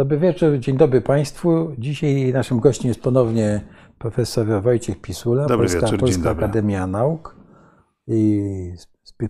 [0.00, 1.72] Dobry wieczór, dzień dobry Państwu.
[1.78, 3.60] Dzisiaj naszym gościem jest ponownie
[3.98, 6.30] profesor Wojciech Pisula, Dobry Polska, wieczór, Polska.
[6.30, 7.36] Akademia Nauk
[8.06, 8.42] i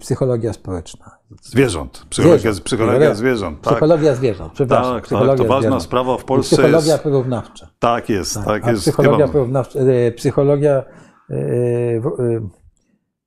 [0.00, 1.10] psychologia społeczna.
[1.42, 2.06] Zwierząt.
[2.10, 2.64] Psychologia, Zwierząt.
[2.64, 3.60] psychologia zwierząt.
[3.60, 4.94] Tak, Psychologia zwierząt, przepraszam.
[4.94, 5.82] tak, psychologia tak to ważna zwierząt.
[5.82, 7.02] sprawa w I Polsce Psychologia jest.
[7.04, 7.70] porównawcza.
[7.78, 8.82] Tak jest, tak, A jest.
[8.82, 10.84] psychologia porównawcza, e, psychologia
[11.30, 12.00] e, e,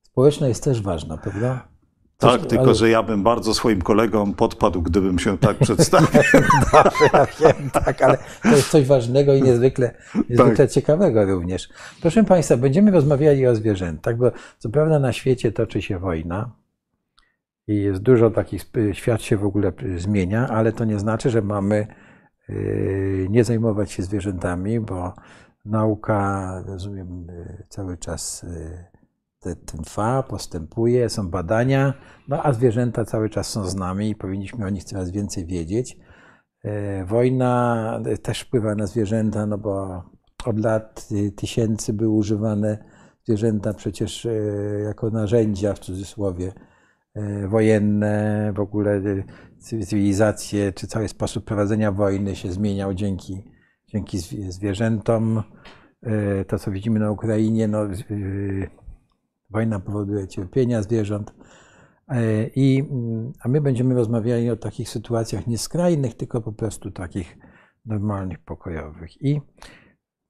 [0.02, 1.67] społeczna jest też ważna, prawda?
[2.27, 6.07] Tak, tylko ale- że ja bym bardzo swoim kolegom podpadł, gdybym się tak przedstawił.
[6.73, 10.29] Dobrze, ja wiem, tak, ale to jest coś ważnego i niezwykle, Tak.
[10.29, 11.69] niezwykle ciekawego również.
[12.01, 16.51] Proszę Państwa, będziemy rozmawiali o zwierzętach, bo co prawda na świecie toczy się wojna
[17.67, 21.87] i jest dużo takich, świat się w ogóle zmienia, ale to nie znaczy, że mamy
[22.49, 25.13] yy, nie zajmować się zwierzętami, bo
[25.65, 28.92] nauka, rozumiem, yy, cały czas yy,
[29.66, 31.94] trwa, postępuje, są badania,
[32.27, 35.97] no a zwierzęta cały czas są z nami i powinniśmy o nich coraz więcej wiedzieć.
[36.63, 40.03] E, Wojna też wpływa na zwierzęta, no bo
[40.45, 42.77] od lat y, tysięcy były używane
[43.23, 44.31] zwierzęta przecież e,
[44.83, 46.53] jako narzędzia w cudzysłowie
[47.16, 49.02] e, wojenne, w ogóle
[49.59, 53.44] cywilizacje czy cały sposób prowadzenia wojny się zmieniał dzięki,
[53.88, 55.44] dzięki zwi- zwierzętom.
[56.03, 57.80] E, To, co widzimy na Ukrainie, no,
[59.53, 61.33] wojna powoduje cierpienia zwierząt.
[62.07, 66.91] E, I, mm, a my będziemy rozmawiali o takich sytuacjach nie skrajnych, tylko po prostu
[66.91, 67.37] takich
[67.85, 69.21] normalnych, pokojowych.
[69.21, 69.41] I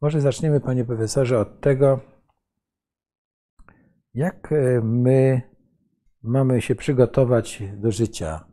[0.01, 1.99] może zaczniemy, panie profesorze, od tego,
[4.13, 5.41] jak e, my
[6.23, 8.45] mamy się przygotować do życia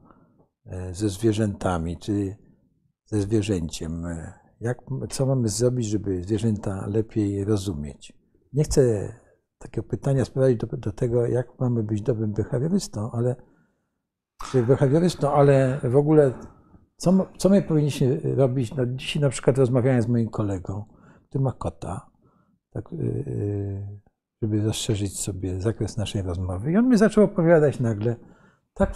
[0.66, 2.36] e, ze zwierzętami, czy
[3.04, 4.04] ze zwierzęciem.
[4.60, 4.78] Jak,
[5.10, 8.12] co mamy zrobić, żeby zwierzęta lepiej rozumieć?
[8.52, 9.12] Nie chcę
[9.60, 13.36] takiego pytania sprowadzić do, do tego, jak mamy być dobrym behawiorystą, ale
[14.50, 16.32] czy behawiorystą, ale w ogóle
[16.96, 18.74] co, co my powinniśmy robić?
[18.74, 20.84] No, dzisiaj na przykład rozmawiałem z moim kolegą,
[21.28, 22.10] który ma kota,
[22.70, 24.00] tak, yy,
[24.42, 26.72] żeby rozszerzyć sobie zakres naszej rozmowy.
[26.72, 28.16] I on mi zaczął opowiadać nagle
[28.74, 28.94] tak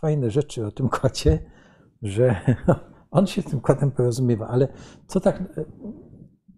[0.00, 1.38] fajne rzeczy o tym kocie,
[2.02, 2.36] że
[3.10, 4.48] on się z tym kotem porozumiewa.
[4.48, 4.68] Ale
[5.06, 5.64] co tak, e,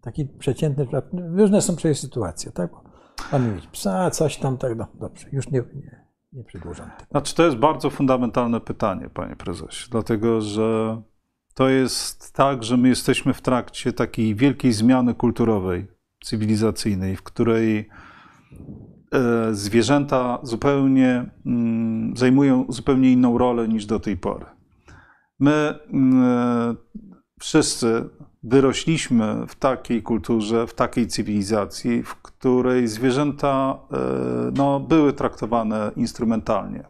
[0.01, 2.71] taki przeciętny, różne są przecież sytuacje, tak?
[3.33, 7.11] Mamy mieć psa, coś tam, tak, no dobrze, już nie, nie, nie przedłużam tego.
[7.11, 11.03] Znaczy, to jest bardzo fundamentalne pytanie, panie prezesie, dlatego że
[11.55, 15.87] to jest tak, że my jesteśmy w trakcie takiej wielkiej zmiany kulturowej,
[16.25, 17.89] cywilizacyjnej, w której
[19.13, 24.47] e, zwierzęta zupełnie mm, zajmują zupełnie inną rolę niż do tej pory.
[25.39, 26.77] My mm,
[27.41, 28.09] wszyscy
[28.45, 33.99] wyrośliśmy w takiej kulturze, w takiej cywilizacji, w której zwierzęta e,
[34.55, 36.85] no, były traktowane instrumentalnie.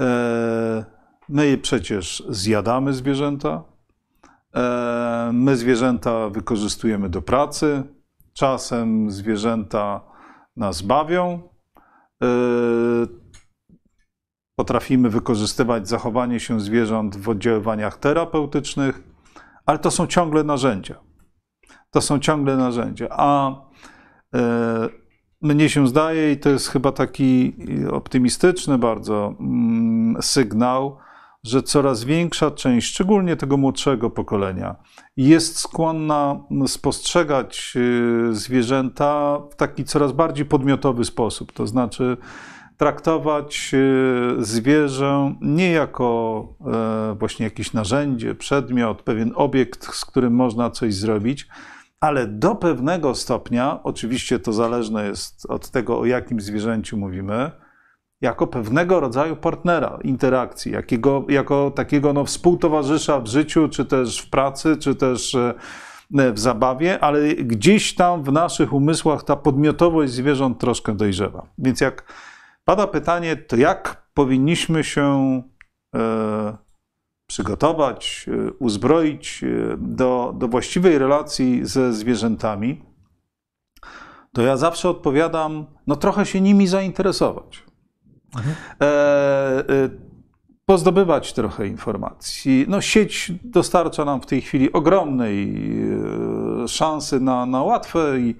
[0.00, 0.84] E,
[1.28, 3.62] My przecież zjadamy zwierzęta,
[4.54, 7.82] e, my zwierzęta wykorzystujemy do pracy,
[8.32, 10.00] czasem zwierzęta
[10.56, 11.48] nas bawią.
[14.56, 19.13] Potrafimy wykorzystywać zachowanie się zwierząt w oddziaływaniach terapeutycznych,
[19.66, 20.94] ale to są ciągle narzędzia.
[21.90, 23.06] To są ciągle narzędzia.
[23.10, 23.50] A
[24.34, 24.88] e,
[25.40, 27.56] mnie się zdaje, i to jest chyba taki
[27.90, 30.98] optymistyczny bardzo mm, sygnał,
[31.44, 34.76] że coraz większa część, szczególnie tego młodszego pokolenia,
[35.16, 41.52] jest skłonna spostrzegać y, zwierzęta w taki coraz bardziej podmiotowy sposób.
[41.52, 42.16] To znaczy,
[42.76, 50.70] traktować y, zwierzę nie jako e, właśnie jakieś narzędzie, przedmiot, pewien obiekt, z którym można
[50.70, 51.48] coś zrobić,
[52.00, 57.50] ale do pewnego stopnia, oczywiście to zależne jest od tego, o jakim zwierzęciu mówimy,
[58.20, 64.30] jako pewnego rodzaju partnera interakcji, jakiego, jako takiego no, współtowarzysza w życiu, czy też w
[64.30, 65.54] pracy, czy też e,
[66.32, 71.46] w zabawie, ale gdzieś tam w naszych umysłach ta podmiotowość zwierząt troszkę dojrzewa.
[71.58, 72.04] Więc jak
[72.64, 75.42] pada pytanie, to jak powinniśmy się
[75.94, 76.56] e,
[77.26, 82.82] przygotować, e, uzbroić e, do, do właściwej relacji ze zwierzętami,
[84.32, 87.64] to ja zawsze odpowiadam, no trochę się nimi zainteresować.
[88.80, 89.64] E, e,
[90.66, 92.66] pozdobywać trochę informacji.
[92.68, 95.54] No, sieć dostarcza nam w tej chwili ogromnej
[96.68, 98.34] szansy na, na łatwe i,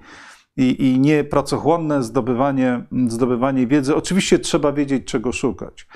[0.57, 3.95] i, i niepracochłonne zdobywanie, zdobywanie wiedzy.
[3.95, 5.87] Oczywiście trzeba wiedzieć, czego szukać,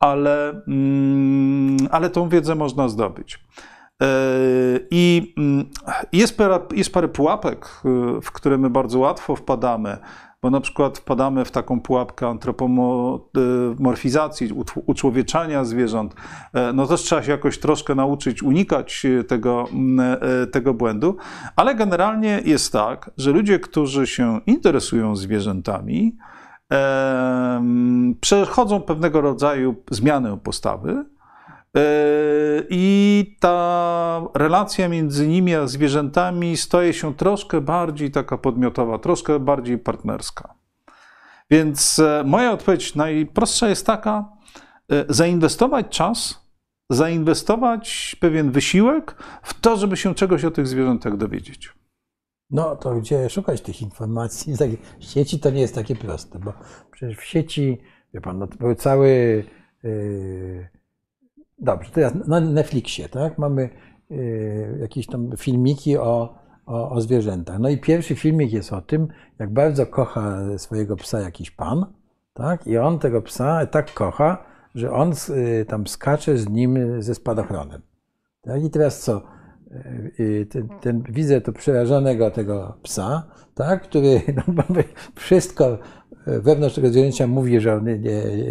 [0.00, 3.44] ale, mm, ale tą wiedzę można zdobyć.
[4.02, 4.06] E,
[4.90, 5.64] I mm,
[6.12, 9.98] jest parę, jest parę pułapek, e, w które my bardzo łatwo wpadamy.
[10.42, 14.50] Bo na przykład wpadamy w taką pułapkę antropomorfizacji,
[14.86, 16.14] uczłowieczania zwierząt,
[16.52, 21.16] e, no też trzeba się jakoś troszkę nauczyć unikać e, tego, mm, e, tego błędu,
[21.56, 26.16] ale generalnie jest tak, że ludzie, którzy się interesują zwierzętami,
[28.20, 31.04] przechodzą pewnego rodzaju zmianę postawy.
[31.78, 39.38] E, I ta relacja między nimi a zwierzętami staje się troszkę bardziej taka podmiotowa, troszkę
[39.40, 40.54] bardziej partnerska.
[41.50, 44.32] Więc e, moja odpowiedź najprostsza jest taka:
[44.92, 46.48] e, zainwestować czas,
[46.90, 51.72] zainwestować pewien wysiłek w to, żeby się czegoś o tych zwierzętach dowiedzieć.
[52.50, 54.54] No to gdzie szukać tych informacji?
[54.58, 54.70] Tak,
[55.00, 56.52] W sieci to nie jest takie proste, bo
[56.90, 57.78] przecież w sieci,
[58.14, 59.44] wie pan, no to był cały.
[59.82, 60.77] Yy,
[61.58, 63.38] dobrze, teraz na Netflixie, tak?
[63.38, 63.70] Mamy
[64.10, 66.34] yy, jakieś tam filmiki o,
[66.66, 67.58] o, o zwierzętach.
[67.58, 69.08] No i pierwszy filmik jest o tym,
[69.38, 71.86] jak bardzo kocha swojego psa jakiś pan,
[72.34, 72.66] tak?
[72.66, 74.44] I on tego psa tak kocha,
[74.74, 77.82] że on yy, tam skacze z nim ze spadochronem.
[78.42, 78.64] Tak?
[78.64, 79.37] I teraz co?
[80.20, 84.64] Y, ten, ten, widzę to przerażonego tego psa, tak, który no,
[85.14, 85.78] wszystko
[86.26, 87.98] wewnątrz tego zwierzęcia mówi, że on nie,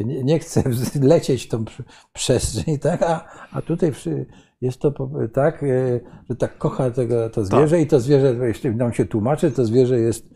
[0.05, 0.63] nie, nie chce
[1.01, 1.65] lecieć w tą
[2.13, 4.25] przestrzeń, tak, a, a tutaj przy,
[4.61, 4.93] jest to
[5.33, 9.51] tak, y, że tak kocha tego, to zwierzę i to zwierzę, jeśli nam się tłumaczy,
[9.51, 10.29] to zwierzę jest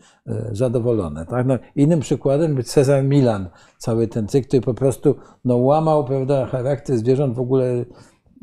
[0.52, 1.26] zadowolone.
[1.26, 1.46] Tak?
[1.46, 5.14] No, innym przykładem był Cezar Milan, cały ten cykl, który po prostu
[5.44, 7.84] no, łamał prawda, charakter zwierząt w ogóle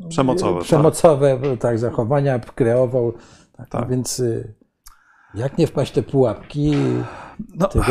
[0.08, 0.58] Przemocowe.
[0.58, 0.64] tak.
[0.64, 3.12] przemocowe tak, zachowania kreował.
[3.56, 3.88] Tak, Tak.
[3.88, 4.54] Więc y,
[5.34, 6.74] jak nie wpaść te pułapki
[7.56, 7.84] No, tego,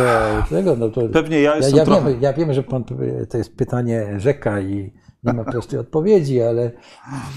[0.49, 2.11] tego no to pewnie ja ja, jestem ja, trochę.
[2.11, 2.83] wiem, ja wiem, że pan,
[3.29, 6.71] to jest pytanie rzeka i nie ma prostej odpowiedzi, ale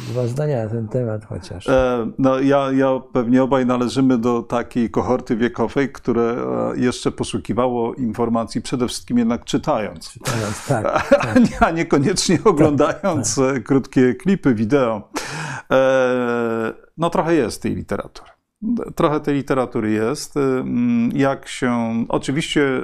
[0.08, 1.68] dwa zdania na ten temat chociaż.
[1.68, 6.22] E, No, ja, ja pewnie obaj należymy do takiej kohorty wiekowej, które
[6.74, 13.38] e, jeszcze poszukiwało informacji przede wszystkim jednak czytając, Czytając, tak, a, nie, a niekoniecznie oglądając
[13.38, 15.08] e, krótkie klipy wideo.
[16.98, 18.30] No trochę jest tej literatury.
[18.94, 20.36] Trochę tej literatury jest.
[20.36, 22.82] Mm, Jak się oczywiście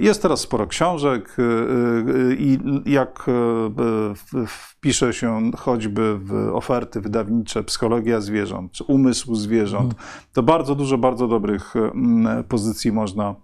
[0.00, 7.64] jest teraz sporo książek e, e, i jak e, wpisze się choćby w oferty wydawnicze
[7.64, 9.94] psychologia zwierząt, czy umysł zwierząt,
[10.32, 13.34] to bardzo dużo bardzo dobrych mm, pozycji można,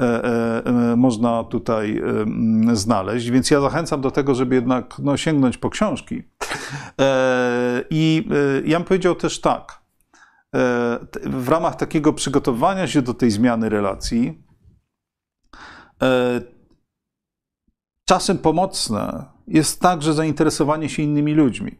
[0.00, 3.30] e, e, e, można tutaj mm, znaleźć.
[3.30, 6.22] Więc ja zachęcam do tego, żeby jednak no, sięgnąć po książki.
[7.00, 9.82] E, I e, ja bym powiedział też tak.
[10.54, 14.45] e, W ramach takiego przygotowania się do tej zmiany relacji, e,
[18.04, 21.76] czasem pomocne jest także zainteresowanie się innymi ludźmi.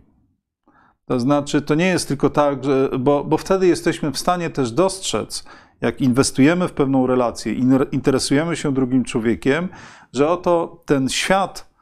[1.04, 4.70] To znaczy, to nie jest tylko tak, że, bo, bo wtedy jesteśmy w stanie też
[4.72, 5.44] dostrzec,
[5.80, 9.68] jak inwestujemy w pewną relację, in- interesujemy się drugim człowiekiem,
[10.12, 11.75] że oto ten świat e,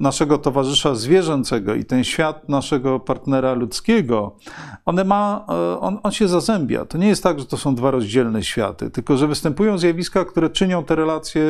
[0.00, 4.36] naszego towarzysza zwierzęcego i ten świat naszego partnera ludzkiego,
[4.84, 6.84] one ma, e, on, on się zazębia.
[6.84, 10.50] To nie jest tak, że to są dwa rozdzielne światy, tylko że występują zjawiska, które
[10.50, 11.44] czynią te relacje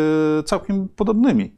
[0.45, 1.57] całkiem podobnymi.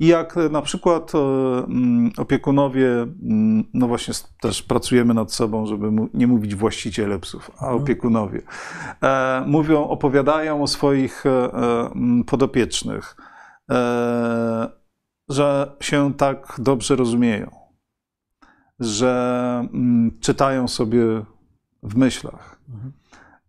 [0.00, 5.66] I jak e, na przykład e, mm, opiekunowie, mm, no właśnie też pracujemy nad sobą,
[5.66, 8.42] żeby nie mówić właściciele psów, a opiekunowie,
[9.02, 13.16] e, mówią, opowiadają o swoich e, e, mm, podopiecznych,
[13.70, 14.79] e,
[15.30, 17.50] że się tak dobrze rozumieją,
[18.80, 21.02] że mm, czytają sobie
[21.82, 22.60] w myślach,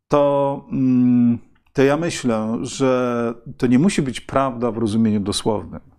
[0.07, 1.39] to, mm,
[1.73, 5.91] to ja myślę, że to nie musi być prawda w rozumieniu dosłownym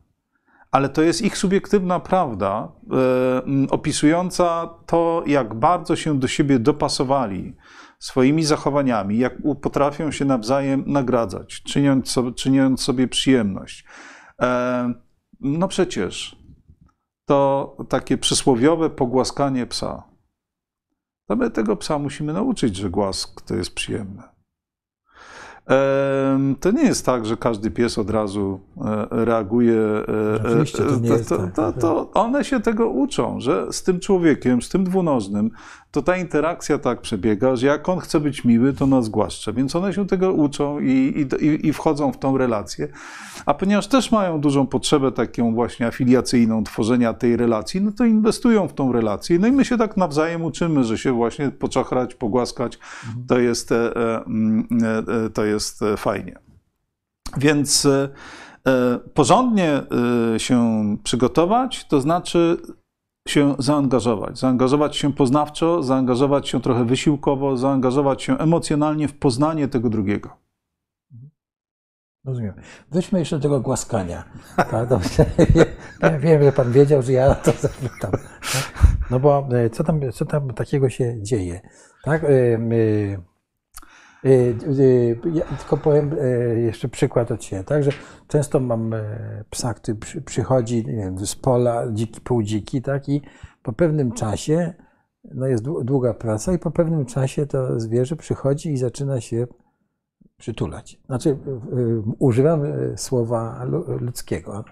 [0.72, 6.58] ale to jest ich subiektywna prawda, e, m, opisująca to, jak bardzo się do siebie
[6.58, 7.56] dopasowali
[7.98, 13.84] swoimi zachowaniami, jak potrafią się nawzajem nagradzać, czyniąc czyniąc sobie przyjemność.
[15.42, 16.36] No przecież
[17.24, 20.02] to takie przysłowiowe pogłaskanie psa.
[21.28, 24.31] To my tego psa musimy nauczyć, że głask to jest przyjemne.
[26.60, 29.74] To nie jest tak, że każdy pies od razu e, reaguje.
[29.74, 31.54] e, Oczywiście, to nie e, jest to, tak.
[31.54, 35.50] to, to one się tego uczą, że z tym człowiekiem, z tym dwunożnym,
[35.90, 39.52] to ta interakcja tak przebiega, że jak on chce być miły, to nas głaszcze.
[39.52, 42.88] Więc one się tego uczą i, i, i wchodzą w tą relację.
[43.46, 48.68] A ponieważ też mają dużą potrzebę taką właśnie afiliacyjną, tworzenia tej relacji, no to inwestują
[48.68, 49.38] w tą relację.
[49.38, 52.78] No i my się tak nawzajem uczymy, że się właśnie poczochrać, pogłaskać,
[53.28, 54.24] to jest, e, e,
[54.82, 55.51] e, e, to jest
[55.82, 56.38] e, fajnie.
[57.36, 58.08] Więc e,
[58.66, 59.82] e, porządnie
[60.38, 62.56] się przygotować, to znaczy
[63.28, 64.38] się zaangażować.
[64.38, 70.36] Zaangażować się poznawczo, zaangażować się trochę wysiłkowo, zaangażować się emocjonalnie w poznanie tego drugiego.
[72.24, 72.54] Rozumiem.
[72.90, 74.24] Wróćmy jeszcze do tego głaskania.
[76.02, 78.10] Ja wiem, że pan wiedział, że ja to zapytam.
[79.10, 81.60] No bo co tam, co tam takiego się dzieje?
[82.04, 82.22] Tak?
[84.24, 86.16] E, e, ja tylko powiem
[86.56, 87.84] jeszcze przykład od siebie, tak?
[87.84, 87.90] że
[88.28, 88.94] często mam
[89.50, 93.08] psa, który przychodzi wiem, z pola, dziki, półdziki, tak?
[93.08, 93.22] i
[93.62, 94.74] po pewnym czasie,
[95.34, 99.46] no jest długa praca i po pewnym czasie to zwierzę przychodzi i zaczyna się
[100.42, 101.00] przytulać.
[101.06, 101.38] Znaczy,
[102.18, 103.64] używam e, słowa
[104.00, 104.64] ludzkiego.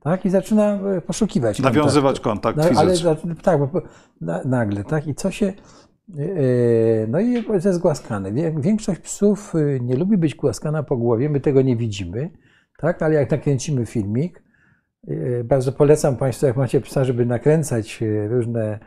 [0.00, 0.24] Tak?
[0.24, 1.60] I zaczyna e, poszukiwać.
[1.60, 3.10] Nawiązywać kontakt no, fizyczny.
[3.24, 3.82] Ale, tak, bo
[4.44, 5.06] nagle, tak?
[5.06, 5.52] I co się.
[6.18, 8.32] E, no i jest głaskane.
[8.60, 12.30] Większość psów nie lubi być głaskana po głowie, my tego nie widzimy,
[12.78, 13.02] tak?
[13.02, 14.42] ale jak nakręcimy filmik,
[15.44, 18.78] bardzo polecam Państwu, jak macie psa, żeby nakręcać różne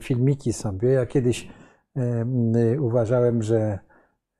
[0.00, 0.88] filmiki sobie.
[0.88, 1.48] Ja kiedyś
[2.78, 3.78] uważałem, że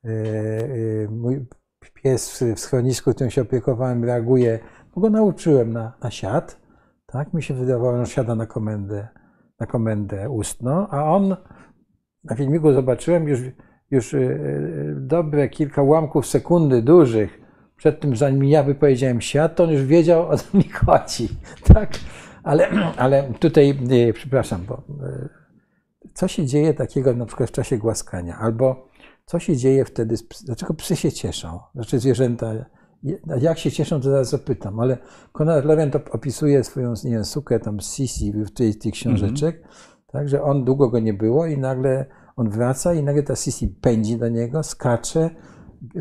[0.05, 1.47] E, e, mój
[1.95, 4.59] pies w schronisku, którym się opiekowałem, reaguje,
[4.95, 6.61] bo go nauczyłem na, na siad.
[7.07, 7.35] Tak?
[7.35, 9.09] Mi się wydawało, że siada na komendę,
[9.61, 11.37] na komendę ustną, a on
[12.25, 13.41] na filmiku zobaczyłem już,
[13.91, 14.39] już e,
[14.97, 17.41] dobre kilka ułamków sekundy dużych
[17.77, 21.29] przed tym, zanim ja wypowiedziałem siad, to on już wiedział, o co mi chodzi.
[21.75, 21.91] Tak?
[22.43, 23.79] Ale, ale tutaj,
[24.15, 24.83] przepraszam, bo
[26.15, 28.39] co się dzieje takiego na przykład w czasie głaskania?
[28.39, 28.89] Albo
[29.25, 30.15] co się dzieje wtedy?
[30.45, 31.61] Dlaczego psy się cieszą?
[31.75, 32.55] Znaczy zwierzęta.
[33.41, 34.99] Jak się cieszą, to zaraz zapytam, ale
[35.33, 40.13] Konrad Lewent opisuje swoją nie wiem, sukę tam Sisi w tej, tych książeczek, mm -hmm.
[40.13, 43.69] tak, że on długo go nie było i nagle on wraca i nagle ta Sisi
[43.69, 45.31] pędzi do niego, skacze,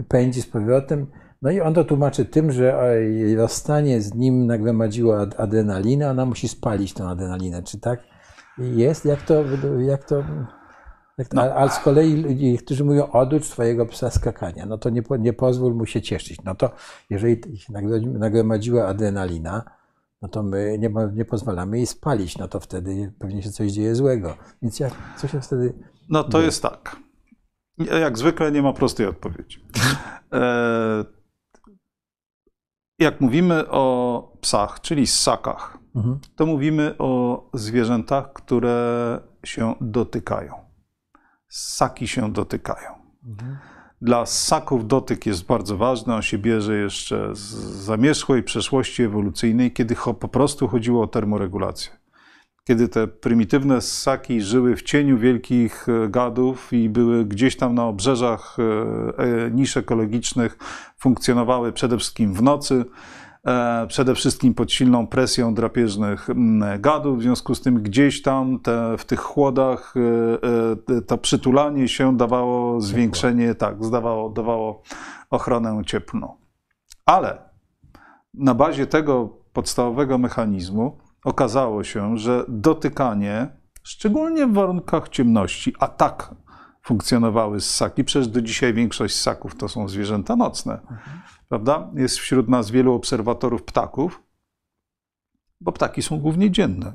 [0.08, 1.08] pędzi z powrotem.
[1.41, 2.94] No i on to tłumaczy tym, że
[3.38, 7.63] rozstanie z nim nagromadziło adrenalinę, ona musi spalić tą adrenalinę.
[7.63, 8.00] Czy tak
[8.58, 9.06] jest?
[9.06, 9.44] Jak to,
[9.79, 10.24] jak to
[11.34, 11.42] no.
[11.42, 15.76] A, a, z kolei którzy mówią, oducz swojego psa skakania, no to nie, nie pozwól
[15.76, 16.44] mu się cieszyć.
[16.44, 16.72] No to
[17.10, 17.74] jeżeli się
[18.04, 19.64] nagromadziła adrenalina,
[20.22, 23.96] no to my nie, nie pozwalamy jej spalić, no to wtedy pewnie się coś dzieje
[23.96, 24.38] złego.
[24.62, 25.74] Więc jak, co się wtedy...
[26.10, 26.46] No to dzieje?
[26.46, 26.96] jest tak.
[28.02, 29.64] Jak zwykle nie ma prostej odpowiedzi.
[30.34, 31.06] E,
[33.00, 36.20] jak mówimy o psach, czyli ssakach, mhm.
[36.36, 40.69] to mówimy o zwierzętach, które się dotykają
[41.50, 42.91] ssaki się dotykają.
[43.25, 43.58] Mhm.
[44.01, 46.13] Dla ssaków dotyk jest bardzo ważny.
[46.15, 47.39] On się bierze jeszcze z
[47.86, 51.91] zamierzchłej przeszłości ewolucyjnej, kiedy po prostu chodziło o termoregulację.
[52.63, 57.86] Kiedy te prymitywne ssaki żyły w cieniu wielkich e, gadów i były gdzieś tam na
[57.86, 60.58] obrzeżach e, e, nisz ekologicznych,
[60.98, 62.86] funkcjonowały przede wszystkim w nocy,
[63.88, 67.20] przede wszystkim pod silną presją drapieżnych mm, gadów.
[67.20, 69.94] W związku z tym gdzieś tam te, w tych chłodach
[70.89, 74.82] e, e, to przytulanie się dawało zwiększenie, tak, zdawało, dawało
[75.29, 76.38] ochronę cieplną.
[77.06, 77.50] Ale
[78.34, 83.48] na bazie tego podstawowego mechanizmu okazało się, że dotykanie,
[83.84, 86.36] szczególnie w warunkach ciemności, a tak
[86.84, 90.74] funkcjonowały ssaki, przecież do dzisiaj większość ssaków to są zwierzęta nocne.
[90.74, 91.91] Mhm prawda?
[91.96, 94.24] Jest wśród nas wielu obserwatorów ptaków,
[95.62, 96.94] bo ptaki są głównie dzienne.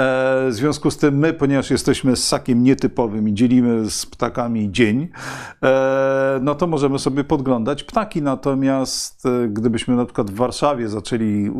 [0.00, 5.08] E, w związku z tym my, ponieważ jesteśmy ssakiem nietypowym i dzielimy z ptakami dzień,
[5.62, 8.22] e, no to możemy sobie podglądać ptaki.
[8.22, 11.50] Natomiast e, gdybyśmy na przykład w Warszawie zaczęli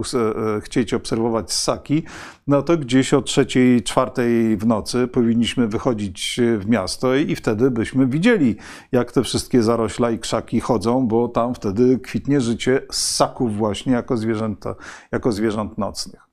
[0.61, 2.03] chcieć obserwować ssaki,
[2.47, 8.07] no to gdzieś o trzeciej, czwartej w nocy powinniśmy wychodzić w miasto i wtedy byśmy
[8.07, 8.57] widzieli,
[8.93, 14.17] jak te wszystkie zarośla i krzaki chodzą, bo tam wtedy kwitnie życie ssaków właśnie jako,
[14.17, 14.75] zwierzęta,
[15.13, 16.30] jako zwierząt nocnych.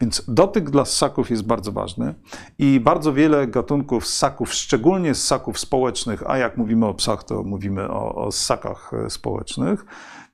[0.00, 2.14] Więc dotyk dla ssaków jest bardzo ważny
[2.58, 7.90] i bardzo wiele gatunków ssaków, szczególnie ssaków społecznych, a jak mówimy o psach, to mówimy
[7.90, 9.84] o, o ssakach e, społecznych,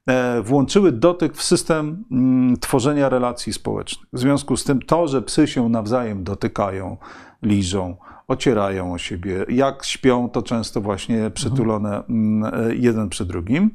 [0.07, 4.09] e, włączyły dotyk w system mm, tworzenia relacji społecznych.
[4.13, 6.97] W związku z tym to, że psy się nawzajem dotykają,
[7.43, 7.97] liżą,
[8.29, 9.45] ocierają o siebie.
[9.49, 13.71] Jak śpią, to często właśnie przytulone mm, e, jeden przy drugim.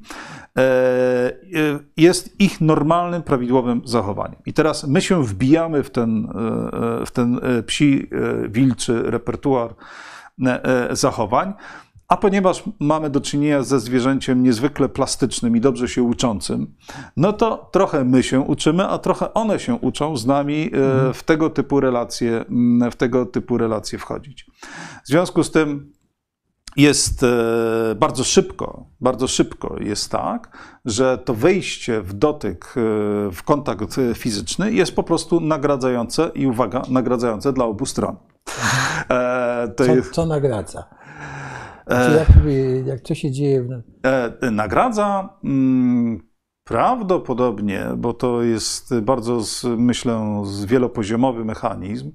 [0.58, 1.34] E, e,
[1.98, 4.40] jest ich normalnym, prawidłowym zachowaniem.
[4.46, 6.28] I teraz my się wbijamy w ten,
[7.06, 8.10] w ten psi,
[8.50, 9.76] wilczy repertuar
[10.92, 11.54] zachowań,
[12.12, 16.76] a ponieważ mamy do czynienia ze zwierzęciem niezwykle plastycznym i dobrze się uczącym,
[17.18, 21.14] no to trochę my się uczymy, a trochę one się uczą z nami e, mhm.
[21.14, 22.46] w tego typu relacje,
[22.92, 24.46] w tego typu relacje wchodzić.
[25.04, 25.92] W związku z tym
[26.78, 32.72] jest e, bardzo szybko, bardzo szybko jest tak, że to wejście w dotyk, e,
[33.32, 38.16] w kontakt fizyczny jest po prostu nagradzające i uwaga, nagradzające dla obu stron.
[39.78, 40.12] To co, jest...
[40.12, 40.84] co nagradza?
[41.88, 42.28] Znaczy, jak,
[42.86, 43.64] jak to się dzieje?
[43.64, 43.82] W...
[44.04, 46.20] E, nagradza mm,
[46.64, 49.42] prawdopodobnie, bo to jest bardzo,
[49.78, 52.12] myślę, wielopoziomowy mechanizm.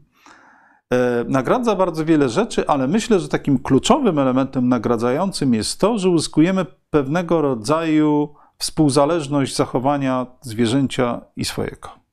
[0.93, 6.11] E, nagradza bardzo wiele rzeczy, ale myślę, że takim kluczowym elementem nagradzającym jest to, że
[6.11, 12.06] uzyskujemy pewnego rodzaju współzależność zachowania zwierzęcia i swojego.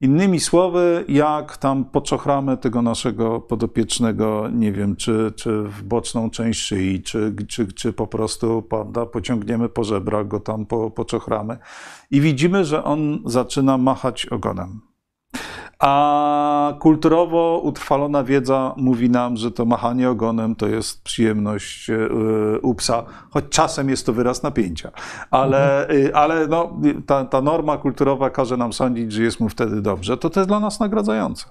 [0.00, 6.60] Innymi słowy, jak tam poczochramy tego naszego podopiecznego, nie wiem, czy, czy w boczną część
[6.60, 11.58] szyi, czy, czy, czy po prostu prawda, pociągniemy po żebrach, go tam po, poczochramy
[12.10, 14.80] i widzimy, że on zaczyna machać ogonem.
[15.78, 22.08] A kulturowo utrwalona wiedza mówi nam, że to machanie ogonem to jest przyjemność e,
[22.62, 24.90] u psa, choć czasem jest to wyraz napięcia.
[25.30, 26.10] Ale, mhm.
[26.14, 30.16] ale no, ta, ta norma kulturowa każe nam sądzić, że jest mu wtedy dobrze.
[30.16, 31.50] To to jest dla nas nagradzające.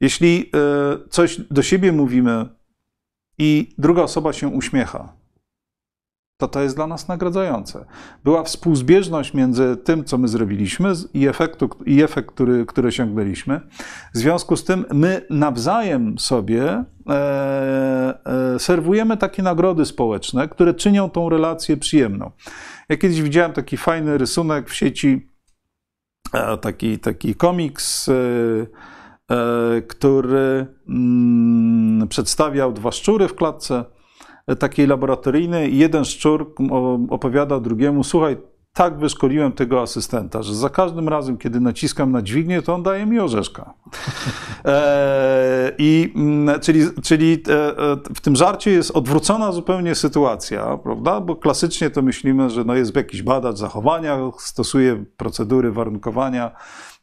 [0.00, 2.48] Jeśli e, coś do siebie mówimy
[3.38, 5.12] i druga osoba się uśmiecha,
[6.48, 7.84] to to jest dla nas nagradzające.
[8.24, 13.60] Była współzbieżność między tym, co my zrobiliśmy i, efektu, i efekt, który, który osiągnęliśmy.
[14.14, 17.14] W związku z tym my nawzajem sobie e,
[18.54, 22.30] e, serwujemy takie nagrody społeczne, które czynią tą relację przyjemną.
[22.88, 25.28] Ja kiedyś widziałem taki fajny rysunek w sieci,
[26.32, 28.14] e, taki, taki komiks, e,
[29.30, 33.84] e, który mm, przedstawiał dwa szczury w klatce
[34.58, 36.54] takiej laboratoryjnej i jeden szczur
[37.10, 38.36] opowiada drugiemu, słuchaj,
[38.72, 43.06] tak wyszkoliłem tego asystenta, że za każdym razem, kiedy naciskam na dźwignię, to on daje
[43.06, 43.74] mi orzeszka.
[44.64, 46.14] E, i,
[46.60, 51.20] czyli czyli e, e, w tym żarcie jest odwrócona zupełnie sytuacja, prawda?
[51.20, 56.50] Bo klasycznie to myślimy, że no jest jakiś badacz zachowania, stosuje procedury warunkowania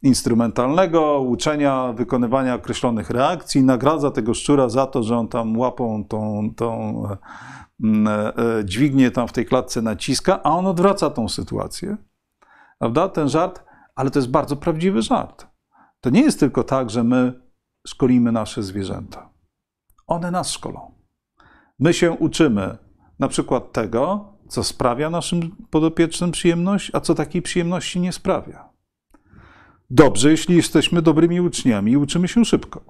[0.02, 6.50] instrumentalnego, uczenia wykonywania określonych reakcji, nagradza tego szczura za to, że on tam łapą tą,
[6.56, 7.04] tą
[7.84, 11.98] mm, e, e, dźwignię tam w tej klatce naciska, a on odwraca tą sytuację.
[12.80, 13.10] Prawda?
[13.10, 13.64] Ten żart,
[13.96, 15.48] ale to jest bardzo prawdziwy żart.
[16.02, 17.42] To nie jest tylko tak, że my
[17.88, 19.30] szkolimy nasze zwierzęta.
[20.08, 20.92] One nas szkolą.
[21.80, 22.78] My się uczymy
[23.20, 28.70] na przykład tego, co sprawia naszym podopiecznym przyjemność, a co takiej przyjemności nie sprawia
[29.90, 32.82] dobrze, jeśli jesteśmy dobrymi uczniami i uczymy się szybko.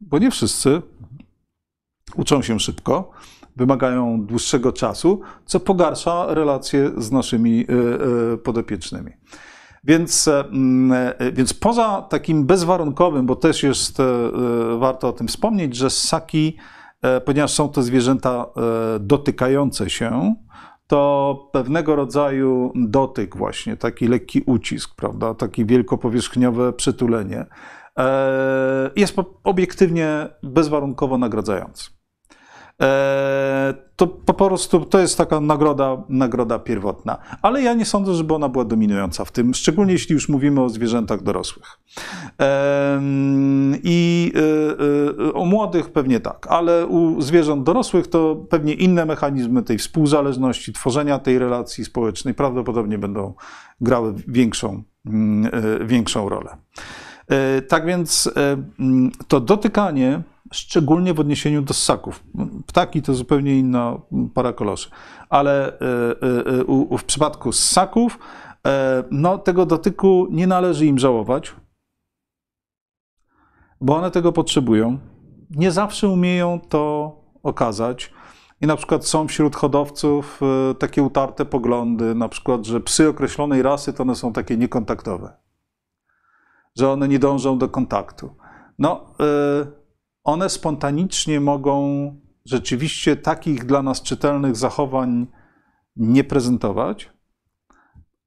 [0.00, 0.82] Bo nie wszyscy
[2.16, 3.10] uczą się szybko,
[3.56, 9.12] wymagają dłuższego czasu, co pogarsza relacje z naszymi e, e, podopiecznymi.
[9.84, 10.44] Więc, e,
[11.32, 13.98] więc poza takim bezwarunkowym, bo też jest
[14.78, 16.56] warto o tym wspomnieć, że ssaki,
[17.24, 18.46] ponieważ są to zwierzęta
[19.00, 20.34] dotykające się,
[20.90, 27.46] to pewnego rodzaju dotyk właśnie, taki lekki ucisk, prawda, takie wielkopowierzchniowe przytulenie
[27.98, 31.99] e, jest obiektywnie bezwarunkowo nagradzający.
[32.80, 37.18] E, to po prostu to jest taka nagroda, nagroda pierwotna.
[37.42, 40.68] Ale ja nie sądzę, żeby ona była dominująca w tym, szczególnie jeśli już mówimy o
[40.68, 41.78] zwierzętach dorosłych.
[43.82, 44.32] I
[45.20, 49.78] e, e, o młodych pewnie tak, ale u zwierząt dorosłych to pewnie inne mechanizmy tej
[49.78, 53.34] współzależności, tworzenia tej relacji społecznej prawdopodobnie będą
[53.80, 55.50] grały większą, mm,
[55.86, 56.56] większą rolę.
[57.68, 58.30] Tak więc
[59.28, 62.24] to dotykanie szczególnie w odniesieniu do ssaków.
[62.66, 64.00] Ptaki to zupełnie inna
[64.34, 64.90] para koloszy,
[65.28, 68.18] ale e, e, e, w przypadku ssaków
[69.10, 71.54] no, tego dotyku nie należy im żałować,
[73.80, 74.98] bo one tego potrzebują.
[75.50, 78.12] Nie zawsze umieją to okazać.
[78.60, 80.40] I na przykład są wśród hodowców
[80.78, 85.32] takie utarte poglądy, na przykład, że psy określonej rasy to one są takie niekontaktowe,
[86.78, 88.36] że one nie dążą do kontaktu.
[88.78, 89.14] No,
[90.24, 95.26] one spontanicznie mogą rzeczywiście takich dla nas czytelnych zachowań
[95.96, 97.10] nie prezentować,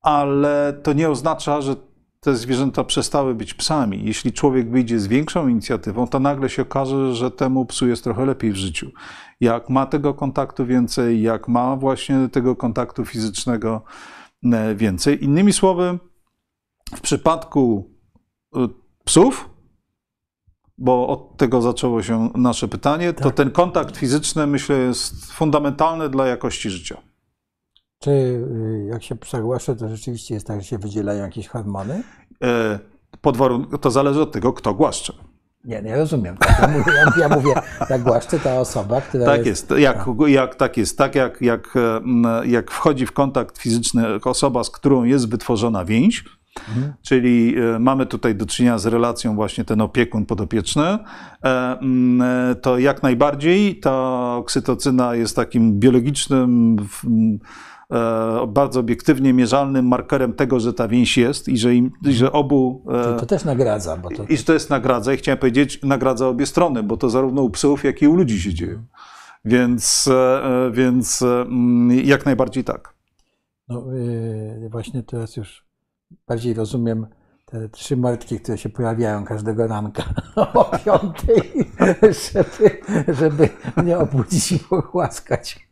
[0.01, 1.75] ale to nie oznacza, że
[2.19, 4.05] te zwierzęta przestały być psami.
[4.05, 8.25] Jeśli człowiek wyjdzie z większą inicjatywą, to nagle się okaże, że temu psu jest trochę
[8.25, 8.91] lepiej w życiu.
[9.41, 13.83] Jak ma tego kontaktu więcej, jak ma właśnie tego kontaktu fizycznego
[14.43, 15.23] e, więcej.
[15.23, 15.99] Innymi słowy,
[16.95, 17.92] w przypadku
[19.03, 19.49] psów,
[20.77, 23.23] bo od tego zaczęło się nasze pytanie, tak.
[23.23, 26.97] to ten kontakt fizyczny, myślę, jest fundamentalny dla jakości życia.
[27.99, 32.03] Czy y, jak się przegłaszę, to rzeczywiście jest tak, że się wydzielają jakieś hormony?
[32.43, 32.79] E,
[33.21, 35.13] pod warunkiem, to zależy od tego, kto głaszcze.
[35.63, 36.37] Nie, nie rozumiem.
[36.37, 37.53] Tak, ja, mówię, ja, ja mówię,
[37.89, 40.97] jak głaszcze ta osoba, która Tak jest, jest jak, jak, tak jest.
[40.97, 41.73] Tak jak, jak,
[42.45, 46.23] jak wchodzi w kontakt fizyczny osoba, z którą jest wytworzona więź,
[46.59, 46.93] Mhm.
[47.01, 50.99] Czyli e, mamy tutaj do czynienia z relacją właśnie ten opiekun podopieczny, e,
[51.43, 56.77] e, to jak najbardziej ta oksytocyna jest takim biologicznym,
[58.47, 62.85] bardzo obiektywnie mierzalnym markerem tego, że ta więź jest i że, im, że obu.
[63.03, 66.27] Czyli to też nagradza, bo to I że to jest nagradza, i chciałem powiedzieć, nagradza
[66.27, 68.83] obie strony, bo to zarówno u psów, jak i u ludzi się dzieje.
[69.45, 70.09] Więc,
[70.71, 71.23] więc
[72.03, 72.93] jak najbardziej tak.
[73.69, 73.83] no,
[74.69, 75.65] właśnie teraz już
[76.27, 77.07] bardziej rozumiem
[77.45, 80.03] te trzy mordki, które się pojawiają każdego ranka
[80.53, 81.41] o piątej,
[82.01, 82.79] żeby,
[83.13, 85.69] żeby mnie obudzić i pogłaskać.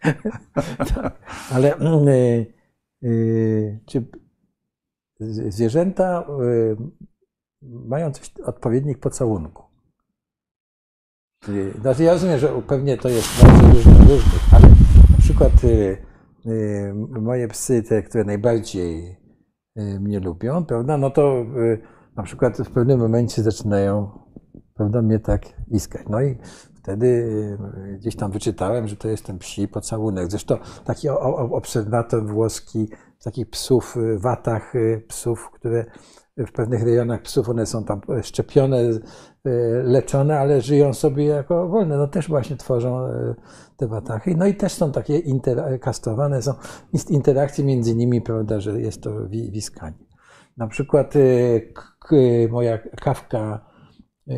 [0.96, 1.18] tak.
[1.52, 2.54] Ale yy,
[3.02, 4.06] yy, czy
[5.20, 6.78] z- zwierzęta yy,
[7.62, 9.64] mają coś, odpowiednik pocałunku?
[11.82, 14.70] Znaczy ja rozumiem, że pewnie to jest bardzo różne różnych, ale
[15.12, 15.52] na przykład
[17.22, 19.21] moje psy, te, które najbardziej
[19.76, 21.82] mnie lubią, prawda, no to yy,
[22.16, 24.10] na przykład w pewnym momencie zaczynają,
[24.74, 26.02] prawda, mnie tak iskać.
[26.10, 26.38] No i
[26.76, 27.08] wtedy
[27.88, 30.32] yy, gdzieś tam wyczytałem, że to jest ten psi pocałunek.
[30.32, 32.90] Zresztą taki obserwator włoski
[33.24, 34.74] takich psów, watach
[35.08, 35.86] psów, które
[36.38, 39.02] w pewnych rejonach psów one są tam szczepione, yy,
[39.84, 41.98] leczone, ale żyją sobie jako wolne.
[41.98, 43.36] No też właśnie tworzą yy,
[43.78, 44.36] te watachy.
[44.38, 45.22] No i też są takie
[45.80, 46.54] kastrowane, są
[47.10, 50.06] interakcje między nimi, prawda, że jest to wi- wiskanie.
[50.58, 51.13] Na przykład
[52.00, 52.15] k-
[52.50, 53.65] moja kawka,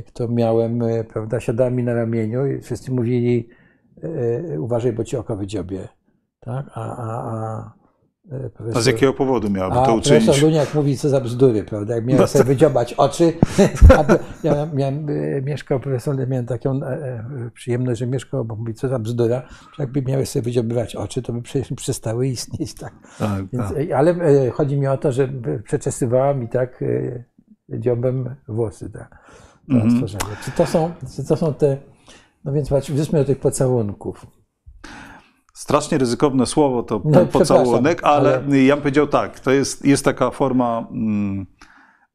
[0.08, 0.80] którą miałem,
[1.14, 3.50] prawda, siadała mi na ramieniu i wszyscy mówili
[4.60, 5.88] uważaj, bo ci oko wydziobie.
[6.40, 6.66] Tak?
[6.74, 7.74] A, a, a,
[8.32, 10.24] yy, A z profesor- jakiego powodu miałaby to uczynić?
[10.26, 11.96] profesor Luniak mówi, co za bzdury, prawda?
[11.96, 13.34] Jak miałem No sobie wydziobać oczy,
[14.44, 18.88] ja miałem, e, mieszkał profesor, miałem taką e, e, przyjemność, że mieszkał, bo mówi, co
[18.88, 19.48] za bzdura,
[19.80, 22.94] jakby miały sobie wydziobywać oczy, to by przecież przestały istnieć, tak.
[23.20, 23.78] Tak, Więc, tak.
[23.90, 24.16] e, ale
[24.52, 25.30] chodzi mi o to, że
[25.64, 26.84] przeczesywała mi tak
[27.70, 29.10] dziobem włosy, tak,
[29.70, 29.92] to Mhm.
[29.92, 30.36] stworzenie.
[30.46, 31.78] Czy to są, czy to są te,
[32.46, 34.26] no więc patrz, wróćmy do tych pocałunków.
[35.64, 40.06] Strasznie ryzykowne słowo to No, pocałunek, ale, ale- ja bym powiedział tak, to jest, jest
[40.06, 41.46] taka forma mm,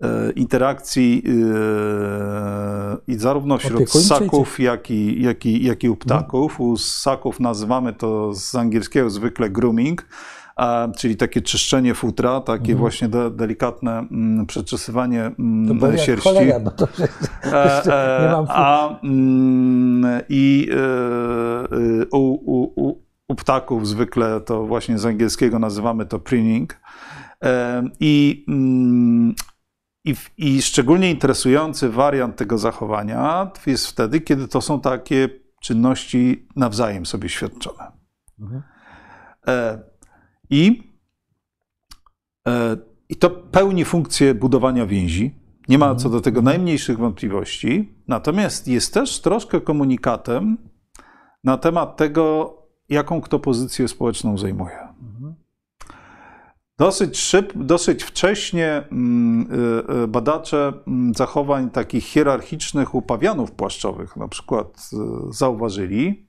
[0.03, 6.61] e, interakcji e, i zarówno wśród ssaków, jak i, jak, i, jak i u ptaków.
[6.61, 10.07] U ssaków nazywamy to z angielskiego zwykle grooming,
[10.57, 12.79] a, czyli takie czyszczenie futra, takie Mhm.
[12.79, 16.29] właśnie de, delikatne mm, przeczesywanie To mm, jak sierści.
[16.29, 20.69] cholera, bo to przecież E, nie mam A mm, i
[22.13, 26.81] u, u, u, u ptaków zwykle to właśnie z angielskiego nazywamy to preening.
[28.01, 29.35] I, mm,
[30.05, 35.29] i, I szczególnie interesujący wariant tego zachowania jest wtedy, kiedy to są takie
[35.63, 37.93] czynności nawzajem sobie świadczone.
[38.41, 38.63] Mhm.
[39.47, 39.79] E,
[40.51, 40.93] I,
[42.49, 42.77] e,
[43.09, 45.35] I to pełni funkcję budowania więzi.
[45.69, 47.95] Nie ma co do tego najmniejszych wątpliwości.
[48.09, 50.57] Natomiast jest też troszkę komunikatem
[51.45, 52.55] na temat tego,
[52.89, 54.89] jaką kto pozycję społeczną zajmuje.
[56.79, 64.17] Dosyć, szyb, dosyć wcześnie mm, y, y, badacze mm, zachowań takich hierarchicznych u pawianów płaszczowych
[64.17, 64.97] na przykład y,
[65.33, 66.29] zauważyli,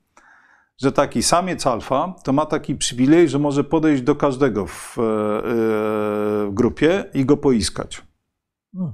[0.77, 6.49] że taki samiec alfa to ma taki przywilej, że może podejść do każdego w, w
[6.51, 8.01] grupie i go poiskać.
[8.75, 8.91] Mm.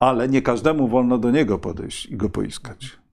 [0.00, 3.03] Ale nie każdemu wolno do niego podejść i go poiskać.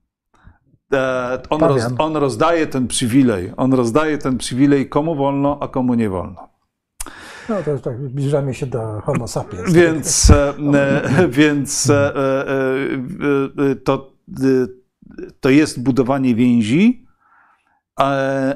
[0.92, 3.52] E, On, roz, on rozdaje ten przywilej.
[3.56, 6.52] On rozdaje ten przywilej komu wolno, a komu nie wolno.
[7.48, 9.72] No to już tak zbliżamy się do homo sapiens.
[9.72, 10.54] Więc, e,
[11.38, 14.12] więc e, e, to,
[15.40, 17.06] to jest budowanie więzi,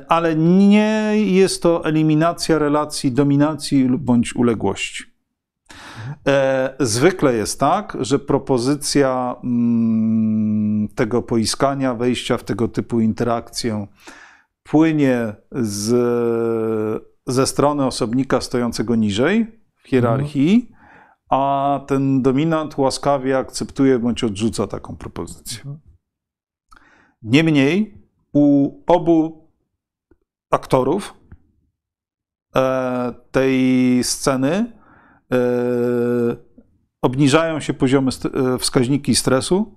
[0.08, 5.04] ale nie jest to eliminacja relacji dominacji bądź uległości.
[6.26, 13.86] E, Zwykle jest tak, że propozycja mm, tego poiskania, wejścia w tego typu interakcję
[14.62, 15.94] płynie z,
[17.26, 20.72] ze strony osobnika stojącego niżej w hierarchii,
[21.30, 25.78] a ten dominant łaskawie akceptuje bądź odrzuca taką propozycję.
[27.22, 29.48] Niemniej u obu
[30.50, 31.14] aktorów
[32.56, 34.75] e, tej sceny
[37.02, 39.74] obniżają się poziomy e, wskaźniki stresu,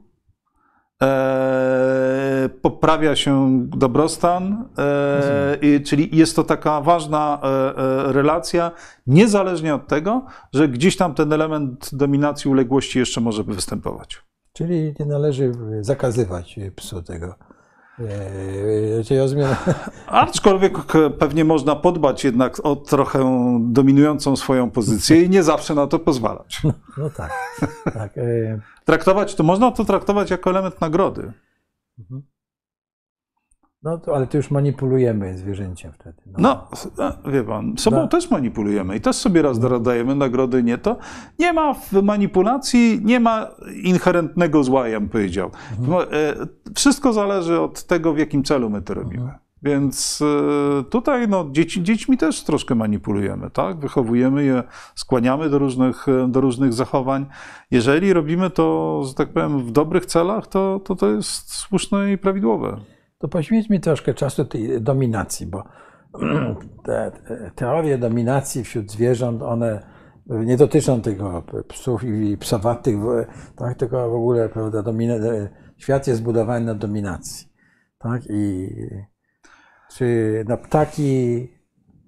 [1.01, 8.71] e, poprawia się dobrostan, e, czyli jest to taka ważna e, e, relacja,
[9.07, 14.21] niezależnie od tego, że gdzieś tam ten element dominacji uległości jeszcze może występować.
[14.53, 17.48] Czyli nie należy zakazywać psu tego
[17.99, 19.55] Yy, Czyli rozumiem,
[20.07, 20.77] Aczkolwiek
[21.19, 23.19] pewnie można podbać jednak o trochę
[23.61, 26.61] dominującą swoją pozycję i nie zawsze na to pozwalać.
[26.97, 27.31] no tak.
[27.93, 31.33] tak yy, Traktować to można to traktować jako element nagrody.
[33.83, 36.21] No to, ale to już manipulujemy zwierzęciem wtedy.
[36.37, 36.67] No,
[36.99, 38.07] e, wie pan, sobą No.
[38.07, 40.97] też manipulujemy i też sobie raz dajemy nagrody, nie to.
[41.39, 43.47] Nie ma w manipulacji, nie ma
[43.83, 45.51] inherentnego zła, ja bym powiedział.
[45.87, 46.35] No, e,
[46.75, 49.31] Wszystko zależy od tego, w jakim celu my to robimy.
[49.63, 50.21] Więc
[50.79, 53.79] e, tutaj no, dzieci, dziećmi też troszkę manipulujemy, tak?
[53.79, 54.63] Wychowujemy je,
[54.95, 57.25] skłaniamy do różnych, e, do różnych zachowań.
[57.71, 62.17] Jeżeli robimy to, że tak powiem, w dobrych celach, to to, to jest słuszne i
[62.17, 62.77] prawidłowe.
[63.19, 65.63] To poświęćmy troszkę czasu tej dominacji, bo
[66.85, 69.83] te te teorie dominacji wśród zwierząt, one
[70.29, 72.95] nie dotyczą tylko psów i psowatych,
[73.55, 75.13] tak, tylko w ogóle prawda, domina,
[75.77, 77.47] świat jest zbudowany na dominacji.
[77.99, 78.21] Tak?
[78.29, 78.69] I
[79.95, 81.47] czy na ptaki,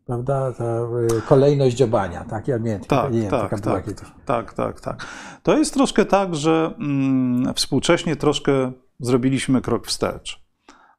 [0.05, 0.81] prawda, ta
[1.17, 2.47] y, kolejność dziobania, tak?
[2.47, 4.07] Ja nie, Tak, nie wiem, tak, taka tak, kiedyś.
[4.25, 5.05] tak, tak, tak.
[5.43, 10.40] To jest troszkę tak, że mm, współcześnie troszkę zrobiliśmy krok wstecz.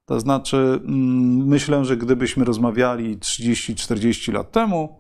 [0.05, 4.99] To znaczy, mm, myślę, że gdybyśmy rozmawiali 30-40 lat temu,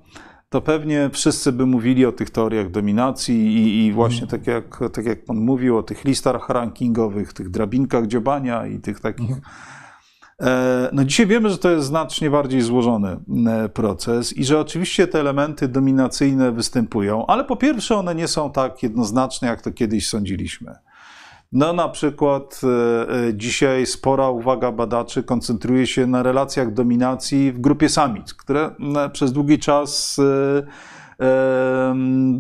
[0.49, 5.05] to pewnie wszyscy by mówili o tych teoriach dominacji i, i właśnie tak jak, tak
[5.05, 9.37] jak pan mówił, o tych listach rankingowych, tych drabinkach dziobania i tych takich.
[10.41, 13.17] E, No dzisiaj wiemy, że to jest znacznie bardziej złożony
[13.75, 18.83] proces i że oczywiście te elementy dominacyjne występują, ale po pierwsze one nie są tak
[18.83, 20.75] jednoznaczne, jak to kiedyś sądziliśmy.
[21.53, 27.61] No na przykład e, e, dzisiaj spora uwaga badaczy koncentruje się na relacjach dominacji w
[27.61, 30.83] grupie samic, które m, przez długi czas e,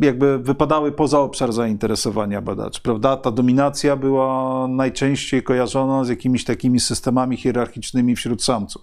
[0.02, 3.16] jakby wypadały poza obszar zainteresowania badaczy, prawda?
[3.16, 8.82] Ta dominacja była najczęściej kojarzona z jakimiś takimi systemami hierarchicznymi wśród samców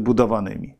[0.00, 0.75] budowanymi.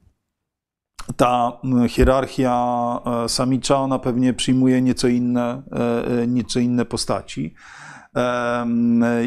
[1.16, 1.52] Ta
[1.88, 7.54] hierarchia e, samicza, ona pewnie przyjmuje nieco inne, e, e, nieco inne postaci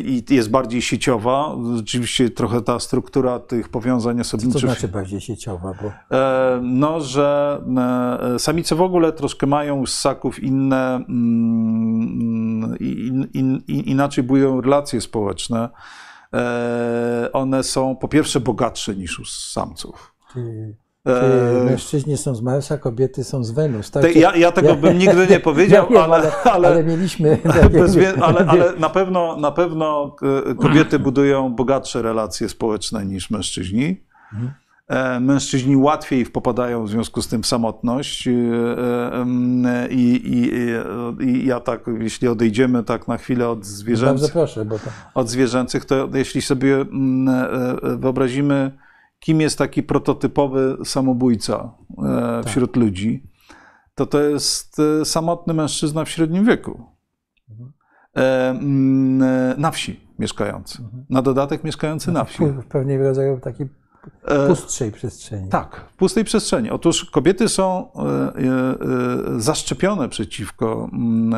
[0.03, 1.55] i jest bardziej sieciowa.
[1.75, 5.73] Rzeczywiście trochę ta struktura tych powiązań Co to osobniczych znaczy bardziej sieciowa?
[5.81, 5.91] Bo
[6.61, 7.61] No, że
[8.37, 15.01] samice w ogóle troszkę mają z ssaków inne, mm, in, in, in, inaczej budują relacje
[15.01, 15.69] społeczne.
[17.33, 20.15] One są po pierwsze bogatsze niż u samców.
[20.33, 20.75] Czy,
[21.17, 23.91] E, czy mężczyźni są z Marsa, kobiety są z Wenus?
[23.91, 24.03] Tak?
[24.03, 27.37] te- ja, ja tego bym nigdy nie powiedział, Ja wiem, ale, ale, ale, mieliśmy.
[27.71, 30.15] bez ale, ale na pewno, na pewno
[30.51, 34.01] e, kobiety budują bogatsze relacje społeczne niż mężczyźni.
[34.87, 38.31] E, Mężczyźni łatwiej popadają w związku z tym w samotność i,
[39.91, 40.51] i,
[41.25, 44.77] i, ja tak, jeśli odejdziemy tak na chwilę od zwierzęcych, proszę, to.
[45.13, 47.47] od zwierzęcych, to jeśli sobie mm,
[47.99, 48.71] wyobrazimy,
[49.19, 51.71] kim jest taki prototypowy samobójca
[52.03, 53.23] e, wśród ludzi,
[53.95, 56.81] to to jest e, samotny mężczyzna w średnim wieku.
[58.17, 60.83] E, mm, Na wsi mieszkający.
[61.09, 62.45] Na dodatek mieszkający na wsi.
[62.45, 63.67] W pewnej rodzaju takiej
[64.47, 65.49] pustszej przestrzeni.
[65.49, 66.69] Tak, w pustej przestrzeni.
[66.69, 67.91] Otóż kobiety są
[69.37, 71.33] zaszczepione przeciwko mm,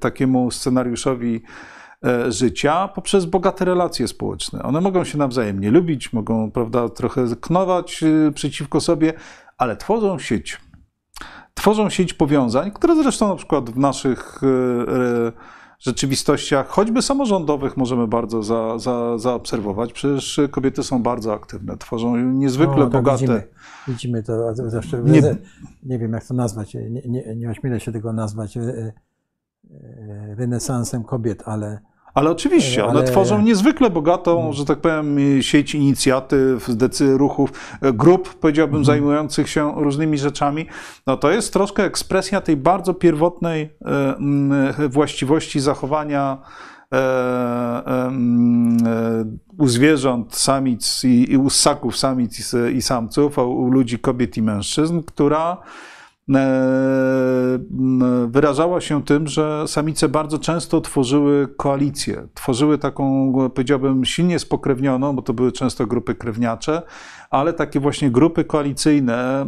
[0.00, 1.42] takiemu scenariuszowi
[2.28, 4.62] życia poprzez bogate relacje społeczne.
[4.62, 9.12] One mogą się nawzajem nie lubić, mogą prawda, trochę knować e, przeciwko sobie,
[9.58, 10.60] ale tworzą sieć.
[11.54, 14.46] Tworzą sieć powiązań, które zresztą na przykład w naszych e,
[15.26, 15.32] e,
[15.78, 19.92] rzeczywistościach, choćby samorządowych, możemy bardzo za, za, zaobserwować.
[19.92, 23.18] Przecież kobiety są bardzo aktywne, tworzą niezwykle No, bogate.
[23.20, 23.42] Widzimy,
[23.88, 25.02] widzimy to zawsze.
[25.02, 25.36] Nie-
[25.82, 26.74] Nie, wiem, jak to nazwać.
[26.74, 31.80] Nie, nie, nie ośmielę się tego nazwać e, e, renesansem kobiet, ale
[32.14, 38.34] Ale oczywiście, one Ale- tworzą niezwykle bogatą, że tak powiem, sieć inicjatyw, decy ruchów, grup,
[38.34, 40.66] powiedziałbym, zajmujących się różnymi rzeczami.
[41.06, 43.70] No to jest troszkę ekspresja tej bardzo pierwotnej
[44.80, 46.38] e, właściwości zachowania
[46.92, 48.10] e, e,
[49.58, 54.36] u zwierząt, samic i, i u ssaków samic i, i samców, a u ludzi kobiet
[54.36, 55.56] i mężczyzn, która
[58.26, 65.22] wyrażała się tym, że samice bardzo często tworzyły koalicje, tworzyły taką, powiedziałbym, silnie spokrewnioną, bo
[65.22, 66.82] to były często grupy krewniacze,
[67.30, 69.46] ale takie właśnie grupy koalicyjne,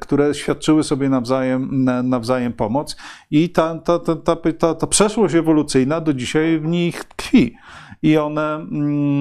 [0.00, 2.96] które świadczyły sobie nawzajem, na- nawzajem pomoc
[3.30, 7.54] i ta, ta, ta, ta, ta, ta przeszłość ewolucyjna do dzisiaj w nich tkwi.
[8.02, 8.66] I one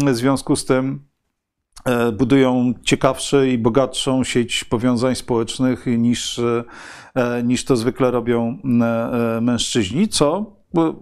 [0.06, 1.13] w związku z tym e,
[2.14, 10.08] budują ciekawszą i bogatszą sieć powiązań społecznych niż, e, niż to zwykle robią e, mężczyźni,
[10.08, 10.46] co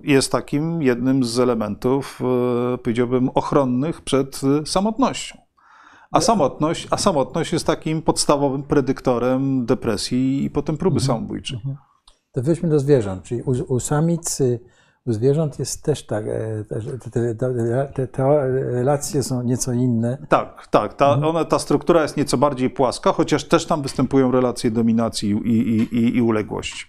[0.04, 2.22] jest takim jednym z elementów,
[2.74, 5.38] e, powiedziałbym, ochronnych przed e, samotnością.
[6.12, 11.60] A samotność, a samotność jest takim podstawowym predyktorem depresji i potem próby samobójczej.
[12.32, 14.60] To wróćmy do zwierząt, czyli u, u samic, y,
[15.06, 16.64] u zwierząt jest też tak, e,
[17.12, 17.36] te,
[17.94, 18.24] te, te,
[18.72, 20.18] relacje są nieco inne.
[20.30, 20.94] Tak, tak.
[20.94, 25.50] Ta, one, ta struktura jest nieco bardziej płaska, chociaż też tam występują relacje dominacji i,
[25.50, 26.86] i, i, i uległości.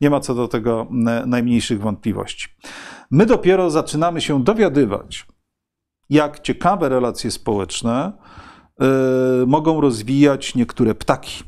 [0.00, 0.86] Nie ma co do tego
[1.26, 2.48] najmniejszych wątpliwości.
[3.10, 5.26] My dopiero zaczynamy się dowiadywać,
[6.10, 8.12] jak ciekawe relacje społeczne
[9.42, 11.44] y, mogą rozwijać niektóre ptaki.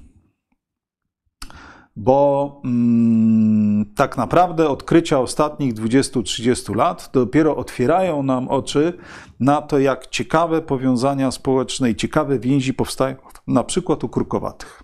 [2.02, 8.98] Bo mm, tak naprawdę odkrycia ostatnich 20-30 lat dopiero otwierają nam oczy
[9.40, 14.82] na to, jak ciekawe powiązania społeczne i ciekawe więzi powstają, na przykład u krukowatych.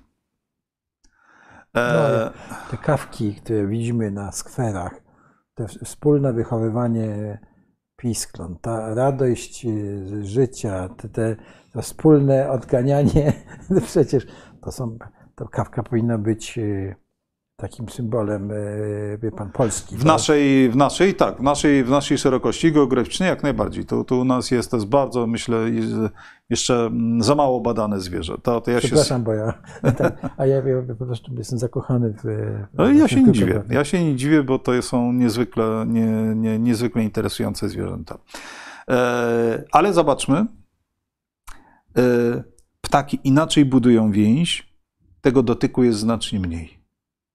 [1.76, 2.32] E...
[2.50, 5.02] No, te kawki, które widzimy na skwerach,
[5.54, 7.38] to wspólne wychowywanie
[7.96, 9.66] piskląt, ta radość
[10.04, 11.36] z życia, te, te,
[11.72, 13.32] to wspólne odganianie,
[13.86, 14.26] przecież
[14.62, 14.98] to są,
[15.34, 16.58] to kawka powinna być
[17.56, 18.52] takim symbolem,
[19.22, 19.96] wie pan, Polski.
[19.96, 23.84] W naszej, w naszej, tak, w naszej, w naszej szerokości geograficznej jak najbardziej.
[23.84, 25.58] To, to u nas jest, to jest bardzo, myślę,
[26.50, 28.38] jeszcze za mało badane zwierzę.
[28.42, 29.24] To, to ja Przepraszam, się...
[29.24, 29.52] bo ja,
[29.98, 32.24] tak, a ja, ja po prostu jestem zakochany w...
[32.74, 36.58] No, ja się nie dziwię, ja się nie dziwię, bo to są niezwykle, nie, nie,
[36.58, 38.18] niezwykle interesujące zwierzęta.
[38.90, 40.46] E, ale zobaczmy, e,
[42.80, 44.76] ptaki inaczej budują więź,
[45.20, 46.75] tego dotyku jest znacznie mniej.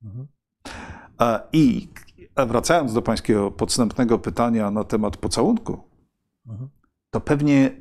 [0.04, 0.28] Mhm.
[1.54, 1.88] I
[2.48, 5.84] wracając do Pańskiego podstępnego pytania na temat pocałunku,
[6.48, 6.70] mhm.
[7.10, 7.72] to pewnie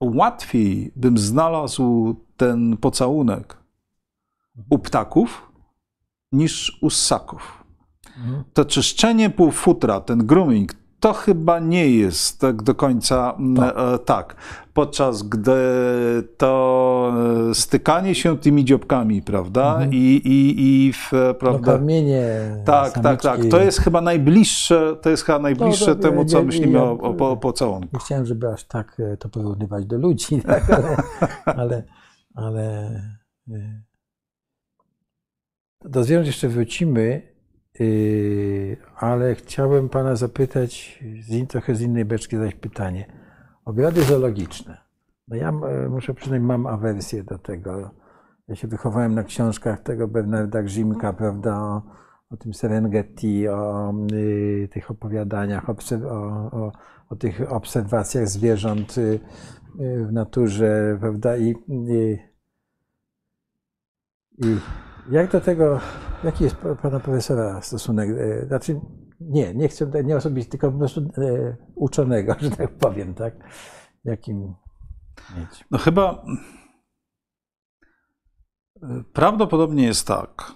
[0.00, 3.56] łatwiej bym znalazł ten pocałunek
[4.70, 5.52] u ptaków
[6.32, 7.64] niż u ssaków.
[8.16, 8.44] Mhm.
[8.52, 14.04] To czyszczenie półfutra, ten grooming, to chyba nie jest tak do końca tak.
[14.04, 14.36] tak.
[14.74, 15.52] Podczas gdy
[16.36, 17.12] to
[17.50, 19.72] e, stykanie się tymi dziobkami, prawda?
[19.72, 19.92] Mhm.
[19.92, 21.72] I, i, i w, prawda?
[21.72, 22.26] Karmienie
[22.64, 23.40] tak, tak, tak.
[23.50, 27.30] To jest chyba najbliższe, to jest chyba najbliższe no, temu, co nie, myślimy o, o,
[27.30, 27.88] o pocałunku.
[27.92, 30.70] Nie chciałem, żeby aż tak e, to porównywać do ludzi, tak?
[30.70, 30.96] ale,
[31.46, 31.82] ale,
[32.34, 32.90] ale
[35.84, 37.29] do zwierząt jeszcze wrócimy.
[37.80, 43.06] Yy, ale chciałbym Pana zapytać, z, trochę z innej beczki zadać pytanie.
[43.64, 44.78] Obiady zoologiczne.
[45.28, 47.90] No ja e, muszę przynajmniej mam awersję do tego.
[48.48, 51.82] Ja się wychowałem na książkach tego Bernarda Grzimka, prawda, o,
[52.30, 55.74] o tym Serengeti, o y, tych opowiadaniach, o,
[56.10, 56.72] o,
[57.08, 59.20] o, tych obserwacjach zwierząt y,
[59.80, 61.54] y, w naturze, prawda, i,
[64.44, 64.56] i
[65.10, 65.80] jak do tego,
[66.24, 68.10] jaki jest pana profesora stosunek?
[68.10, 68.80] E, znaczy,
[69.20, 73.34] nie, nie chcę, nie osobiście, tylko po prostu e, uczonego, że tak powiem, tak?
[74.04, 74.54] Jakim
[75.36, 75.64] mieć?
[75.70, 76.24] No chyba
[78.82, 80.52] e, prawdopodobnie jest tak,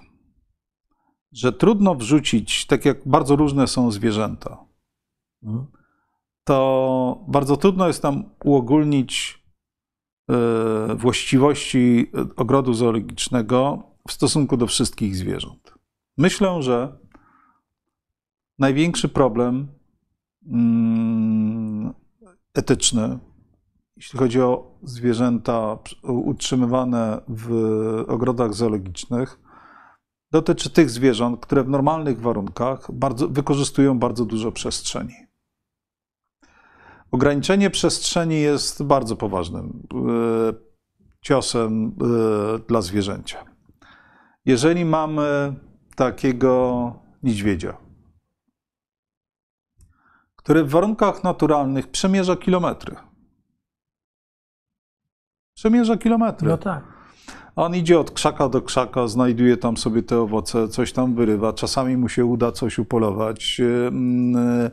[1.33, 4.65] że trudno wrzucić, tak jak bardzo różne są zwierzęta,
[5.43, 5.67] mhm.
[6.45, 9.45] to bardzo trudno jest nam uogólnić
[10.97, 15.75] właściwości ogrodu zoologicznego w stosunku do wszystkich zwierząt.
[16.19, 16.99] Myślę, że
[18.59, 19.69] największy problem
[20.47, 21.95] mm,
[22.55, 23.19] etyczny,
[23.97, 27.51] jeśli chodzi o zwierzęta utrzymywane w
[28.09, 29.41] ogrodach zoologicznych,
[30.31, 35.15] dotyczy tych zwierząt, które w normalnych warunkach bardzo, wykorzystują bardzo dużo przestrzeni.
[37.11, 40.53] Ograniczenie przestrzeni jest bardzo poważnym e,
[41.21, 43.54] ciosem e, dla zwierzęcia.
[44.45, 45.55] Jeżeli mamy
[45.97, 47.77] takiego niedźwiedzia,
[50.37, 52.97] który w warunkach naturalnych przemierza kilometry.
[55.55, 56.49] Przemierza kilometry.
[56.49, 56.95] No tak.
[57.57, 61.53] On idzie od krzaka do krzaka, znajduje tam sobie te owoce, coś tam wyrywa.
[61.53, 64.71] Czasami mu się uda coś upolować, mm,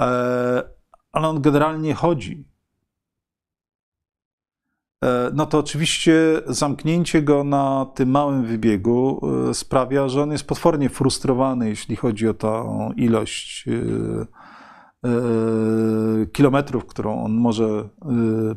[0.00, 0.64] e,
[1.12, 2.47] ale on generalnie chodzi.
[5.04, 6.14] E, no to oczywiście
[6.46, 9.20] zamknięcie go na tym małym wybiegu
[9.50, 14.26] e, sprawia, że on jest potwornie frustrowany, jeśli chodzi o tą ilość e,
[16.32, 17.88] kilometrów, którą on może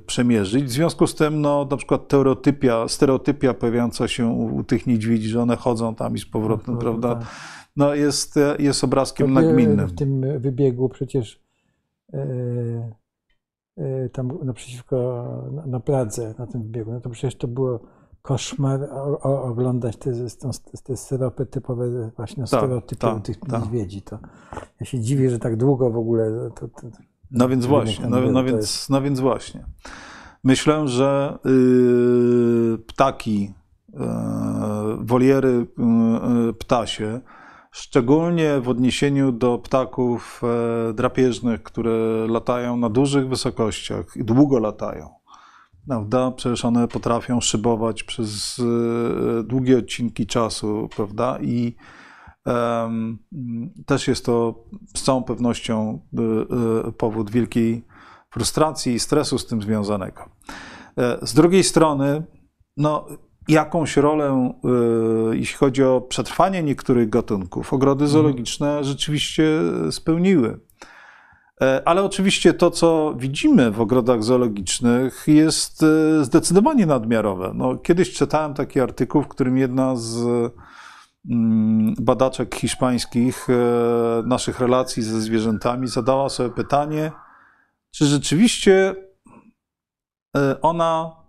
[0.05, 0.63] przemierzyć.
[0.63, 5.41] W związku z tym, no, na przykład stereotypia, stereotypia pojawiająca się u tych niedźwiedzi, że
[5.41, 7.27] one chodzą tam i z powrotem, no, prawda, tak.
[7.75, 9.87] no, jest, jest obrazkiem nagminnym.
[9.87, 11.39] W tym wybiegu przecież
[14.13, 15.25] tam naprzeciwko,
[15.65, 17.79] na Pradze, na tym biegu, no to przecież to było
[18.21, 20.49] koszmar o, o, oglądać te, te,
[20.83, 23.61] te syropy typowe, właśnie stereotypy tak, tych tak.
[23.61, 24.01] niedźwiedzi.
[24.01, 24.19] To
[24.79, 26.49] ja się dziwię, że tak długo w ogóle.
[26.55, 26.87] To, to,
[27.31, 29.65] No więc właśnie, no, no, jest- więc, no więc właśnie.
[30.43, 33.53] Myślę, że y, ptaki,
[33.93, 33.97] y,
[34.99, 37.21] woliery y, y, ptasie,
[37.71, 40.41] szczególnie w odniesieniu do ptaków
[40.89, 45.09] e, drapieżnych, które latają na dużych wysokościach i długo latają,
[45.87, 46.31] prawda?
[46.31, 51.37] Przecież one potrafią szybować przez y, długie odcinki czasu, prawda?
[51.41, 51.75] I
[52.45, 53.19] em,
[53.85, 54.63] też jest to
[54.95, 56.01] z całą pewnością
[56.89, 57.83] y, powód wielkiej
[58.31, 60.29] frustracji i stresu z tym związanego.
[60.97, 62.23] E, Z drugiej strony,
[62.77, 63.07] no,
[63.47, 64.53] jakąś rolę,
[65.31, 69.43] y, jeśli chodzi o przetrwanie niektórych gatunków, ogrody zoologiczne rzeczywiście
[69.91, 70.59] spełniły.
[71.61, 77.51] E, Ale oczywiście to, co widzimy w ogrodach zoologicznych, jest e, zdecydowanie nadmiarowe.
[77.55, 80.17] No, kiedyś czytałem taki artykuł, w którym jedna z
[81.29, 83.53] mm, badaczek hiszpańskich e,
[84.27, 87.11] naszych relacji ze zwierzętami zadała sobie pytanie,
[87.91, 88.95] czy rzeczywiście
[90.37, 91.20] e, ona,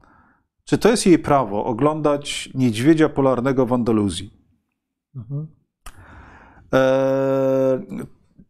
[0.65, 4.31] czy to jest jej prawo oglądać niedźwiedzia polarnego w Andaluzji?
[5.17, 5.47] Mhm.
[6.75, 7.81] E,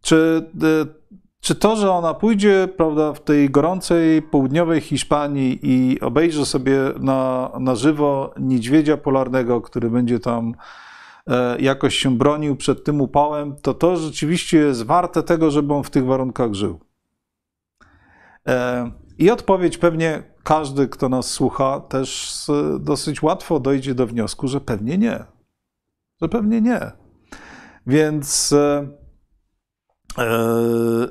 [0.00, 0.86] czy, e,
[1.40, 7.50] czy to, że ona pójdzie prawda, w tej gorącej południowej Hiszpanii i obejrzy sobie na,
[7.60, 10.54] na żywo niedźwiedzia polarnego, który będzie tam
[11.26, 15.82] e, jakoś się bronił przed tym upałem, to to rzeczywiście jest warte tego, żeby on
[15.82, 16.80] w tych warunkach żył.
[18.48, 18.90] E,
[19.22, 22.42] I odpowiedź pewnie każdy, kto nas słucha, też
[22.80, 25.24] dosyć łatwo dojdzie do wniosku, że pewnie nie.
[26.22, 26.92] Że pewnie nie.
[27.86, 28.88] Więc e,
[30.18, 31.08] e,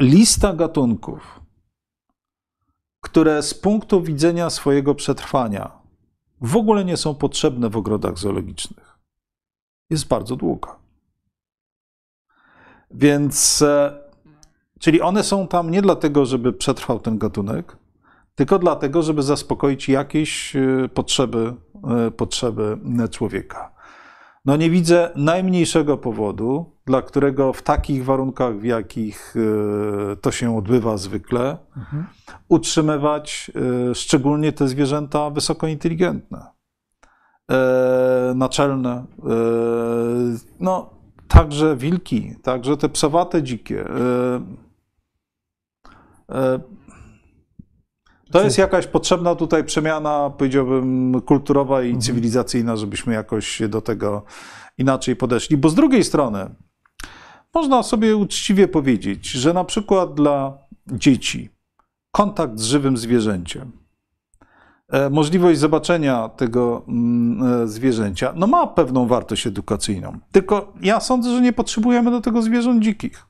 [0.00, 1.40] lista gatunków,
[3.00, 5.82] które z punktu widzenia swojego przetrwania
[6.40, 8.98] w ogóle nie są potrzebne w ogrodach zoologicznych,
[9.90, 10.76] jest bardzo długa.
[12.90, 14.01] Więc, e,
[14.82, 17.76] czyli one są tam nie dlatego, żeby przetrwał ten gatunek,
[18.34, 21.54] tylko dlatego, żeby zaspokoić jakieś e, potrzeby,
[22.06, 22.78] e, potrzeby
[23.10, 23.72] człowieka.
[24.44, 30.56] No nie widzę najmniejszego powodu, dla którego w takich warunkach, w jakich e, to się
[30.56, 32.06] odbywa zwykle, Mhm.
[32.48, 33.50] utrzymywać
[33.94, 36.46] szczególnie te zwierzęta wysoko inteligentne,
[38.34, 39.04] naczelne,
[40.60, 40.90] no
[41.28, 43.84] także wilki, także te psowate dzikie.
[46.32, 46.60] E,
[48.32, 54.22] To jest jakaś potrzebna tutaj przemiana, powiedziałbym, kulturowa i cywilizacyjna, żebyśmy jakoś do tego
[54.78, 55.56] inaczej podeszli.
[55.56, 56.54] Bo z drugiej strony,
[57.54, 61.50] można sobie uczciwie powiedzieć, że na przykład dla dzieci
[62.10, 63.72] kontakt z żywym zwierzęciem,
[64.88, 70.18] e, możliwość zobaczenia tego mm, e, zwierzęcia, no ma pewną wartość edukacyjną.
[70.32, 73.26] Tylko ja sądzę, że nie potrzebujemy do tego zwierząt dzikich.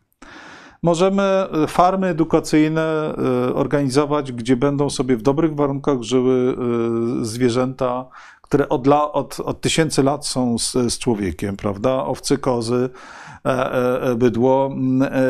[0.85, 6.57] Możemy e, farmy edukacyjne e, organizować, gdzie będą sobie w dobrych warunkach żyły
[7.21, 8.07] e, zwierzęta,
[8.43, 12.05] które od, la, od, od tysięcy lat są z, z człowiekiem, prawda?
[12.05, 12.91] Owcy, kozy,
[14.17, 14.71] bydło,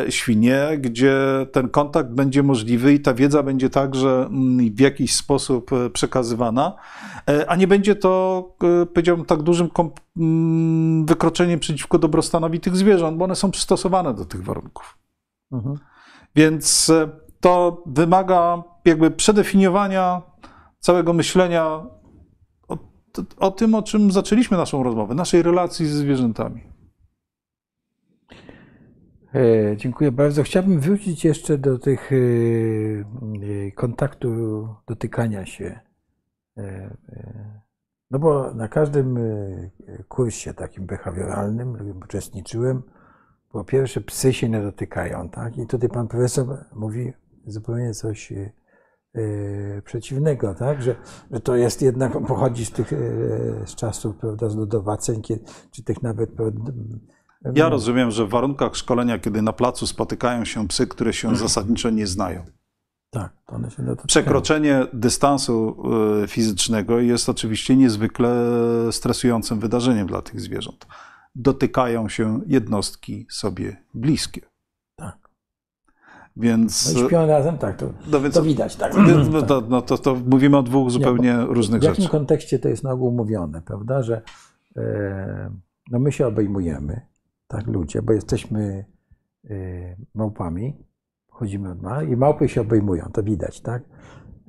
[0.09, 1.17] świnie, gdzie
[1.53, 4.29] ten kontakt będzie możliwy i ta wiedza będzie także
[4.75, 6.77] w jakiś sposób przekazywana,
[7.49, 8.45] a nie będzie to,
[8.95, 9.69] powiedziałbym, tak dużym
[11.05, 15.03] wykroczeniem przeciwko dobrostanowi tych zwierząt, bo one są przystosowane do tych warunków.
[15.53, 15.79] Mhm.
[16.35, 17.09] Więc e,
[17.41, 20.23] to wymaga jakby przedefiniowania
[20.79, 21.65] całego myślenia
[22.69, 22.79] o,
[23.37, 26.73] o tym, o czym zaczęliśmy naszą rozmowę, naszej relacji ze zwierzętami.
[29.35, 30.43] E, Dziękuję bardzo.
[30.43, 34.29] Chciałbym wrócić jeszcze do tych e, e, kontaktu,
[34.87, 35.81] dotykania się.
[36.57, 36.97] E,
[38.11, 39.19] No bo na każdym
[40.09, 42.83] kursie takim behawioralnym, w którym uczestniczyłem,
[43.53, 45.59] po pierwsze psy się nie dotykają, tak?
[45.59, 47.13] I tutaj pan profesor mówi
[47.47, 50.83] zupełnie coś e, przeciwnego, tak?
[50.83, 50.97] Że,
[51.31, 52.97] że to jest jednak, pochodzi z tych, e,
[53.67, 56.73] z czasów, prawda, zlodowaceń, kiedy- czy tych nawet, prawda,
[57.55, 61.91] Ja rozumiem, że w warunkach szkolenia, kiedy na placu spotykają się psy, które się zasadniczo
[61.91, 62.45] nie znają,
[63.11, 64.07] Tak, to one się dotykają.
[64.07, 65.77] przekroczenie dystansu
[66.23, 68.49] e, fizycznego jest oczywiście niezwykle
[68.91, 70.87] stresującym wydarzeniem dla tych zwierząt.
[71.35, 74.41] Dotykają się jednostki sobie bliskie.
[74.97, 75.17] Tak.
[76.37, 78.93] Więc, No śpią razem, tak, to, no więc to widać, tak.
[79.33, 82.11] no to, no to, to mówimy o dwóch zupełnie różnych W jakim rzeczach.
[82.11, 84.23] kontekście to jest na ogół mówione, prawda, że
[84.77, 85.51] e,
[85.91, 87.01] no my się obejmujemy,
[87.49, 88.85] tak, ludzie, bo jesteśmy
[89.51, 89.55] e,
[90.15, 90.77] małpami,
[91.31, 93.83] chodzimy od ma i małpy się obejmują, to widać, tak?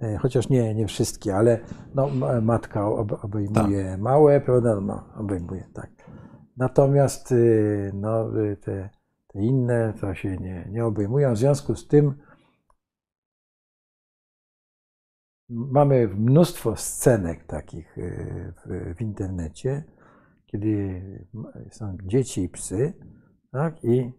[0.01, 1.59] E, Chociaż nie, nie wszystkie, ale
[1.95, 4.81] no, ma- matka ob- obejmuje małe, prawda?
[4.81, 5.89] No, obejmuje, tak.
[6.57, 8.89] Natomiast y, no, y, te,
[9.27, 11.33] te inne to się nie, nie obejmują.
[11.33, 12.13] W związku z tym
[15.49, 19.83] mamy mnóstwo scenek takich y, w, w internecie,
[20.45, 21.01] kiedy
[21.71, 22.93] są dzieci i psy,
[23.51, 23.83] tak?
[23.83, 24.11] I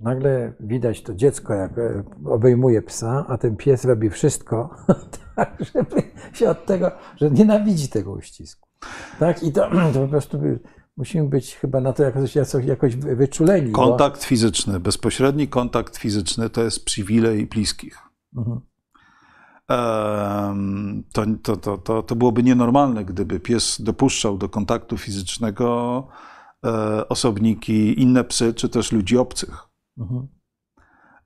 [0.00, 4.76] nagle widać to dziecko, jak e, obejmuje psa, a ten pies robi wszystko,
[5.36, 8.68] tak, żeby się od tego, że nienawidzi tego uścisku.
[9.18, 9.42] Tak?
[9.42, 10.38] I to, to po prostu
[10.98, 12.34] musimy być chyba na to jakoś,
[12.66, 13.70] jakoś, wyczuleni.
[13.72, 17.98] bo- Kontakt fizyczny, bezpośredni kontakt fizyczny to jest przywilej bliskich.
[18.36, 18.60] Mhm.
[21.12, 26.06] To, to, to, to, to byłoby nienormalne, gdyby pies dopuszczał do kontaktu fizycznego
[26.66, 29.68] e, osobniki, inne psy, czy też ludzi obcych.
[29.98, 30.28] Mhm.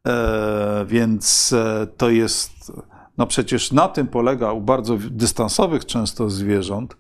[0.07, 2.73] E, Więc e, to jest,
[3.19, 6.97] no przecież na tym polega u bardzo dystansowych często zwierząt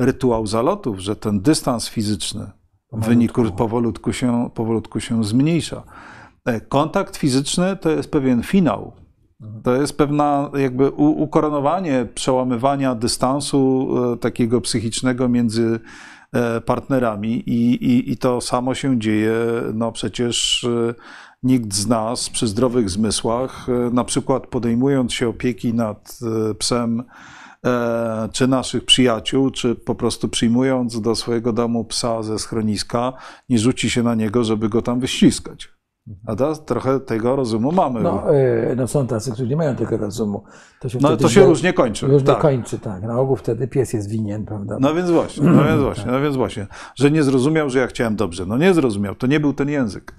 [0.00, 2.50] rytuał zalotów, że ten dystans fizyczny
[2.92, 5.82] w wyniku powolutku się, powolutku się zmniejsza.
[6.44, 8.92] E, Kontakt fizyczny to jest pewien finał.
[9.62, 15.80] To jest pewna jakby ukoronowanie przełamywania dystansu e, takiego psychicznego między
[16.32, 19.34] e, partnerami i, i, i to samo się dzieje,
[19.74, 20.66] no przecież
[21.42, 26.18] nikt z nas przy zdrowych zmysłach, na przykład podejmując się opieki nad
[26.58, 27.02] psem,
[28.32, 33.12] czy naszych przyjaciół, czy po prostu przyjmując do swojego domu psa ze schroniska,
[33.48, 35.68] nie rzuci się na niego, żeby go tam wyściskać.
[36.26, 38.00] A da, trochę tego rozumu mamy.
[38.00, 40.44] No, No, e, no są tacy, którzy nie mają tego rozumu.
[40.80, 42.06] To się, no to się różnie kończy.
[42.06, 42.38] Różnie tak.
[42.38, 43.02] kończy, tak.
[43.02, 44.76] Na ogół wtedy pies jest winien, prawda?
[44.80, 48.16] No więc właśnie, no więc właśnie, no więc właśnie, że nie zrozumiał, że ja chciałem
[48.16, 48.46] dobrze.
[48.46, 50.14] No nie zrozumiał, to nie był ten język.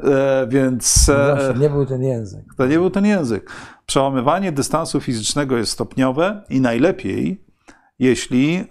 [0.00, 2.44] E, więc No e, Właśnie, nie był ten język.
[2.56, 3.50] to nie był ten język.
[3.86, 7.44] Przełamywanie dystansu fizycznego jest stopniowe i najlepiej,
[8.00, 8.64] jeśli e,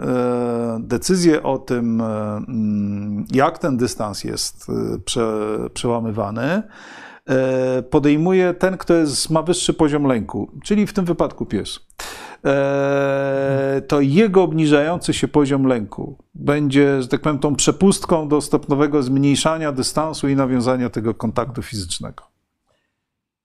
[0.80, 2.06] decyzję o tym, e,
[2.38, 6.64] mm, jak ten dystans jest e, prze, przełamywany,
[7.90, 11.80] podejmuje ten, kto jest, ma wyższy poziom lęku, czyli w tym wypadku pies.
[13.88, 19.72] To jego obniżający się poziom lęku będzie, że tak powiem, tą przepustką do stopniowego zmniejszania
[19.72, 22.24] dystansu i nawiązania tego kontaktu fizycznego.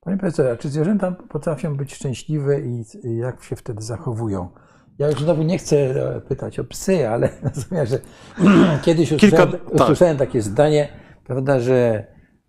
[0.00, 2.84] Panie profesorze, czy zwierzęta potrafią być szczęśliwe i
[3.16, 4.48] jak się wtedy zachowują?
[4.98, 7.98] Ja już znowu nie chcę e, pytać o psy, ale rozumiem, że
[8.84, 9.74] kiedyś usłyszałem, tak.
[9.74, 10.88] usłyszałem takie zdanie,
[11.24, 12.06] prawda, że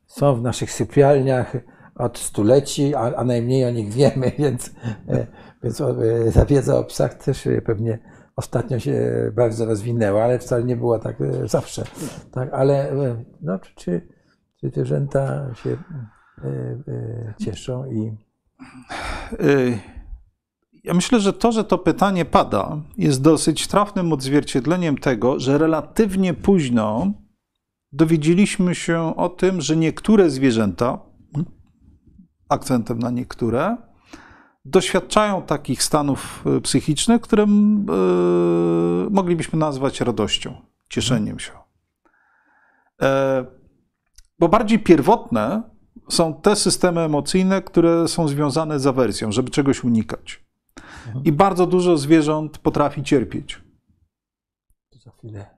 [0.07, 1.57] są w naszych sypialniach
[1.95, 4.71] od stuleci, a, a najmniej o nich wiemy, więc,
[5.07, 5.27] e,
[5.63, 5.95] więc e,
[6.33, 7.99] ta wiedza o psach też pewnie
[8.35, 9.01] ostatnio się
[9.35, 11.83] bardzo rozwinęła, ale wcale nie było tak zawsze.
[12.31, 12.91] Tak, ale
[13.41, 14.01] no, czy,
[14.57, 15.77] czy, zwierzęta się
[17.39, 18.17] cieszą i
[20.85, 26.33] Ja myślę, że to, że to pytanie pada, jest dosyć trafnym odzwierciedleniem tego, że relatywnie
[26.33, 27.11] późno
[27.91, 30.99] dowiedzieliśmy się o tym, że niektóre zwierzęta,
[32.49, 33.77] akcentem na niektóre,
[34.65, 37.47] doświadczają takich stanów y, psychicznych, które y,
[39.09, 40.55] moglibyśmy nazwać radością,
[40.89, 41.51] cieszeniem się.
[43.01, 43.45] E,
[44.39, 45.63] Bo bardziej pierwotne
[46.09, 50.44] są te systemy emocyjne, które są związane z awersją, żeby czegoś unikać.
[51.23, 53.61] I bardzo dużo zwierząt potrafi cierpieć,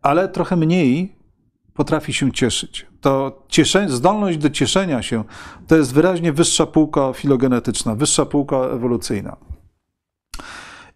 [0.02, 1.18] ale trochę mniej
[1.74, 2.86] potrafi się cieszyć.
[3.02, 5.24] To ciesze, zdolność do cieszenia się
[5.68, 9.38] to jest wyraźnie wyższa półka filogenetyczna, wyższa półka ewolucyjna.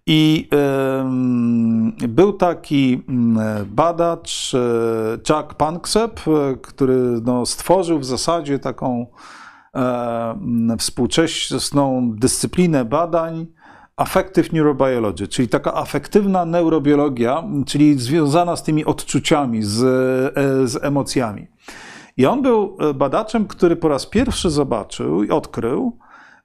[0.07, 8.59] I em, był taki mm, badacz, e, Jack Panksepp, e, który no, stworzył w zasadzie
[8.59, 9.07] taką
[9.75, 13.47] e, współczesną dyscyplinę badań
[14.01, 21.47] affective neurobiology, czyli taka afektywna neurobiologia, czyli związana z tymi odczuciami, z, e, z emocjami.
[22.17, 25.97] I on był e, badaczem, który po raz pierwszy zobaczył i odkrył,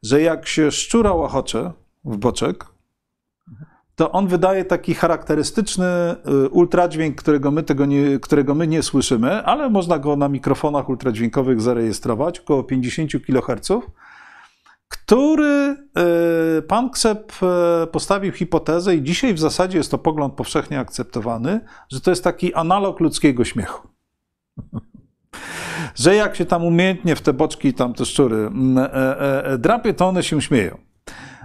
[0.02, 1.72] że jak się szczura łachocze
[2.04, 2.64] w boczek,
[3.96, 5.86] to on wydaje taki charakterystyczny
[6.44, 10.88] y, ultradźwięk, którego my, tego nie, którego my nie słyszymy, ale można go na mikrofonach
[10.88, 13.70] ultradźwiękowych zarejestrować, około 50 kHz,
[14.88, 15.76] który
[16.58, 17.32] y, pan Ksep
[17.82, 22.24] y, postawił hipotezę i dzisiaj w zasadzie jest to pogląd powszechnie akceptowany, że to jest
[22.24, 23.88] taki analog ludzkiego śmiechu.
[25.94, 29.58] Że jak się tam umiejętnie w te boczki, tam te szczury mm, e, e, e,
[29.58, 30.78] drapie, to one się śmieją.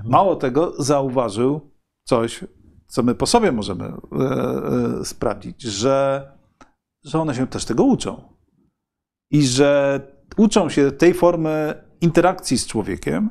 [0.04, 1.72] Mało tego, zauważył
[2.04, 2.44] coś,
[2.88, 3.92] co my po sobie możemy e,
[5.02, 6.28] e, sprawdzić, że,
[7.04, 8.36] że one się też tego uczą.
[9.32, 10.00] I że
[10.38, 13.30] uczą się tej formy interakcji z człowiekiem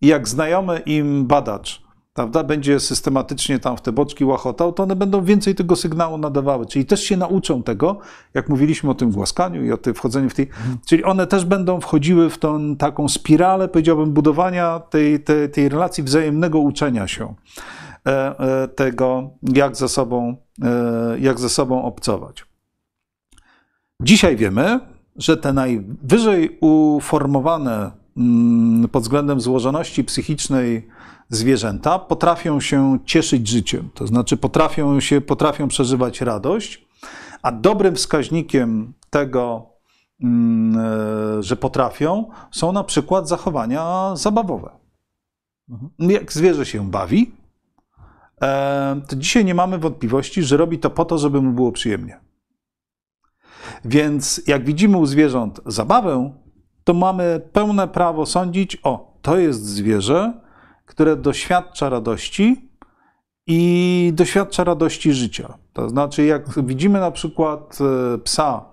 [0.00, 1.88] i jak znajomy im badacz
[2.18, 6.66] prawda, będzie systematycznie tam w te boczki łachotał, to one będą więcej tego sygnału nadawały.
[6.66, 7.98] Czyli też się nauczą tego,
[8.34, 10.48] jak mówiliśmy o tym głaskaniu i o tym wchodzeniu w tej...
[10.86, 16.04] Czyli one też będą wchodziły w tą taką spiralę, powiedziałbym, budowania tej, tej, tej relacji
[16.04, 17.34] wzajemnego uczenia się
[18.06, 22.44] e, e, tego, jak ze sobą, e, jak ze sobą obcować.
[24.02, 24.80] Dzisiaj wiemy,
[25.16, 27.90] że te najwyżej uformowane
[28.92, 30.88] pod względem złożoności psychicznej
[31.28, 36.86] zwierzęta potrafią się cieszyć życiem, to znaczy potrafią, się, potrafią przeżywać radość,
[37.42, 39.66] a dobrym wskaźnikiem tego,
[40.22, 44.70] mm, e, że potrafią, są na przykład zachowania zabawowe.
[45.98, 47.32] Jak zwierzę się bawi,
[48.42, 52.20] e, to dzisiaj nie mamy wątpliwości, że robi to po to, żeby mu było przyjemnie.
[53.84, 56.32] Więc jak widzimy u zwierząt zabawę,
[56.88, 60.32] to mamy pełne prawo sądzić, o, to jest zwierzę,
[60.86, 62.70] które doświadcza radości
[63.46, 65.58] i doświadcza radości życia.
[65.72, 67.78] To znaczy, jak widzimy na przykład
[68.14, 68.64] e, psa,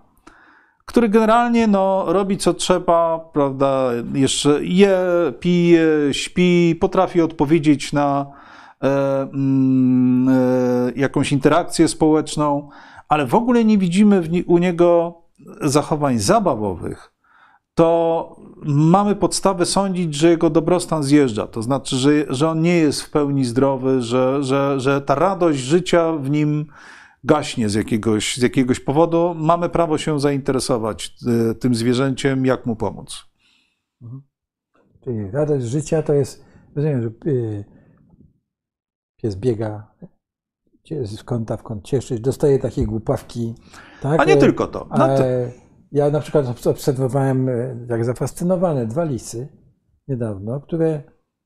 [0.85, 4.99] który generalnie no, robi co trzeba, prawda, jeszcze je,
[5.39, 8.25] pije, śpi, potrafi odpowiedzieć na
[8.83, 12.69] e, mm, e, jakąś interakcję społeczną,
[13.09, 15.13] ale w ogóle nie widzimy u niego
[15.61, 17.14] zachowań zabawowych,
[17.75, 21.47] to mamy podstawę sądzić, że jego dobrostan zjeżdża.
[21.47, 25.59] To znaczy, że, że on nie jest w pełni zdrowy, że, że, że ta radość
[25.59, 26.65] życia w nim
[27.23, 29.35] gaśnie z jakiegoś, z jakiegoś powodu.
[29.37, 31.15] Mamy prawo się zainteresować
[31.51, 33.25] y, tym zwierzęciem, jak mu pomóc.
[35.03, 36.45] Czyli radość życia to jest,
[36.75, 37.65] rozumiem, że y,
[39.21, 39.87] pies biega
[41.03, 43.55] z kąta w kąt cieszyć, dostaje takie głupawki.
[44.01, 44.21] Tak?
[44.21, 44.87] A nie tylko to.
[44.97, 45.23] No to...
[45.91, 47.49] Ja na przykład obserwowałem,
[47.89, 49.47] jak zafascynowany, dwa lisy
[50.07, 51.03] niedawno, które,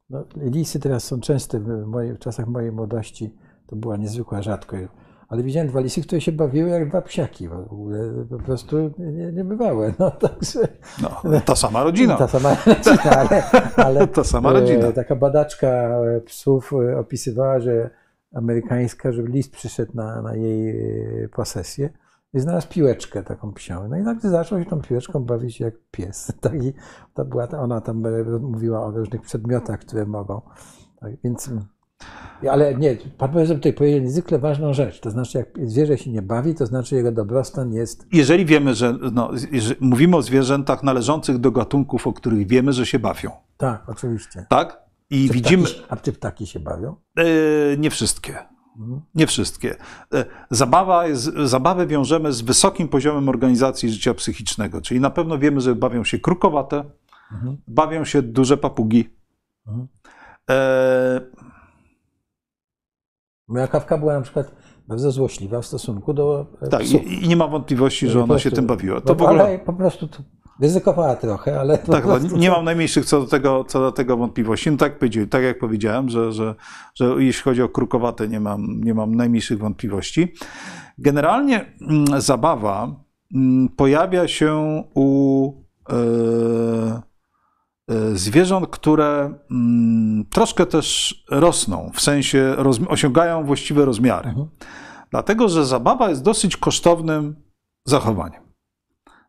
[0.10, 3.36] no, lisy teraz są częste w, moich, w czasach mojej młodości,
[3.68, 4.88] to była niezwykła rzadkość,
[5.30, 9.32] ale widziałem dwa lisy, które się bawiły jak dwa psiaki w ogóle, po prostu nie,
[9.32, 9.94] niebywałe.
[10.00, 10.60] No, także,
[11.02, 12.16] no, ta sama rodzina.
[12.18, 13.44] Ta sama rodzina, ale,
[13.76, 14.92] ale ta sama rodzina.
[14.92, 17.90] taka badaczka psów opisywała, że
[18.34, 20.76] amerykańska, że lis przyszedł na, na jej
[21.30, 21.90] posesję
[22.34, 23.88] i znalazł piłeczkę taką psią.
[23.88, 26.32] No i nagle zaczął się tą piłeczką bawić jak pies.
[26.42, 26.74] Tak, i
[27.14, 28.04] to była, ona tam
[28.42, 30.42] mówiła o różnych przedmiotach, które mogą.
[31.00, 31.52] Tak, więc,
[32.50, 35.00] ale nie, pan profesor tutaj powiedział niezwykle ważną rzecz.
[35.00, 38.08] To znaczy, jak zwierzę się nie bawi, to znaczy jego dobrostan jest.
[38.12, 42.86] Jeżeli wiemy, że no, jeżeli mówimy o zwierzętach należących do gatunków, o których wiemy, że
[42.86, 43.32] się bawią.
[43.58, 44.46] Tak, oczywiście.
[44.50, 44.90] Tak?
[45.10, 45.64] I czy widzimy.
[45.64, 46.96] Ptaki, a czy ptaki się bawią?
[47.18, 48.38] Yy, nie wszystkie.
[49.16, 49.76] Nie wszystkie.
[50.52, 55.76] Zabawa jest, zabawę wiążemy z wysokim poziomem organizacji życia psychicznego, czyli na pewno wiemy, że
[55.76, 56.84] bawią się krukowate,
[57.32, 57.58] mhm.
[57.68, 59.10] bawią się duże papugi.
[59.68, 59.88] Mhm.
[60.50, 61.22] E...
[63.48, 64.56] Moja kawka była na przykład
[64.88, 66.46] bardzo złośliwa w stosunku do.
[66.72, 67.04] Tak, psów.
[67.04, 69.02] i, nie ma wątpliwości, że ona prostu, się tym bawiła.
[69.02, 69.44] To w ogóle...
[69.44, 70.18] Ale po prostu to
[70.62, 71.78] Ryzykowała trochę, ale.
[71.78, 72.38] Tak, prostu...
[72.38, 74.72] nie mam najmniejszych co do tego, co do tego wątpliwości.
[74.72, 74.94] No tak,
[75.30, 76.56] tak jak powiedziałem, że, że,
[76.96, 80.34] że jeśli chodzi o krukowate, nie mam, nie mam najmniejszych wątpliwości.
[80.98, 82.96] Generalnie mm, zabawa
[83.36, 85.52] mm, pojawia się u
[85.90, 85.94] e,
[87.90, 92.56] e, zwierząt, które mm, troszkę też rosną, w sensie
[92.88, 94.30] osiągają właściwe rozmiary.
[94.30, 94.48] Mhm.
[95.12, 97.36] Dlatego, że zabawa jest dosyć kosztownym
[97.86, 98.42] zachowaniem.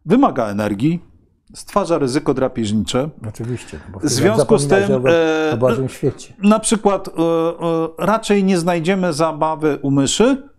[0.05, 1.10] Wymaga energii,
[1.55, 3.11] stwarza ryzyko drapieżnicze.
[3.29, 3.79] Oczywiście.
[3.93, 5.05] No w związku z tym,
[5.53, 6.35] o Bożym świecie.
[6.43, 10.51] na przykład e, e, raczej nie znajdziemy zabawy u myszy,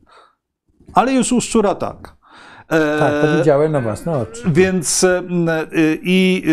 [0.93, 2.15] ale już u szczura tak.
[2.69, 4.41] E, tak, to widziałem na własne oczy.
[4.45, 5.05] Więc
[6.01, 6.43] i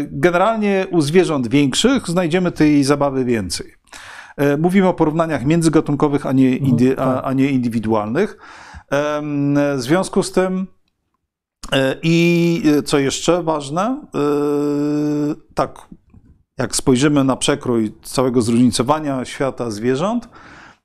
[0.00, 3.74] generalnie u zwierząt większych znajdziemy tej zabawy więcej.
[4.58, 7.24] Mówimy o porównaniach międzygatunkowych, a nie, mhm, indy, a, tak.
[7.24, 8.38] a nie indywidualnych.
[9.76, 10.77] W związku z tym E,
[12.02, 14.18] I e, co jeszcze ważne, e,
[15.54, 15.88] tak
[16.58, 20.28] jak spojrzymy na przekrój całego zróżnicowania świata zwierząt,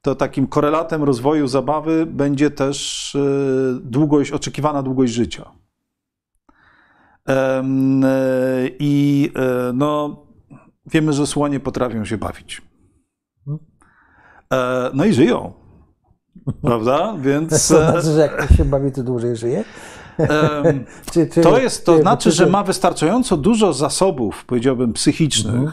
[0.01, 3.17] to takim korelatem rozwoju zabawy będzie też
[3.81, 5.51] długość, oczekiwana długość życia.
[8.79, 9.31] I
[9.73, 10.17] no,
[10.86, 12.61] wiemy, że słonie potrafią się bawić.
[14.93, 15.53] No i żyją.
[16.61, 17.15] Prawda?
[17.19, 17.49] Więc.
[17.49, 19.63] To znaczy, że jak się bawi, to dłużej żyje?
[21.11, 25.72] czy, czy, to jest, to czy, znaczy, że ma wystarczająco dużo zasobów, powiedziałbym, psychicznych mhm.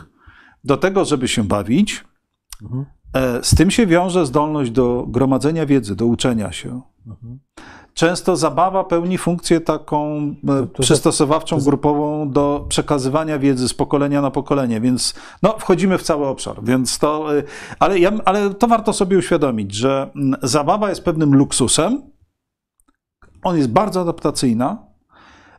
[0.64, 2.04] do tego, żeby się bawić.
[2.62, 2.84] Mhm.
[3.14, 6.80] E, z tym się wiąże zdolność do gromadzenia wiedzy, do uczenia się.
[7.06, 7.38] Mhm.
[7.94, 10.16] często zabawa pełni funkcję taką
[10.48, 16.02] e, to- przystosowawczą, grupową do przekazywania wiedzy z pokolenia na pokolenie, więc no, wchodzimy w
[16.02, 16.64] cały obszar.
[16.64, 17.42] Więc to, e,
[17.78, 22.02] ale, ja, ale to warto sobie uświadomić, że mm, zabawa jest pewnym luksusem,
[23.42, 24.90] on jest bardzo adaptacyjna,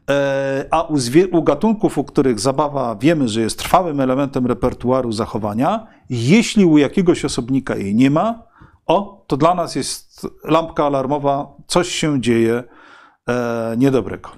[0.09, 0.97] E, A u,
[1.31, 7.25] u gatunków, u których zabawa wiemy, że jest trwałym elementem repertuaru zachowania, jeśli u jakiegoś
[7.25, 8.43] osobnika jej nie ma,
[8.85, 12.63] o, to dla nas jest lampka alarmowa, coś się dzieje
[13.29, 14.29] e, niedobrego.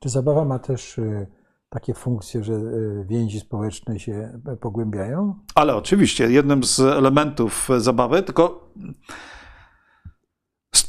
[0.00, 1.26] Czy zabawa ma też y,
[1.68, 5.34] takie funkcje, że y, więzi społeczne się e, pogłębiają?
[5.54, 8.72] Ale oczywiście jednym z elementów zabawy, tylko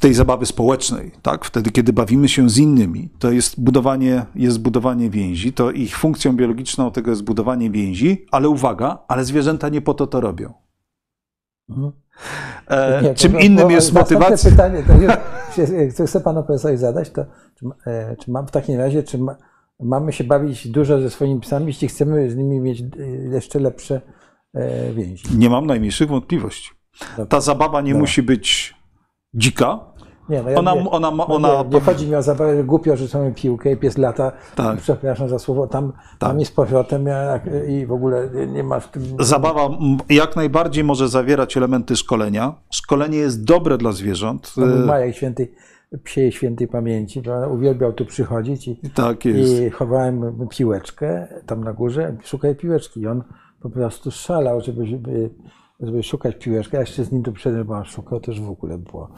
[0.01, 5.09] tej zabawy społecznej, tak, wtedy kiedy bawimy się z innymi, to jest budowanie, jest budowanie
[5.09, 9.93] więzi, to ich funkcją biologiczną tego jest budowanie więzi, ale uwaga, ale zwierzęta nie po
[9.93, 10.53] to to robią.
[11.69, 11.91] Mhm.
[12.67, 14.51] E, Nie, czym to- innym to- jest motywacja.
[14.51, 14.93] pytanie, to
[15.93, 17.25] co chcę panu profesorowi zadać, to
[17.55, 19.35] czy, e, czy mam w takim razie, czy ma,
[19.79, 24.01] mamy się bawić dużo ze swoimi psami, jeśli chcemy z nimi mieć y, jeszcze lepsze
[24.53, 25.37] e, więzi?
[25.37, 26.69] Nie mam najmniejszych wątpliwości.
[27.29, 28.75] Ta zabawa nie musi być
[29.33, 29.90] dzika.
[30.29, 32.63] Nie, no ja Ona, nie, ona, ma- no ona, nie, nie chodzi mi o zabawę,
[32.63, 34.77] głupio rzucamy piłkę i pies lata, Tak.
[34.77, 36.39] przepraszam za słowo, tam, tam Tak.
[36.39, 37.05] jest z powrotem
[37.67, 39.03] i w ogóle nie- ma w tym...
[39.19, 39.69] Zabawa
[40.09, 42.53] jak najbardziej może zawierać elementy szkolenia.
[42.71, 44.53] Szkolenie jest dobre dla zwierząt.
[44.57, 45.53] Był E, Majek świętej,
[46.03, 52.15] psiej świętej pamięci, bo uwielbiał tu przychodzić i, Tak i chowałem piłeczkę tam na górze,
[52.23, 53.23] szukaj piłeczki i on
[53.61, 55.29] po prostu szalał, żeby, żeby,
[55.81, 57.23] żeby szukać piłeczkę, a jeszcze z nim
[57.65, 59.09] bo on szukał, już w ogóle było.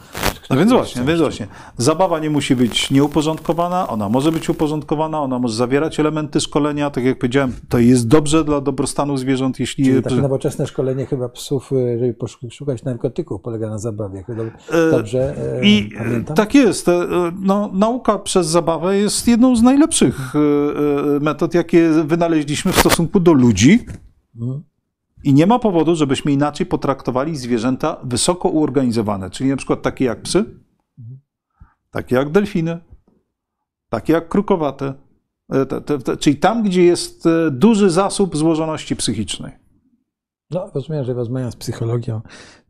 [0.49, 1.47] No więc właśnie, więc właśnie.
[1.77, 6.89] Zabawa nie musi być nieuporządkowana, ona może być uporządkowana, ona może zawierać elementy szkolenia.
[6.89, 9.85] Tak jak powiedziałem, to jest dobrze dla dobrostanu zwierząt, jeśli.
[9.85, 14.23] Czyli takie nowoczesne szkolenie chyba psów, y, żeby poszukać narkotyków, polega na zabawie.
[14.29, 16.35] Dob- Dobrze e, I pamiętam?
[16.35, 16.87] tak jest.
[16.87, 17.07] E,
[17.41, 23.19] No, nauka przez zabawę jest jedną z najlepszych e, e, metod, jakie wynaleźliśmy w stosunku
[23.19, 23.85] do ludzi.
[24.41, 24.63] Mhm.
[25.23, 30.21] I nie ma powodu, żebyśmy inaczej potraktowali zwierzęta wysoko uorganizowane, czyli na przykład takie jak
[30.21, 30.45] psy,
[31.91, 32.79] takie jak delfiny,
[33.89, 34.93] takie jak krukowate.
[35.49, 39.51] E, te- te- te- Czyli tam, gdzie jest e, duży zasób złożoności psychicznej.
[40.51, 42.21] No, rozumiem, że rozmawiam z psychologią,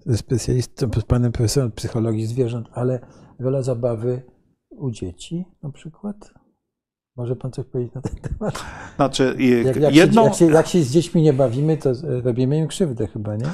[0.05, 2.99] ze specjalistą, z panem profesorem psychologii zwierząt, ale
[3.39, 4.21] rola zabawy
[4.69, 6.33] u dzieci na przykład?
[7.15, 8.63] Może pan coś powiedzieć na ten temat?
[8.95, 9.35] Znaczy,
[9.65, 11.89] Jak, jak, jedną, się, jak, się, jak się z dziećmi nie bawimy, to
[12.23, 13.45] robimy im krzywdę chyba, nie?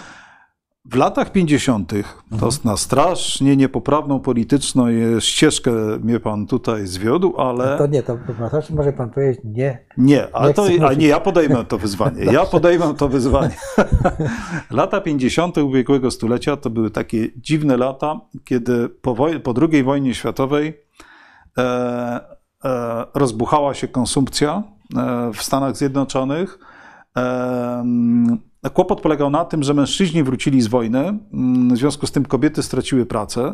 [0.85, 1.91] W latach 50.
[2.39, 4.85] to na strasznie niepoprawną polityczną
[5.19, 8.17] ścieżkę mnie pan tutaj zwiódł, ale To nie, to
[8.69, 9.85] może pan powiedzieć nie.
[9.97, 12.23] nie, ale nie to, a nie, ja podejmę to wyzwanie.
[12.25, 13.55] Ja podejmę to wyzwanie.
[14.71, 15.57] Lata 50.
[15.57, 20.73] ubiegłego stulecia to były takie dziwne lata, kiedy po, woj- po II wojnie światowej
[21.57, 22.19] e,
[23.13, 24.63] rozbuchała się konsumpcja
[24.97, 26.59] e, w Stanach Zjednoczonych.
[27.17, 27.83] E,
[28.73, 30.99] Kłopot polegał na tym, że mężczyźni wrócili z wojny,
[31.33, 33.53] mm, w związku z tym kobiety straciły pracę,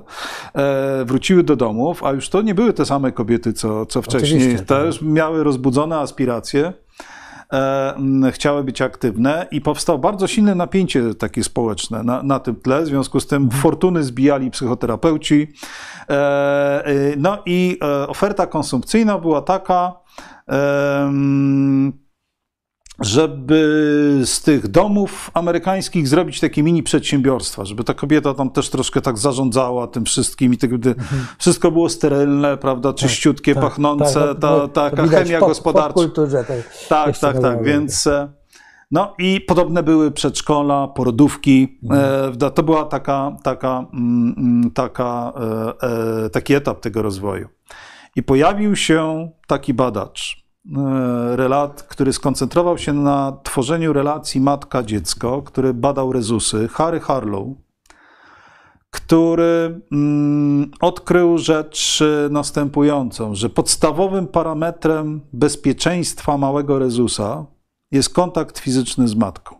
[0.53, 4.41] e, wróciły do domów, a już to nie były te same kobiety, co, co wcześniej.
[4.41, 4.67] Oczywiście, tak.
[4.67, 7.14] Też miały rozbudzone aspiracje, e, mm,
[8.31, 12.81] chciały być aktywne i powstało bardzo silne napięcie takie społeczne na, na tym tle.
[12.81, 15.47] W związku z tym fortuny zbijali psychoterapeuci.
[16.09, 19.93] E, e, no i e, oferta konsumpcyjna była taka,
[20.49, 21.11] e,
[23.01, 29.01] żeby z tych domów amerykańskich zrobić takie mini przedsiębiorstwa, żeby ta kobieta tam też troszkę
[29.01, 30.95] tak zarządzała tym wszystkim i tak, gdy
[31.39, 35.93] wszystko było sterylne, prawda, czyściutkie, tak, pachnące, tak, ta, no, taka chemia pop- gospodarcza.
[35.93, 37.35] popkulturze tej- Tak, tak, tak.
[37.35, 37.65] nowowej.
[37.65, 38.29] Więc e,
[38.91, 41.79] no i podobne były przedszkola, porodówki.
[41.83, 42.33] Mhm.
[42.43, 45.33] E, To była taka, taka, mm, mm, taka,
[46.25, 47.47] e, taki etap tego rozwoju.
[48.15, 50.44] I pojawił się taki badacz,
[51.36, 57.47] relat, który skoncentrował się na tworzeniu relacji matka-dziecko, który badał rezusy, Harry Harlow,
[58.95, 67.45] który mm, odkrył rzecz e, następującą, że podstawowym parametrem bezpieczeństwa małego rezusa
[67.91, 69.55] jest kontakt fizyczny z matką.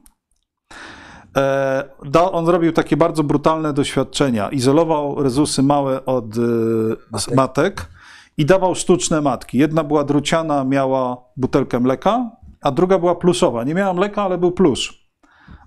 [1.38, 1.84] E,
[2.32, 4.50] On zrobił takie bardzo brutalne doświadczenia.
[4.50, 7.95] Izolował rezusy małe od e, z Matek.
[8.38, 9.58] I dawał sztuczne matki.
[9.58, 12.32] Jedna była druciana, miała butelkę mleka,
[12.62, 13.64] a druga była pluszowa.
[13.64, 15.06] Nie miała mleka, ale był plusz.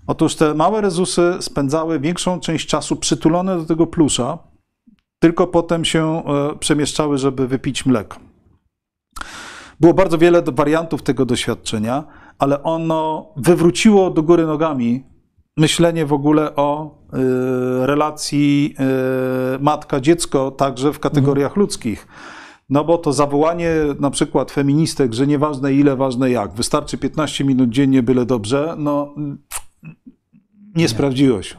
[0.07, 4.37] Otóż te małe rezusy spędzały większą część czasu przytulone do tego plusza,
[5.19, 8.17] tylko potem się e, przemieszczały, żeby wypić mleko.
[9.79, 12.03] Było bardzo wiele wariantów tego doświadczenia,
[12.39, 15.03] ale ono wywróciło do góry nogami
[15.57, 18.75] myślenie w ogóle o y, relacji
[19.55, 22.07] y, matka-dziecko także w kategoriach ludzkich.
[22.69, 27.69] No bo to zawołanie na przykład feministek, że nieważne ile, ważne jak, wystarczy 15 minut
[27.69, 29.15] dziennie, byle dobrze, no
[30.75, 31.55] nie sprawdziło się.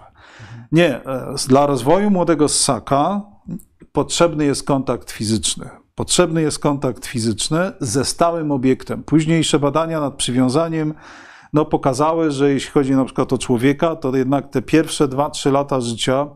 [0.72, 3.22] Nie, e, dla rozwoju młodego ssaka
[3.92, 5.68] potrzebny jest kontakt fizyczny.
[5.94, 9.02] Potrzebny jest kontakt fizyczny ze stałym obiektem.
[9.02, 10.94] Późniejsze badania nad przywiązaniem
[11.52, 15.80] no, pokazały, że jeśli chodzi na przykład o człowieka, to jednak te pierwsze 2-3 lata
[15.80, 16.26] życia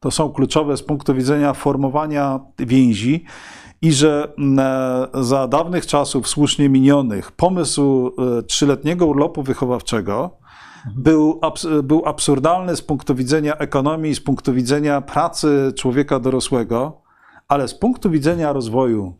[0.00, 3.24] to są kluczowe z punktu widzenia formowania więzi
[3.82, 4.32] i że
[5.14, 10.38] e, za dawnych czasów słusznie minionych pomysł e, trzyletniego urlopu wychowawczego
[10.96, 17.02] był, abs był absurdalny z punktu widzenia ekonomii, z punktu widzenia pracy człowieka dorosłego,
[17.48, 19.14] ale z punktu widzenia rozwoju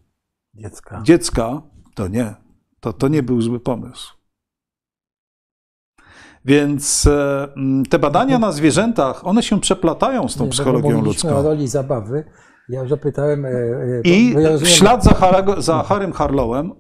[0.55, 1.01] Dziecka.
[1.05, 1.63] dziecka
[1.95, 2.35] to nie.
[2.81, 4.15] To, to nie był zły pomysł.
[6.45, 11.31] Więc e, m, te badania na zwierzętach, one się przeplatają z tą Nie, psychologią mówiliśmy
[11.31, 11.49] o ludzką.
[11.49, 12.25] roli zabawy.
[12.71, 13.45] Ja zapytałem.
[13.45, 16.73] e, e, I ja w ślad za, Harego, za Harrym Harlowem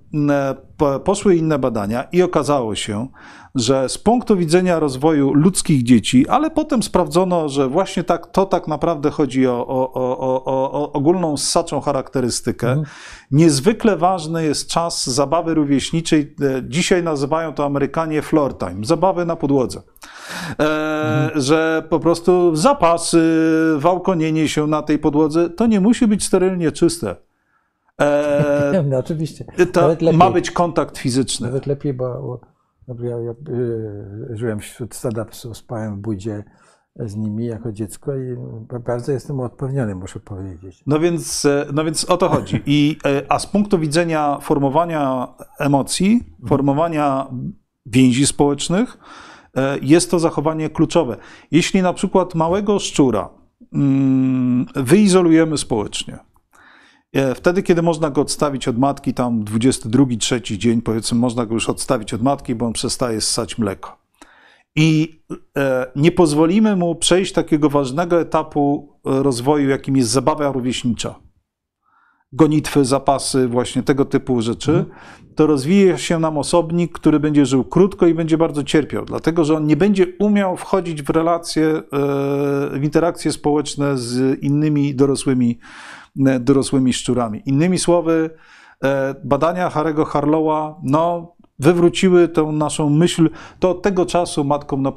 [1.05, 3.09] poszły inne badania i okazało się,
[3.55, 8.69] że z punktu widzenia rozwoju ludzkich dzieci, ale potem sprawdzono, że właśnie tak, to tak
[8.69, 12.69] naprawdę chodzi o, o, o, o, ogólną ssaczą charakterystykę.
[12.69, 12.87] Mhm.
[13.31, 16.35] Niezwykle ważny jest czas zabawy rówieśniczej.
[16.43, 19.83] E, Dzisiaj nazywają to Amerykanie floor time, zabawy na podłodze.
[20.61, 23.21] E, Że po prostu zapasy,
[23.79, 27.17] wałkonienie się na tej podłodze, to nie musi być sterylnie czyste.
[28.01, 29.45] E, No, oczywiście.
[30.13, 31.47] ma być kontakt fizyczny.
[31.47, 32.41] Nawet lepiej, bo
[33.03, 36.45] ja, ja y, żyłem wśród stada psów, spałem w budzie
[36.97, 38.37] z nimi jako dziecko i
[38.85, 40.83] bardzo jestem odpowiedzialny, muszę powiedzieć.
[40.87, 42.63] No więc, e, no więc o to chodzi.
[42.67, 45.29] I, e, a z punktu widzenia formowania
[45.59, 47.27] emocji, formowania
[47.87, 48.99] więzi społecznych,
[49.57, 51.17] e, jest to zachowanie kluczowe.
[51.51, 53.29] Jeśli na przykład małego szczura
[53.73, 56.19] mm, wyizolujemy społecznie,
[57.35, 61.69] wtedy, kiedy można go odstawić od matki, tam 22, 3 dzień, powiedzmy, można go już
[61.69, 64.01] odstawić od matki, bo on przestaje ssać mleko.
[64.77, 65.21] I
[65.57, 71.15] e, nie pozwolimy mu przejść takiego ważnego etapu e, rozwoju, jakim jest zabawa rówieśnicza.
[72.33, 74.85] Gonitwy, zapasy, właśnie tego typu rzeczy,
[75.35, 79.57] to rozwije się nam osobnik, który będzie żył krótko i będzie bardzo cierpiał, dlatego że
[79.57, 81.83] on nie będzie umiał wchodzić w relacje, e,
[82.73, 86.00] w interakcje społeczne z innymi dorosłymi, e,
[86.41, 87.43] dorosłymi szczurami.
[87.47, 88.31] Innymi słowy,
[88.85, 94.93] e, badania Harego Harlowa, no, wywróciły tą naszą myśl, to od tego czasu matkom na,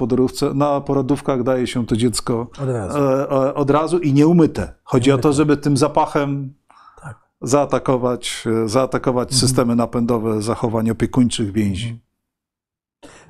[0.53, 2.97] na porodówkach daje się to dziecko Od razu.
[2.99, 4.73] e, e, od razu i nieumyte.
[4.83, 6.53] Chodzi o to, żeby tym zapachem
[7.01, 7.17] Tak.
[7.41, 11.99] zaatakować, e, zaatakować systemy napędowe zachowań opiekuńczych więzi.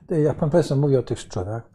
[0.09, 1.69] Jak pan profesor mówi o tych szczurach,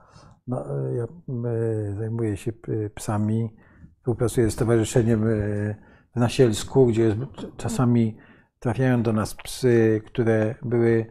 [0.47, 2.53] no, e, ja e, zajmuję się
[2.95, 3.51] psami,
[3.97, 5.75] współpracuję z Stowarzyszeniem e,
[6.17, 7.19] w Nasielsku, gdzie jest,
[7.57, 8.17] czasami
[8.61, 11.07] trafiają do nas psy, które były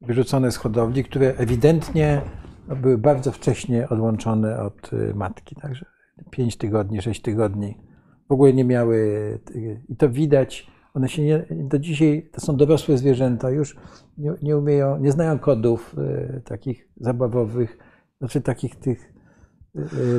[0.00, 2.22] wyrzucone z hodowli, które ewidentnie
[2.76, 5.86] były bardzo wcześnie odłączone od e, matki, także
[6.30, 7.78] 5 tygodni, 6 tygodni.
[8.28, 9.38] W ogóle nie miały,
[9.88, 13.76] i to widać, one się nie, do dzisiaj, to są dorosłe zwierzęta, już
[14.18, 17.78] nie, nie umieją, nie znają kodów e, takich zabawowych,
[18.18, 19.09] znaczy takich tych,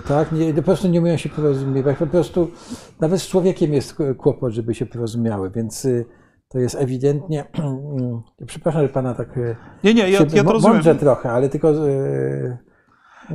[0.07, 2.51] tak, nie, po prostu nie umieją się porozumiewać, po prostu
[2.99, 6.03] nawet z człowiekiem jest kłopot, żeby się porozumiały, więc e,
[6.49, 7.45] to jest ewidentnie,
[8.47, 9.39] przepraszam, że pana tak
[9.83, 10.73] Nie, nie, ja, się, ja to rozumiem.
[10.75, 11.71] mądrze trochę, ale tylko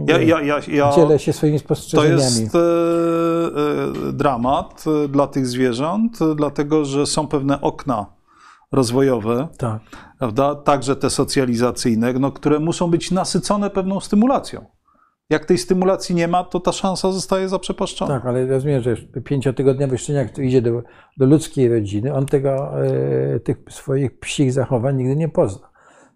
[0.07, 2.21] Ja, ja, ja, ja, dzielę się swoimi to spostrzeżeniami.
[2.21, 8.07] jest e, dramat dla tych zwierząt, dlatego że są pewne okna
[8.73, 9.81] rozwojowe, Tak.
[10.19, 10.55] prawda?
[10.55, 14.65] także te socjalizacyjne, no, które muszą być nasycone pewną stymulacją.
[15.31, 18.15] Jak tej stymulacji nie ma, to ta szansa zostaje zaprzepaszczona.
[18.15, 20.83] Tak, ale rozumiem, że pięciotygodniowy szczeniak, który idzie do,
[21.17, 25.71] do ludzkiej rodziny, on tego, e, tych swoich psich zachowań nigdy nie pozna.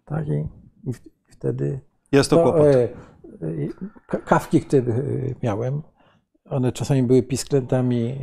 [0.05, 0.29] Tak?
[0.29, 0.49] I,
[0.91, 0.93] i
[1.31, 1.81] wtedy
[2.13, 2.67] Jest to to, kłopot.
[2.67, 2.89] e,
[4.07, 5.03] ka- kawki, które e,
[5.43, 5.83] miałem,
[6.45, 8.19] one czasami były pisklętami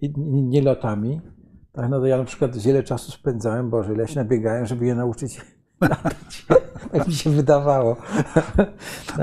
[0.00, 1.20] i nielotami.
[1.72, 4.94] Tak, no to ja na przykład wiele czasu spędzałem, Boże, ile się nabiegałem, żeby je
[4.94, 5.40] nauczyć
[5.80, 6.46] latać.
[6.98, 7.96] tak mi się wydawało.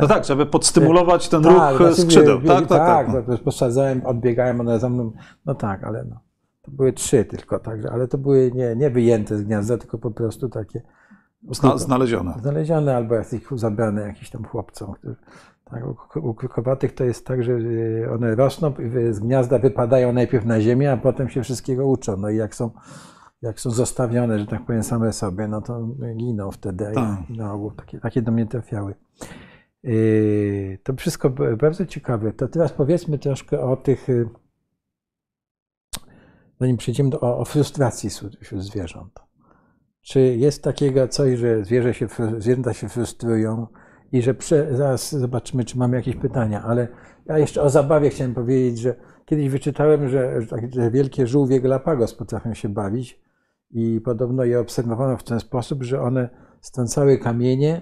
[0.02, 2.40] No tak, żeby podstymulować ten Tak, ruch znaczy, skrzydeł.
[2.40, 3.26] wie- Tak, tak, tak.
[3.28, 3.40] tak.
[3.44, 5.12] Posadzałem, odbiegałem, one za mną.
[5.46, 6.20] No tak, ale no.
[6.62, 10.12] To były trzy tylko, także, ale to były nie, nie wyjęte z gniazda, tylko po
[10.12, 10.82] prostu takie
[11.52, 12.34] Zna, znalezione.
[12.42, 14.94] znalezione albo jakieś zabrane jakiś tam chłopcom.
[14.94, 15.16] Którzy,
[15.66, 15.84] tak,
[16.16, 18.74] u- krukowatych to jest tak, że y, one rosną,
[19.12, 22.18] z gniazda wypadają najpierw na ziemię, a potem się wszystkiego uczą.
[22.18, 22.70] No i jak są,
[23.42, 25.88] jak są zostawione, że tak powiem, same sobie, no to
[26.18, 26.92] giną wtedy.
[26.96, 27.30] Tak.
[27.30, 28.96] I na ogół takie, takie do mnie trafiały.
[29.84, 31.30] Yy, To wszystko
[31.60, 32.34] bardzo ciekawe.
[32.34, 34.30] To teraz powiedzmy troszkę o tych, yy,
[36.60, 38.10] zanim przejdziemy do, o, o frustracji
[38.42, 39.20] wśród zwierząt.
[40.02, 43.68] Czy jest takiego coś, że zwierzę się, zwierzęta się frustrują
[44.12, 46.88] i że prze, zaraz zobaczymy, czy mamy jakieś pytania, ale
[47.26, 51.62] ja jeszcze o zabawie chciałem powiedzieć, że kiedyś wyczytałem, że, że, tak, że wielkie żółwie
[51.62, 53.22] Galapagos potrafią się bawić
[53.74, 56.30] i podobno je obserwowano w ten sposób, że one
[56.62, 57.82] strącały kamienie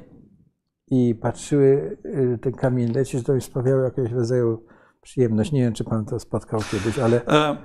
[0.92, 4.66] i patrzyły, y, ten kamień leci, że to im sprawiało jakiegoś rodzaju
[5.02, 5.52] przyjemność.
[5.52, 7.58] Nie wiem, czy pan to spotkał kiedyś, ale E,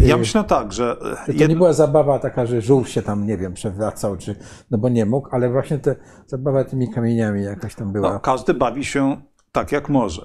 [0.00, 0.96] Ja myślę tak, że
[1.26, 4.36] to jed- nie była zabawa taka, że żółw się tam, nie wiem, przewracał, czy,
[4.70, 5.96] no bo nie mógł, ale właśnie te
[6.26, 8.12] zabawa tymi kamieniami jakoś tam była.
[8.12, 9.16] no, każdy bawi się
[9.52, 10.22] tak, jak może.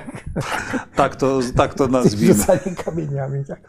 [0.96, 2.34] tak, to, tak to nazwijmy.
[2.34, 3.60] Rzucanie kamieniami, tak.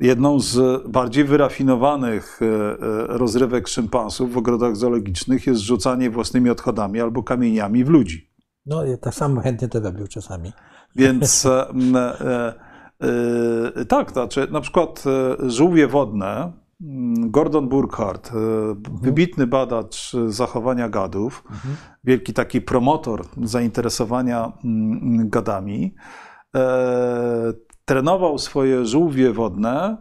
[0.00, 7.00] Jedną z bardziej wyrafinowanych e, e, rozrywek szympansów w ogrodach zoologicznych jest rzucanie własnymi odchodami
[7.00, 8.30] albo kamieniami w ludzi.
[8.66, 10.52] No ja tak samo chętnie to robił czasami.
[10.96, 11.46] Więc
[12.10, 12.54] e,
[13.88, 15.04] tak, znaczy na przykład
[15.46, 16.52] żółwie wodne,
[17.20, 18.32] Gordon Burkhardt, e,
[19.02, 21.44] wybitny badacz zachowania gadów,
[22.04, 24.52] wielki taki promotor zainteresowania
[25.24, 25.94] gadami,
[27.88, 29.96] trenował swoje żółwie wodne e,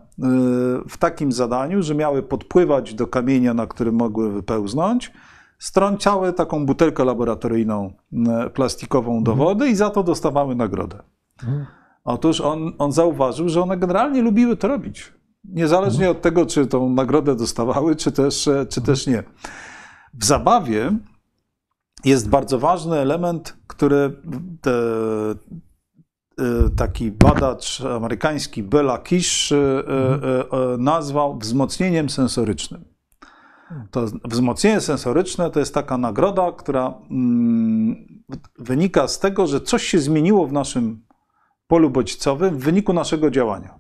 [0.90, 5.12] w takim zadaniu, że miały podpływać do kamienia, na którym mogły wypełznąć,
[5.60, 7.94] strącały taką butelkę laboratoryjną
[8.28, 11.00] e, plastikową do wody i za to dostawały nagrodę.
[12.04, 15.14] Otóż on, on zauważył, że one generalnie lubiły to robić.
[15.44, 19.24] Niezależnie od tego, czy tą nagrodę dostawały, czy też, e, czy też nie.
[20.14, 20.92] W zabawie
[22.06, 24.22] jest bardzo ważny element, który
[26.78, 32.86] taki badacz amerykański Bela Kish e, e, e, nazwał wzmocnieniem sensorycznym.
[33.92, 37.96] To wzmocnienie sensoryczne to jest taka nagroda, która mm,
[38.60, 41.06] wynika z tego, że coś się zmieniło w naszym
[41.68, 43.80] polu bodźcowym w wyniku naszego działania.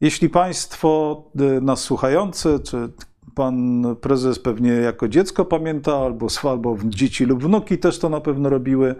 [0.00, 2.92] Jeśli Państwo y, nas słuchający, czy
[3.34, 8.48] Pan Prezes pewnie jako dziecko pamięta, albo, albo dzieci lub wnuki też to na pewno
[8.48, 8.94] robiły,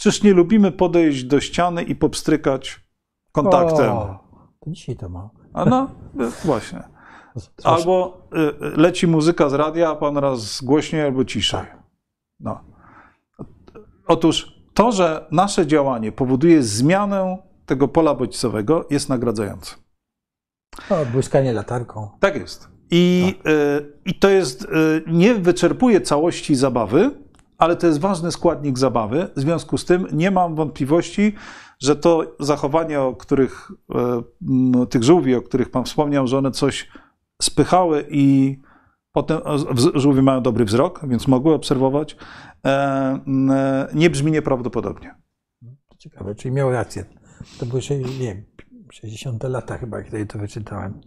[0.00, 2.80] czyż nie lubimy podejść do ściany i popstrykać
[3.32, 3.92] kontaktem?
[3.92, 4.18] O,
[4.60, 5.30] to dzisiaj to ma.
[5.52, 5.90] A no,
[6.20, 6.82] y, właśnie.
[7.64, 11.66] Albo y, y, leci muzyka z radia, a pan raz głośniej albo ciszej.
[12.40, 12.60] No.
[14.06, 19.74] Otóż to, że nasze działanie powoduje zmianę tego pola bodźcowego, jest nagradzające.
[20.90, 22.08] O, błyskanie latarką.
[22.20, 22.68] Tak jest.
[22.90, 24.66] I, y, i to jest, y,
[25.06, 27.10] nie wyczerpuje całości zabawy,
[27.60, 29.28] ale to jest ważny składnik zabawy.
[29.36, 31.34] W związku z tym nie mam wątpliwości,
[31.78, 33.72] że to zachowanie, o których,
[34.48, 36.88] m, tych żółwi, o których pan wspomniał, że one coś
[37.42, 38.56] spychały i
[39.12, 39.40] potem
[39.94, 42.16] żółwie mają dobry wzrok, więc mogły obserwować,
[42.66, 42.68] e,
[43.50, 45.14] e, nie brzmi nieprawdopodobnie.
[45.98, 47.04] Ciekawe, czyli miał rację.
[47.58, 47.82] To były
[48.20, 48.44] nie wiem,
[48.92, 51.00] 60 lata chyba, kiedy to wyczytałem.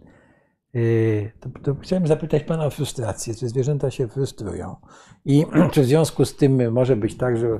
[0.74, 3.34] Yy, To, to chciałem zapytać Pana o frustrację.
[3.34, 4.76] Czy zwierzęta się frustrują?
[5.24, 7.58] I czy w związku z tym może być tak, że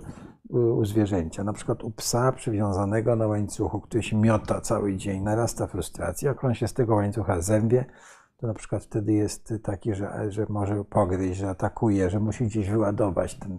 [0.49, 5.23] u, u zwierzęcia, na przykład u psa przywiązanego na łańcuchu, który się miota cały dzień,
[5.23, 7.85] narasta frustracja, jak on się z tego łańcucha zębie,
[8.37, 12.71] to na przykład wtedy jest taki, że, że może pogryźć, że atakuje, że musi gdzieś
[12.71, 13.59] wyładować ten.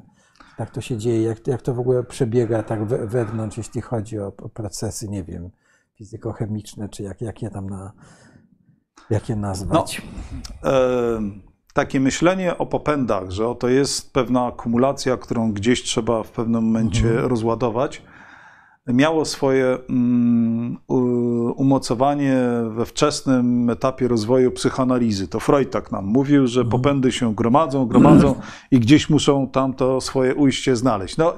[0.59, 4.19] Jak to się dzieje, jak, jak to w ogóle przebiega tak we, wewnątrz, jeśli chodzi
[4.19, 5.49] o, o procesy, nie wiem,
[5.95, 7.91] fizykochemiczne, czy jak, jak je tam na,
[9.09, 10.01] jak je nazwać?
[10.63, 11.21] e,
[11.73, 17.15] takie myślenie o popędach, że oto jest pewna akumulacja, którą gdzieś trzeba w pewnym momencie
[17.15, 18.01] rozładować,
[18.87, 20.77] miało swoje mm,
[21.55, 22.37] umocowanie
[22.69, 25.27] we wczesnym etapie rozwoju psychoanalizy.
[25.27, 28.35] To Freud tak nam mówił, że popędy się gromadzą, gromadzą
[28.71, 31.17] i gdzieś muszą tam to swoje ujście znaleźć.
[31.17, 31.33] No,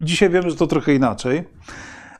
[0.00, 1.44] dzisiaj wiemy, że to trochę inaczej,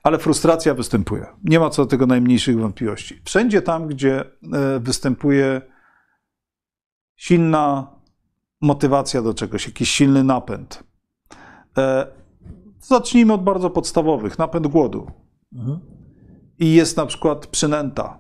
[0.03, 1.27] ale frustracja występuje.
[1.45, 3.21] Nie ma co do tego najmniejszych wątpliwości.
[3.25, 5.63] Wszędzie tam, gdzie e, występuje
[7.17, 7.97] silna
[8.61, 10.85] motywacja do czegoś, jakiś silny napęd.
[11.79, 12.07] E,
[12.83, 14.39] Zacznijmy od bardzo podstawowych.
[14.39, 15.11] Napęd głodu.
[15.53, 15.81] Mhm.
[16.59, 18.19] I jest na przykład przynęta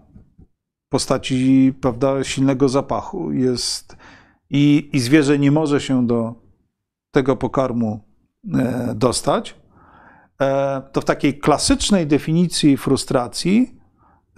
[0.87, 3.33] w postaci prawda, silnego zapachu.
[3.33, 3.97] Jest,
[4.51, 6.35] i, I zwierzę nie może się do
[7.11, 8.01] tego pokarmu
[8.55, 9.62] e, dostać.
[10.43, 13.79] E, to w takiej klasycznej definicji frustracji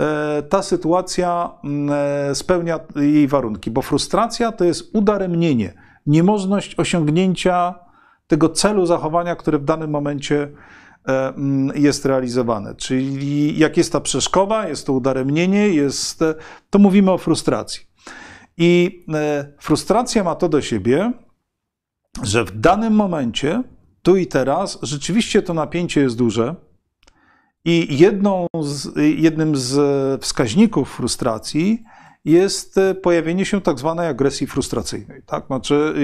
[0.00, 1.90] e, ta sytuacja mm,
[2.30, 5.74] e, spełnia jej warunki, bo frustracja to jest udaremnienie,
[6.06, 7.74] niemożność osiągnięcia
[8.26, 10.48] tego celu zachowania, które w danym momencie
[11.06, 12.74] mm, jest realizowane.
[12.74, 16.20] Czyli jak jest ta przeszkoda, jest to udaremnienie, jest,
[16.70, 17.86] to mówimy o frustracji.
[18.56, 19.04] I
[19.60, 21.12] frustracja ma to do siebie,
[22.22, 23.62] że w danym momencie
[24.04, 26.54] tu i teraz, rzeczywiście to napięcie jest duże.
[27.64, 27.98] I
[28.62, 29.72] z, jednym z
[30.22, 31.82] wskaźników frustracji
[32.24, 35.22] jest pojawienie się tak zwanej agresji frustracyjnej.
[35.26, 35.46] Tak?
[35.46, 35.94] Znaczy,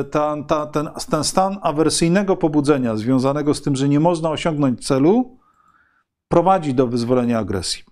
[0.00, 4.86] e, ta, ta, ten, ten stan awersyjnego pobudzenia związanego z tym, że nie można osiągnąć
[4.86, 5.38] celu,
[6.28, 7.82] prowadzi do wyzwolenia agresji.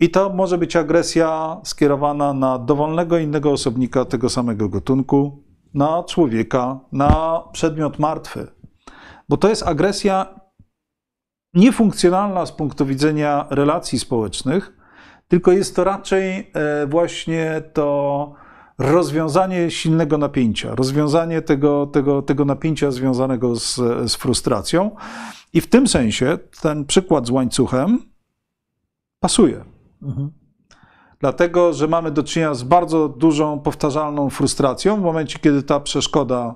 [0.00, 5.42] I to może być agresja skierowana na dowolnego innego osobnika tego samego gatunku,
[5.74, 8.53] na człowieka, na przedmiot martwy.
[9.28, 10.40] Bo to jest agresja
[11.54, 14.72] niefunkcjonalna z punktu widzenia relacji społecznych,
[15.28, 18.34] tylko jest to raczej e, właśnie to
[18.78, 23.74] rozwiązanie silnego napięcia, rozwiązanie tego, tego, tego napięcia związanego z,
[24.10, 24.96] z frustracją.
[25.52, 27.98] I w tym sensie ten przykład z łańcuchem
[29.20, 29.64] pasuje.
[30.02, 30.30] Mhm.
[31.20, 36.54] Dlatego, że mamy do czynienia z bardzo dużą, powtarzalną frustracją w momencie, kiedy ta przeszkoda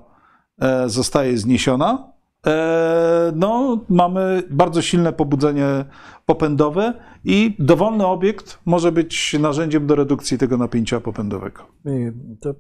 [0.60, 2.12] e, zostaje zniesiona.
[2.48, 5.84] E, no, mamy bardzo silne pobudzenie
[6.26, 6.94] popędowe
[7.24, 11.66] i dowolny obiekt może być narzędziem do redukcji tego napięcia popędowego.
[12.40, 12.54] To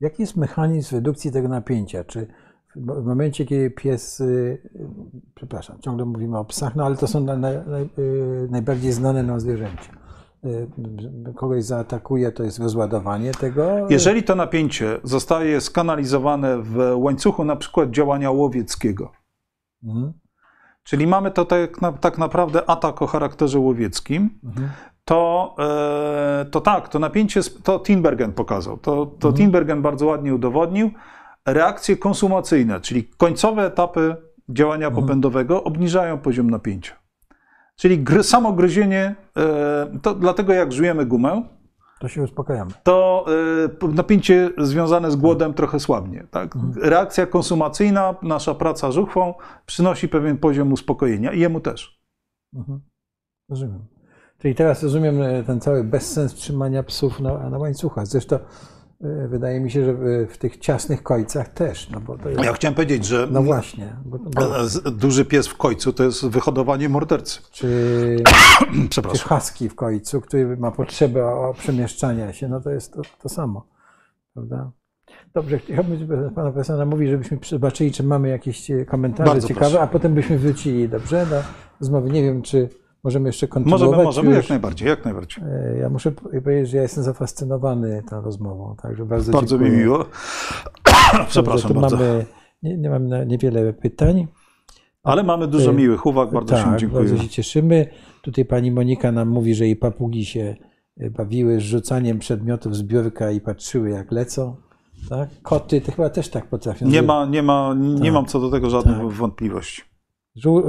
[0.00, 2.04] jaki jest mechanizm redukcji tego napięcia?
[2.04, 2.26] Czy
[2.76, 4.62] w momencie, kiedy pies, y,
[5.34, 7.88] przepraszam, ciągle mówimy o psach, no ale to są naj, naj,
[8.50, 10.01] najbardziej znane nam zwierzęcia.
[10.46, 13.86] Y, kogoś zaatakuje, to jest rozładowanie tego.
[13.88, 19.12] Jeżeli to napięcie zostaje skanalizowane w łańcuchu na przykład działania łowieckiego,
[19.84, 20.12] mhm.
[20.84, 24.68] czyli mamy to tak, tak, naprawdę atak o charakterze łowieckim, mhm.
[25.04, 29.34] to, e, to tak, to napięcie, to Tinbergen pokazał, to, to mhm.
[29.34, 30.90] Tinbergen bardzo ładnie udowodnił,
[31.46, 34.16] reakcje konsumacyjne, czyli końcowe etapy
[34.48, 35.04] działania mhm.
[35.04, 37.01] popędowego obniżają poziom napięcia.
[37.82, 41.42] Czyli gry, samo gryzienie, e, to dlatego jak żujemy gumę,
[42.00, 42.70] to się uspokajamy.
[42.82, 43.26] To
[43.82, 46.26] e, napięcie związane z głodem trochę słabnie.
[46.30, 46.56] Tak?
[46.56, 46.74] Mhm.
[46.90, 49.34] Reakcja konsumacyjna, nasza praca żuchwą
[49.66, 52.02] przynosi pewien poziom uspokojenia i jemu też.
[52.54, 52.80] Mhm.
[53.50, 53.84] Rozumiem.
[54.38, 58.06] Czyli teraz rozumiem e, ten cały bezsens trzymania psów na, na łańcuchach.
[58.06, 58.38] Zresztą
[59.28, 59.94] wydaje mi się, że
[60.26, 61.90] w tych ciasnych kojcach też.
[61.90, 62.44] No bo jest...
[62.44, 63.28] Ja chciałem powiedzieć, że.
[63.30, 63.96] No właśnie.
[64.04, 64.90] Bo, bo...
[64.90, 67.40] Duży pies w końcu to jest wyhodowanie mordercy.
[67.50, 68.16] Czy,
[68.90, 69.28] Przepraszam.
[69.28, 73.66] czy husky w końcu, który ma potrzebę przemieszczania się, no to jest to, to samo.
[74.34, 74.70] Prawda?
[75.34, 79.82] Dobrze, chciałbym pana profesora mówić, żebyśmy zobaczyli, czy mamy jakieś komentarze Bardzo ciekawe, proszę.
[79.82, 81.42] a potem byśmy wrócili, dobrze, do
[81.80, 82.10] rozmowy.
[82.10, 82.68] Nie wiem, czy
[83.04, 83.88] Możemy jeszcze kontynuować?
[83.88, 85.44] Możemy, możemy, jak najbardziej, jak najbardziej.
[85.44, 89.70] E, ja muszę powiedzieć, że ja jestem zafascynowany tą rozmową, także bardzo Bardzo dziękuję.
[89.70, 90.04] mi miło.
[91.28, 91.96] Przepraszam bardzo.
[91.96, 92.24] Mamy,
[92.62, 94.26] nie, nie mam niewiele pytań.
[95.02, 97.04] Ale mamy dużo e, miłych uwag, bardzo tak, się dziękuję.
[97.04, 97.86] bardzo się cieszymy.
[98.22, 100.56] Tutaj pani Monika nam mówi, że jej papugi się
[100.96, 104.56] e, bawiły z rzucaniem przedmiotów z biurka i patrzyły jak lecą.
[105.08, 105.28] Tak?
[105.42, 106.86] Koty to chyba też tak potrafią.
[106.86, 108.12] Nie, ma, nie, ma, nie tak.
[108.12, 109.08] mam co do tego żadnych tak.
[109.08, 109.91] wątpliwości.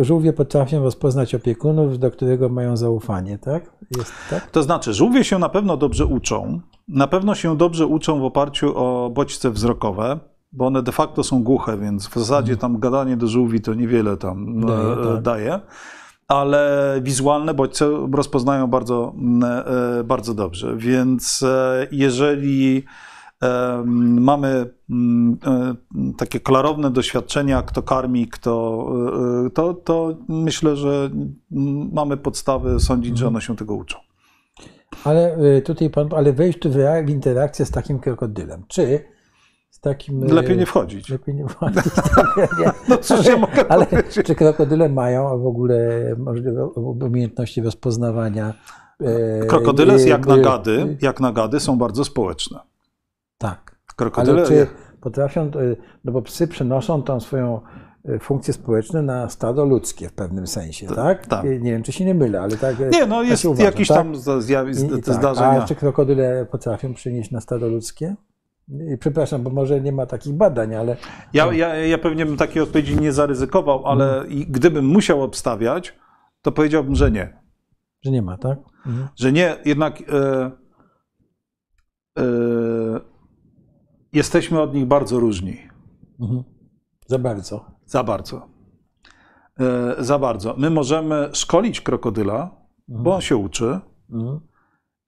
[0.01, 3.71] Żółwie potrafią rozpoznać opiekunów, do którego mają zaufanie, tak?
[3.97, 4.51] Jest, tak?
[4.51, 6.61] To znaczy, żółwie się na pewno dobrze uczą.
[6.87, 10.19] Na pewno się dobrze uczą w oparciu o bodźce wzrokowe,
[10.51, 14.17] bo one de facto są głuche, więc w zasadzie tam gadanie do żółwi to niewiele
[14.17, 14.91] tam daje.
[14.91, 15.21] E, tak.
[15.21, 15.59] daje
[16.27, 19.13] ale wizualne bodźce rozpoznają bardzo,
[19.99, 20.77] e, bardzo dobrze.
[20.77, 22.83] Więc e, jeżeli
[24.19, 25.75] mamy mm, e,
[26.17, 28.87] takie klarowne doświadczenia, kto karmi, kto,
[29.45, 31.09] e, to, to myślę, że
[31.91, 33.97] mamy podstawy sądzić, że one się tego uczą.
[35.03, 36.69] Ale e, tutaj pan, ale wejść tu
[37.05, 38.63] w interakcję z takim krokodylem.
[38.67, 38.99] Czy
[39.69, 40.23] z takim.
[40.23, 41.09] Lepiej nie wchodzić.
[41.09, 41.83] Lepiej nie wchodzić.
[42.89, 44.25] no cóż ja mogę ale powiedzieć.
[44.25, 45.75] czy krokodyle mają w ogóle
[46.17, 46.65] możliwe
[47.05, 48.53] umiejętności rozpoznawania?
[49.47, 52.59] Krokodyle, jak na gady, jak na gady, są bardzo społeczne.
[53.43, 53.75] Tak.
[53.95, 54.37] Krokodyle.
[54.37, 54.67] Ale czy
[55.01, 55.51] potrafią,
[56.03, 57.61] no bo psy przenoszą tą swoją
[58.05, 61.27] e, funkcje społeczne na stado ludzkie w pewnym sensie, tak?
[61.27, 61.43] tak?
[61.43, 62.81] Nie wiem, czy się nie mylę, ale tak.
[62.81, 63.97] E, nie, no tak jest uważam, jakiś tak?
[63.97, 65.15] tam zjawisk, I, tak.
[65.15, 65.63] zdarzenia.
[65.63, 68.15] A czy krokodyle potrafią przynieść na stado ludzkie?
[68.93, 70.97] I przepraszam, bo może nie ma takich badań, ale.
[71.33, 74.45] Ja, ja, ja pewnie bym takiej odpowiedzi nie zaryzykował, ale hmm.
[74.49, 75.95] gdybym musiał obstawiać,
[76.41, 77.39] to powiedziałbym, że nie.
[78.01, 78.59] Że nie ma, tak?
[78.85, 79.07] Mhm.
[79.15, 80.01] Że nie, jednak.
[80.01, 80.51] E,
[82.19, 83.12] e,
[84.13, 85.57] jesteśmy od nich bardzo różni.
[86.19, 86.43] Mhm.
[87.07, 87.65] Za bardzo.
[87.85, 88.47] Za bardzo.
[89.59, 90.55] E, za bardzo.
[90.57, 92.49] My możemy szkolić krokodyla,
[92.89, 93.03] mhm.
[93.03, 93.79] bo on się uczy,
[94.11, 94.39] mhm.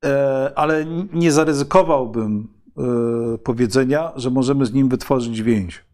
[0.06, 5.86] e, ale nie zaryzykowałbym e, powiedzenia, że możemy z nim wytworzyć więź.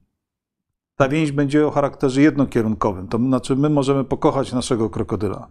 [0.95, 3.07] Ta więź będzie o charakterze jednokierunkowym.
[3.07, 5.47] To znaczy, my możemy pokochać naszego krokodyla,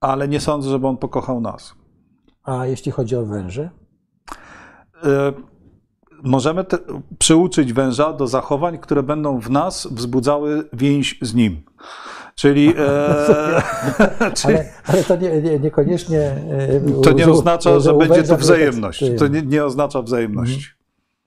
[0.00, 1.74] ale nie sądzę, żeby on pokochał nas.
[2.42, 3.70] A jeśli chodzi o węże?
[6.24, 6.78] E, możemy te,
[7.18, 11.62] przyuczyć węża do zachowań, które będą w nas wzbudzały więź z nim.
[12.34, 12.82] Czyli, e,
[14.44, 16.18] Ale, ale to nie, nie, niekoniecznie.
[16.20, 19.04] e, to nie oznacza, u- że będzie to wzajemność.
[19.18, 20.66] To nie, nie oznacza wzajemności.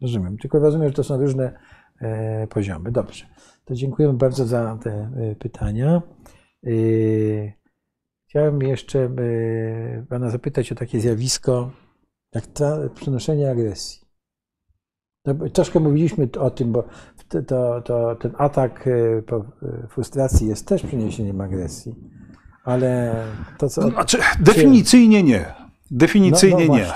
[0.01, 0.37] Rozumiem.
[0.37, 1.59] Tylko rozumiem, że to są różne
[2.01, 2.91] e, poziomy.
[2.91, 3.25] Dobrze.
[3.65, 6.01] To dziękujemy bardzo za te e, pytania.
[6.67, 6.69] E,
[8.29, 11.71] chciałem jeszcze e, Pana zapytać o takie zjawisko,
[12.35, 14.06] jak tra- przenoszenie agresji.
[15.27, 16.83] No, troszkę mówiliśmy o tym, bo
[17.47, 19.21] to, to, ten atak e, e,
[19.89, 21.95] frustracji jest też przeniesieniem agresji.
[22.63, 23.15] Ale
[23.57, 23.81] to, co.
[23.81, 25.45] Znaczy, definicyjnie nie.
[25.91, 26.87] Definicyjnie No, no nie.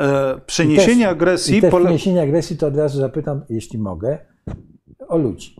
[0.00, 1.84] E, przeniesienie I agresji też pole...
[1.84, 4.18] przeniesienie agresji to od razu zapytam, jeśli mogę,
[5.08, 5.56] o ludzi.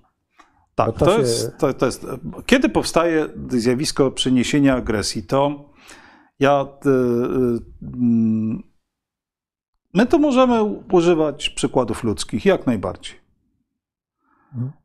[0.74, 2.06] Tak, to, to się- jest, to, to jest.
[2.46, 5.70] Kiedy powstaje zjawisko przeniesienia agresji, to
[6.40, 6.66] ja.
[9.94, 10.62] My tu możemy
[10.92, 13.20] używać przykładów ludzkich, jak najbardziej.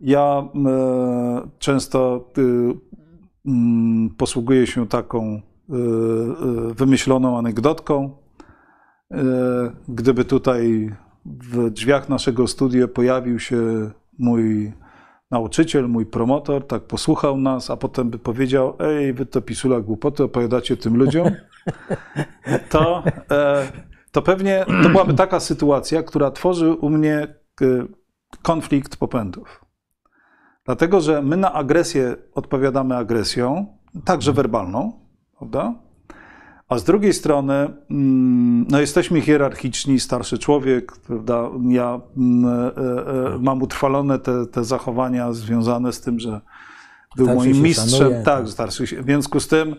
[0.02, 2.42] Ja e, często y,
[3.46, 5.74] mm, posługuję się taką y,
[6.72, 8.18] y, wymyśloną anegdotką.
[9.12, 9.24] E,
[9.88, 10.92] Gdyby tutaj
[11.26, 14.74] w drzwiach naszego studia pojawił się mój
[15.32, 20.24] nauczyciel, mój promotor, tak posłuchał nas, a potem by powiedział: Ej, wy to pisula głupoty
[20.24, 21.28] opowiadacie tym ludziom,
[22.72, 23.68] to, e,
[24.16, 27.16] to pewnie to byłaby taka sytuacja, która tworzy u mnie
[27.62, 27.66] e,
[28.42, 29.66] konflikt popędów.
[30.66, 33.66] Dlatego, że my na agresję odpowiadamy agresją,
[34.06, 35.00] także werbalną,
[35.38, 35.74] prawda?
[36.70, 37.54] A z drugiej strony,
[37.90, 41.50] mm, no jesteśmy hierarchiczni, starszy człowiek, prawda?
[41.70, 46.42] Ja mm, e, e, mam utrwalone te, te zachowania związane z tym, że
[47.16, 48.50] był moim mistrzem, szanuje, tak, tak.
[48.50, 49.02] starszy się.
[49.02, 49.76] W związku z tym, e,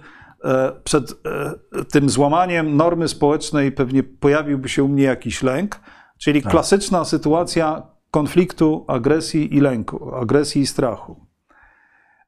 [0.84, 5.80] przed e, tym złamaniem normy społecznej pewnie pojawiłby się u mnie jakiś lęk,
[6.18, 6.52] czyli Tak.
[6.52, 11.26] klasyczna sytuacja konfliktu, agresji i lęku, agresji i strachu.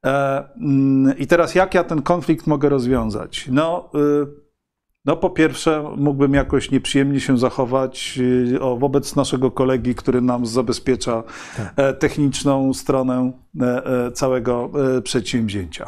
[0.05, 3.49] E, mm, I teraz jak ja ten konflikt mogę rozwiązać?
[3.53, 4.27] No, y,
[5.05, 8.19] no po pierwsze mógłbym jakoś nieprzyjemnie się zachować
[8.55, 11.23] y, o, wobec naszego kolegi, który nam zabezpiecza
[11.77, 15.87] e, techniczną stronę e, e, całego e, przedsięwzięcia.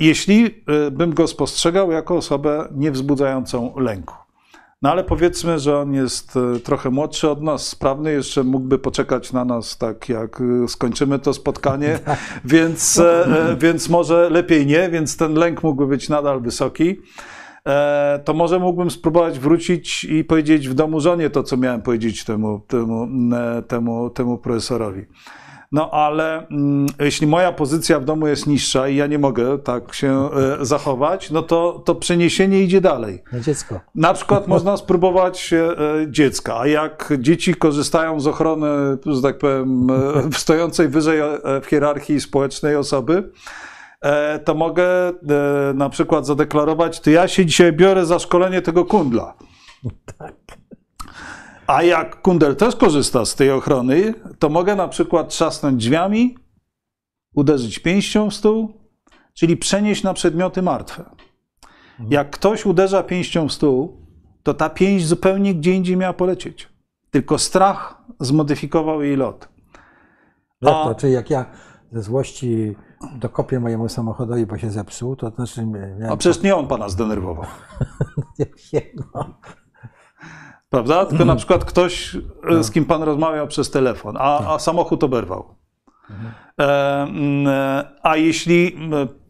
[0.00, 4.14] Jeśli e, bym go spostrzegał jako osobę niewzbudzającą lęku.
[4.82, 9.32] No ale powiedzmy, że on jest e, trochę młodszy od nas, sprawny, jeszcze mógłby poczekać
[9.32, 11.98] na nas, tak jak e, skończymy to spotkanie,
[12.44, 17.00] więc, e, e, więc może lepiej nie, więc ten lęk mógłby być nadal wysoki.
[17.66, 22.24] E, To może mógłbym spróbować wrócić i powiedzieć w domu żonie to, co miałem powiedzieć
[22.24, 23.08] temu, temu,
[23.68, 25.04] temu, temu profesorowi.
[25.74, 29.94] No ale mm, jeśli moja pozycja w domu jest niższa i ja nie mogę tak
[29.94, 30.28] się
[30.60, 33.22] e, zachować, no to, to przeniesienie idzie dalej.
[33.32, 33.80] Na dziecko.
[33.94, 35.76] Na przykład można spróbować e,
[36.08, 38.66] dziecka, a jak dzieci korzystają z ochrony,
[39.06, 41.20] że tak powiem, e, stojącej wyżej
[41.62, 43.30] w hierarchii społecznej osoby,
[44.44, 44.86] to mogę
[45.74, 49.34] na przykład zadeklarować, to ja się dzisiaj biorę za szkolenie tego kundla.
[50.18, 50.43] Tak.
[51.66, 56.36] A jak kundel też korzysta z tej ochrony, to mogę na przykład trzasnąć drzwiami,
[57.34, 58.72] uderzyć pięścią w stół,
[59.34, 61.04] czyli przenieść na przedmioty martwe.
[62.08, 64.06] Jak ktoś uderza pięścią w stół,
[64.42, 66.68] to ta pięść zupełnie gdzie indziej miała polecieć.
[67.10, 69.48] Tylko strach zmodyfikował jej lot.
[70.62, 71.46] A- to, czyli jak ja
[71.92, 72.76] ze złości
[73.16, 76.12] dokopię mojemu samochodowi, bo się zepsuł, to znaczy miałem...
[76.12, 77.46] A przecież nie on pana zdenerwował.
[79.14, 79.34] no.
[80.74, 81.06] Prawda?
[81.06, 82.16] Tylko na przykład ktoś,
[82.50, 85.54] e, z kim pan rozmawiał przez telefon, a, a samochód oberwał.
[86.60, 88.76] E, mm, e, A jeśli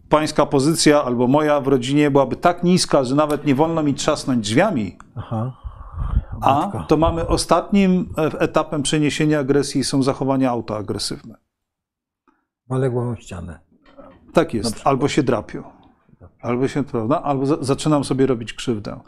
[0.09, 4.41] pańska pozycja albo moja w rodzinie byłaby tak niska, że nawet nie wolno mi trzasnąć
[4.41, 5.53] drzwiami, Aha.
[6.41, 11.35] a to mamy ostatnim e, etapem przeniesienia agresji są zachowania autoagresywne.
[12.69, 13.61] Walę głową w ścianę.
[14.33, 14.81] Tak jest.
[14.85, 15.63] Albo się drapią.
[16.43, 17.23] Albo się, prawda?
[17.23, 19.01] Albo za, zaczynam sobie robić krzywdę.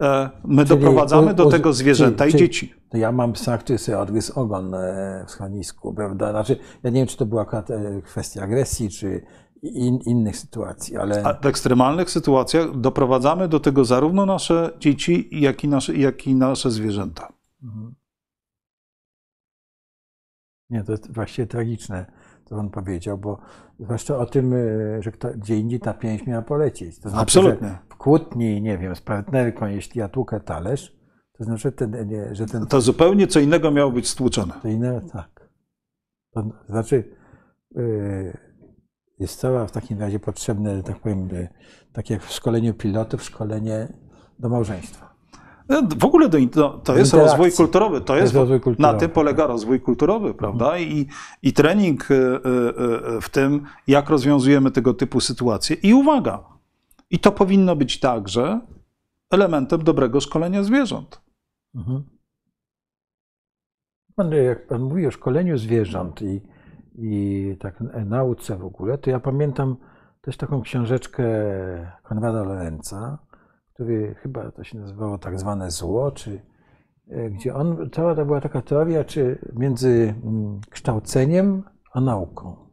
[0.00, 2.74] E, My Czyli doprowadzamy do tego zwierzęta czyli- i dzieci.
[2.88, 6.30] To ja mam psa, który sobie odgryzł ogon e, w schronisku, prawda?
[6.30, 9.24] Znaczy, ja nie wiem, czy to była e, kwestia agresji, czy
[9.62, 11.22] in, innych sytuacji, ale...
[11.24, 16.34] A w ekstremalnych sytuacjach doprowadzamy do tego zarówno nasze dzieci, jak i nasze, jak i
[16.34, 17.32] nasze zwierzęta.
[17.62, 17.94] Mhm.
[20.70, 22.06] Nie, to jest właściwie tragiczne,
[22.44, 23.38] co on powiedział, bo
[23.80, 24.54] zwłaszcza o tym,
[25.00, 26.98] że kto, gdzie indziej ta pięść miała polecieć.
[26.98, 27.78] To znaczy, Absolutnie.
[28.04, 30.96] Kłótni, nie wiem, z partnerką, jeśli ja tłukę talerz,
[31.38, 34.54] to znaczy, że ten, nie, że ten To zupełnie co innego miało być stłuczone.
[34.62, 35.48] To inne, tak.
[36.34, 37.16] To znaczy,
[37.74, 38.38] yy,
[39.18, 41.48] jest cała w takim razie potrzebne, tak powiem, yy,
[41.92, 43.88] tak jak w szkoleniu pilotów, szkolenie
[44.38, 45.14] do małżeństwa.
[45.68, 48.00] No, W ogóle do, to, to jest rozwój kulturowy.
[48.00, 48.98] To jest, jest rozwój na kulturowy.
[48.98, 50.78] tym polega rozwój kulturowy, prawda?
[50.78, 51.06] I,
[51.42, 52.14] i trening e,
[53.20, 55.76] w tym, jak rozwiązujemy tego typu sytuacje.
[55.76, 56.53] I uwaga,
[57.10, 58.60] i to powinno być także
[59.30, 61.22] elementem dobrego szkolenia zwierząt.
[61.74, 62.04] Mhm.
[64.44, 66.40] Jak pan mówi o szkoleniu zwierząt i,
[66.94, 69.76] i tak nauce w ogóle, to ja pamiętam
[70.20, 71.24] też taką książeczkę
[72.02, 73.18] Konrada Lorenza,
[73.74, 76.40] który chyba to się nazywało tak zwane zło, czy
[77.08, 81.62] e, gdzie on, cała to była taka teoria, czy między mm, kształceniem
[81.92, 82.63] a nauką.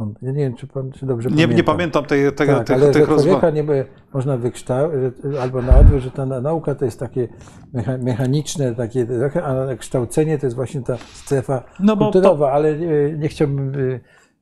[0.00, 1.56] On, ja nie wiem, czy pan czy dobrze Nie, pamiętam.
[1.56, 3.54] nie pamiętam tej, tego, Tak, tych, ale tych rozważań.
[3.54, 3.64] nie
[4.12, 4.98] można wykształcić,
[5.42, 7.28] albo na odwrót, że ta na- nauka to jest takie
[7.72, 9.06] mecha, mechaniczne, takie
[9.44, 12.78] a kształcenie to jest właśnie ta strefa No bo to- kulturowa, ale e,
[13.18, 13.72] nie chciałbym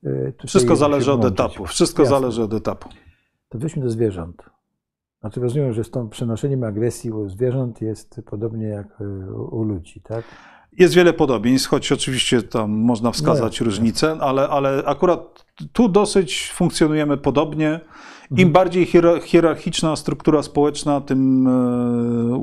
[0.03, 1.65] e, e, Wszystko zależy od etapu.
[1.65, 2.19] Wszystko Jasne.
[2.19, 2.89] zależy od etapu.
[3.49, 4.43] To wróćmy do zwierząt.
[5.21, 9.63] Znaczy rozumiem, że z tą przenoszeniem agresji u zwierząt jest podobnie jak e, u, u
[9.63, 10.23] ludzi, tak?
[10.71, 16.51] Jest wiele podobieństw, choć oczywiście tam można wskazać jasne, różnice, ale, ale akurat tu dosyć
[16.51, 17.79] funkcjonujemy podobnie.
[18.31, 18.51] Im Mhm.
[18.51, 21.51] bardziej hier- hierarchiczna struktura społeczna, tym e,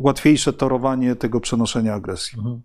[0.03, 2.39] łatwiejsze torowanie tego przenoszenia agresji.
[2.39, 2.63] Mhm.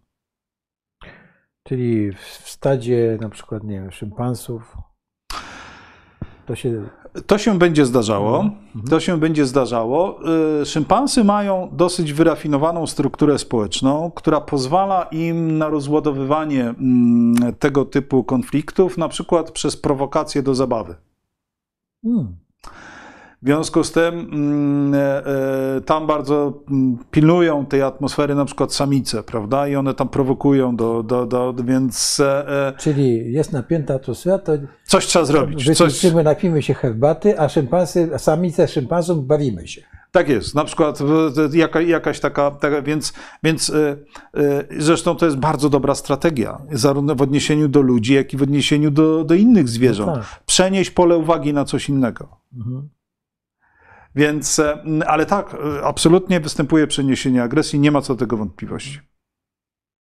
[1.67, 4.77] Czyli w, w stadzie na przykład, nie wiem, szympansów
[6.45, 6.89] to się...
[7.27, 8.39] To się będzie zdarzało.
[8.41, 8.87] Mhm.
[8.89, 10.19] To się będzie zdarzało.
[10.61, 18.23] Y, Szympansy mają dosyć wyrafinowaną strukturę społeczną, która pozwala im na rozładowywanie mm, tego typu
[18.23, 20.95] konfliktów, na przykład przez prowokację do zabawy.
[22.03, 22.35] Hmm.
[23.41, 25.25] W związku z tym mm, e,
[25.77, 29.67] e, tam bardzo mm, pilnują tej atmosfery na przykład samice, prawda?
[29.67, 34.51] I one tam prowokują do, do, do więc e, Czyli jest napięta atmosfera, to
[34.83, 35.65] coś trzeba zrobić.
[35.65, 39.81] Coś, wyczyścimy, napijmy się herbaty, a szympansy, a samice szympansów bawimy się.
[40.11, 40.99] tak jest, na przykład
[41.53, 43.13] jaka, jakaś taka, taka więc,
[43.43, 43.71] więc
[44.77, 48.91] zresztą to jest bardzo dobra strategia, zarówno w odniesieniu do ludzi, jak i w odniesieniu
[48.91, 50.13] do, do innych zwierząt.
[50.13, 50.43] tak.
[50.45, 52.37] Przenieść pole uwagi na coś innego.
[52.57, 52.89] Mhm.
[54.15, 58.99] Więc, e, ale tak, e, absolutnie występuje przeniesienie agresji, nie ma co do tego wątpliwości.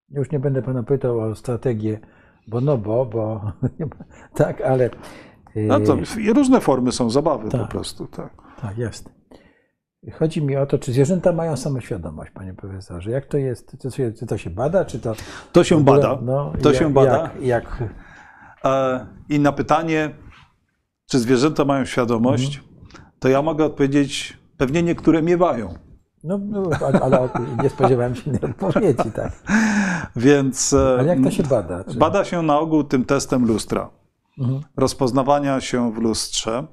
[0.09, 1.99] Już nie będę pana pytał o strategię
[2.47, 3.51] bonobo, bo
[4.35, 5.97] tak, ale y, No to
[6.33, 7.67] różne formy są zabawy po Tak.
[7.69, 8.07] prostu.
[8.07, 8.33] Tak.
[8.61, 9.09] tak jest.
[10.13, 13.11] Chodzi mi o to, czy zwierzęta mają samoświadomość, panie profesorze.
[13.11, 13.71] Jak to jest?
[13.71, 15.13] Czy to się, czy to się bada, czy to.
[15.51, 16.19] To się ogóle- bada.
[16.21, 17.17] No, To jak, się bada.
[17.39, 17.83] Jak, jak,
[18.65, 20.09] E, I na pytanie,
[21.09, 22.70] czy zwierzęta mają świadomość, Mhm.
[23.21, 25.73] To ja mogę odpowiedzieć, pewnie niektóre miewają.
[26.23, 26.69] no, no,
[27.01, 27.29] ale,
[27.63, 29.31] nie spodziewałem się innej odpowiedzi, tak.
[30.15, 31.83] Więc e, Ale jak to się bada?
[31.83, 31.97] Czy...
[31.97, 33.89] bada się na ogół tym testem lustra,
[34.39, 34.61] Mhm.
[34.77, 36.67] rozpoznawania się w lustrze.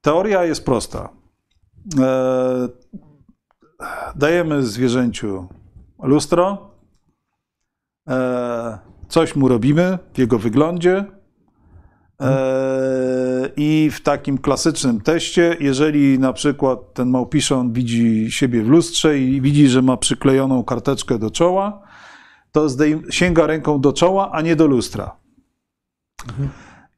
[0.00, 1.08] Teoria jest prosta.
[2.00, 2.68] E,
[4.16, 5.48] dajemy zwierzęciu
[6.02, 6.70] lustro,
[8.08, 8.78] e,
[9.08, 11.04] coś mu robimy w jego wyglądzie.
[12.20, 12.79] E,
[13.62, 19.40] I w takim klasycznym teście, jeżeli na przykład ten małpiszon widzi siebie w lustrze i
[19.40, 21.82] widzi, że ma przyklejoną karteczkę do czoła,
[22.52, 22.66] to
[23.10, 25.16] sięga ręką do czoła, a nie do lustra.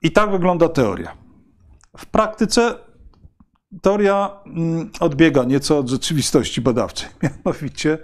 [0.02, 1.16] I tak wygląda teoria.
[1.96, 2.74] W praktyce
[3.82, 7.08] teoria mm, odbiega nieco od rzeczywistości badawczej.
[7.22, 7.98] Mianowicie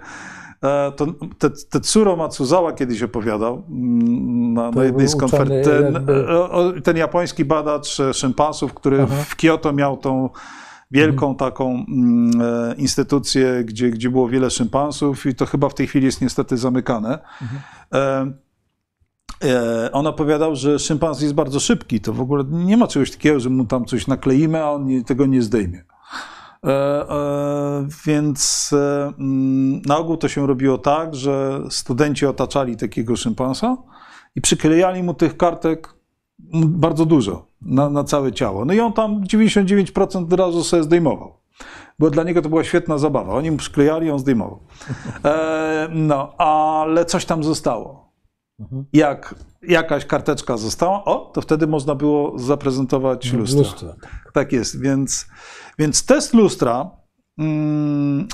[0.95, 1.07] to,
[1.37, 5.71] te, Tetsuro Matsuzawa kiedyś opowiadał mm, na, To na jednej z konferencji.
[5.71, 6.07] Ten,
[6.51, 9.15] o- ten japoński badacz e, szympansów, który Aha.
[9.27, 10.29] w Kyoto miał tą
[10.91, 15.87] wielką taką mm, e, instytucję, gdzie, gdzie było wiele szympansów i to chyba w tej
[15.87, 17.19] chwili jest niestety zamykane.
[17.93, 18.31] E,
[19.43, 22.01] e, on opowiadał, że szympans jest bardzo szybki.
[22.01, 25.25] To w ogóle nie ma czegoś takiego, że mu tam coś nakleimy, a on tego
[25.25, 25.83] nie zdejmie.
[26.65, 33.15] E, e, więc e, mm, na ogół to się robiło tak, że studenci otaczali takiego
[33.15, 33.77] szympansa
[34.35, 35.93] i przyklejali mu tych kartek
[36.65, 38.65] bardzo dużo na, na całe ciało.
[38.65, 41.39] No i on tam 99% od razu sobie zdejmował.
[41.99, 43.33] Bo dla niego to była świetna zabawa.
[43.33, 44.59] Oni mu przyklejali, on zdejmował.
[45.25, 48.13] E, no, ale coś tam zostało.
[48.93, 53.59] Jak jakaś karteczka została, o, to wtedy można było zaprezentować lustro.
[53.59, 53.95] Lustro.
[54.33, 55.27] Tak jest, więc,
[55.79, 56.91] więc test lustra
[57.37, 58.27] mm,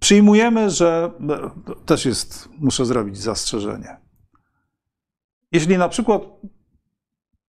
[0.00, 1.10] przyjmujemy, że
[1.66, 3.96] to też jest, muszę zrobić zastrzeżenie.
[5.52, 6.22] Jeśli na przykład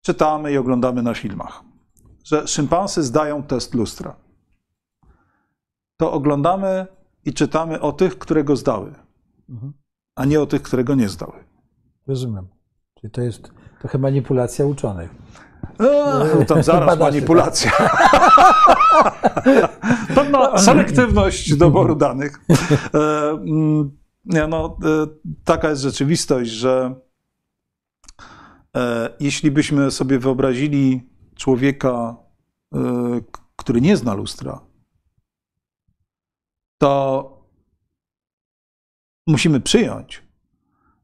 [0.02, 1.64] czytamy i oglądamy na filmach,
[2.23, 4.15] że szympansy zdają test lustra,
[5.98, 6.88] to oglądamy
[7.26, 8.93] i czytamy o tych, które go zdały,
[9.49, 9.73] Mhm.
[10.15, 11.43] a nie o tych, które go nie zdały.
[12.07, 12.48] Rozumiem.
[12.99, 15.20] Czyli to jest trochę manipulacja uczonych.
[15.80, 17.72] Eee, tam zaraz manipulacja.
[20.15, 22.41] Pewna selektywność doboru danych.
[22.93, 25.07] E, mm, nie, no, e,
[25.43, 26.95] taka jest rzeczywistość, że
[28.77, 32.15] e, jeśli byśmy sobie wyobrazili człowieka,
[33.56, 34.61] który nie zna lustra,
[36.77, 37.41] to
[39.27, 40.23] musimy przyjąć,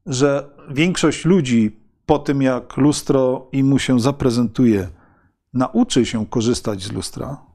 [0.06, 1.77] że większość ludzi
[2.08, 4.88] po tym, jak lustro im mu się zaprezentuje,
[5.52, 7.46] nauczy się korzystać z lustra,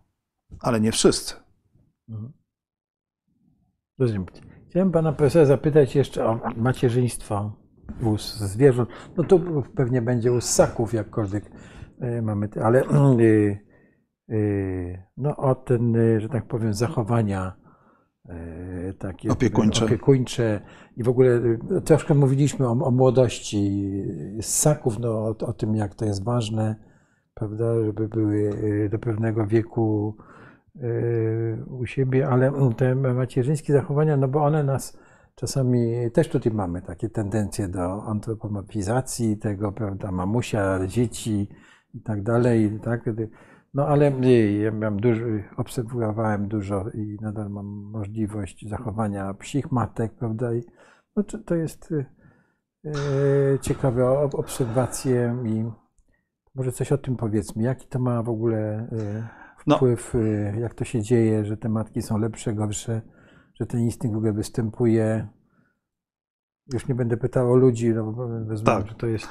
[0.59, 1.35] ale nie wszyscy.
[3.99, 4.25] Rozumiem.
[4.69, 7.51] Chciałem pana profesora zapytać jeszcze o macierzyństwo
[8.01, 8.89] u zwierząt.
[9.17, 9.39] No to
[9.75, 11.51] pewnie będzie u ssaków, jakkolwiek
[11.99, 12.85] e, mamy, ale e,
[14.29, 14.37] e,
[15.17, 17.62] no o ten, że tak powiem, zachowania
[18.99, 19.85] takie Opiekuńcze.
[19.85, 20.61] opiekuńcze
[20.97, 21.41] i w ogóle
[21.77, 23.93] e, troszkę mówiliśmy o, o młodości
[24.41, 26.75] ssaków, no o, o tym, jak to jest ważne,
[27.33, 28.53] prawda, żeby były
[28.85, 30.17] e, do pewnego wieku
[30.75, 34.97] e, u siebie, ale te macierzyńskie zachowania, no bo one nas
[35.35, 41.47] czasami też tutaj mamy takie tendencje do antropomorfizacji tego, prawda, mamusia, dzieci
[41.93, 43.09] i tak dalej, tak?
[43.73, 44.11] No ale
[44.61, 45.25] ja mam dużo,
[45.57, 50.53] obserwowałem dużo i nadal mam możliwość zachowania psich matek, prawda?
[50.53, 50.63] I
[51.15, 51.93] no to, to jest
[52.85, 52.93] e,
[53.61, 55.65] ciekawe ob- obserwacje i
[56.55, 57.63] może coś o tym powiedzmy.
[57.63, 58.57] Jaki to ma w ogóle
[58.91, 59.27] e,
[59.67, 59.75] No.
[59.75, 63.01] wpływ, e, jak to się dzieje, że te matki są lepsze, gorsze,
[63.59, 65.27] że ten instynkt w ogóle występuje.
[66.73, 68.87] Już nie będę pytał o ludzi, no bo wezmę, Tak.
[68.87, 69.27] że to jest.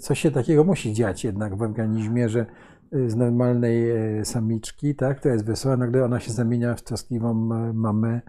[0.00, 2.46] Coś się takiego musi dziać jednak w organizmie, że
[2.92, 7.72] z normalnej e, samiczki, tak, która jest wesoła, nagle ona się zamienia w troskliwą e,
[7.72, 8.20] mamę.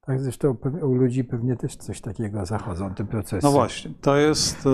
[0.00, 3.46] Tak, zresztą u ludzi pewnie też coś takiego zachodzą, te procesy.
[3.46, 4.64] No właśnie, to jest.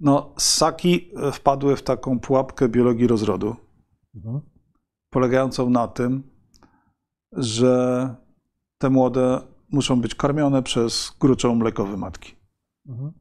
[0.00, 3.56] No, ssaki wpadły w taką pułapkę biologii rozrodu,
[4.14, 4.40] Mhm.
[5.10, 6.22] polegającą na tym,
[7.32, 8.14] że
[8.78, 9.40] te młode
[9.72, 12.36] muszą być karmione przez gruczoł mlekowy matki.
[12.88, 13.12] Mhm.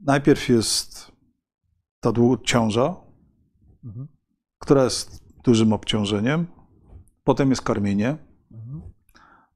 [0.00, 1.13] Najpierw jest
[2.04, 2.12] ta
[2.44, 2.96] ciąża,
[3.84, 4.08] Mhm.
[4.58, 6.46] która jest dużym obciążeniem,
[7.24, 8.16] potem jest karmienie.
[8.52, 8.82] Mhm.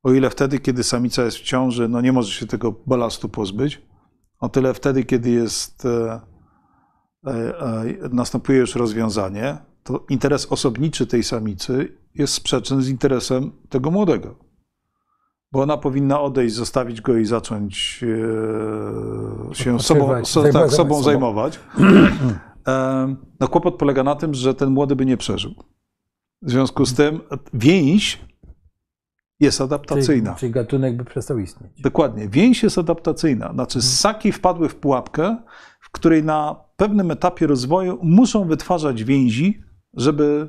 [0.02, 3.82] O ile wtedy, kiedy samica jest w ciąży, no nie może się tego balastu pozbyć,
[4.40, 6.20] o tyle wtedy, kiedy jest, e,
[7.26, 7.30] e,
[7.60, 14.47] e, następuje już rozwiązanie, to interes osobniczy tej samicy jest sprzeczny z interesem tego młodego.
[15.52, 18.04] Bo ona powinna odejść, zostawić go i zacząć
[19.50, 21.02] e, się sobą, so, zajmować tak, sobą sobą.
[21.02, 21.60] zajmować.
[22.68, 25.54] E, No kłopot polega na tym, że ten młody by nie przeżył.
[26.42, 27.20] W związku z tym
[27.54, 28.20] więź
[29.40, 30.30] jest adaptacyjna.
[30.30, 31.82] Czyli, czyli gatunek by przestał istnieć.
[31.82, 32.28] Dokładnie.
[32.28, 33.52] Więź jest adaptacyjna.
[33.52, 35.36] Znaczy, ssaki wpadły w pułapkę,
[35.80, 39.62] w której na pewnym etapie rozwoju muszą wytwarzać więzi,
[39.94, 40.48] żeby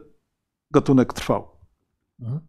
[0.72, 1.48] gatunek trwał.
[2.22, 2.49] Mhm.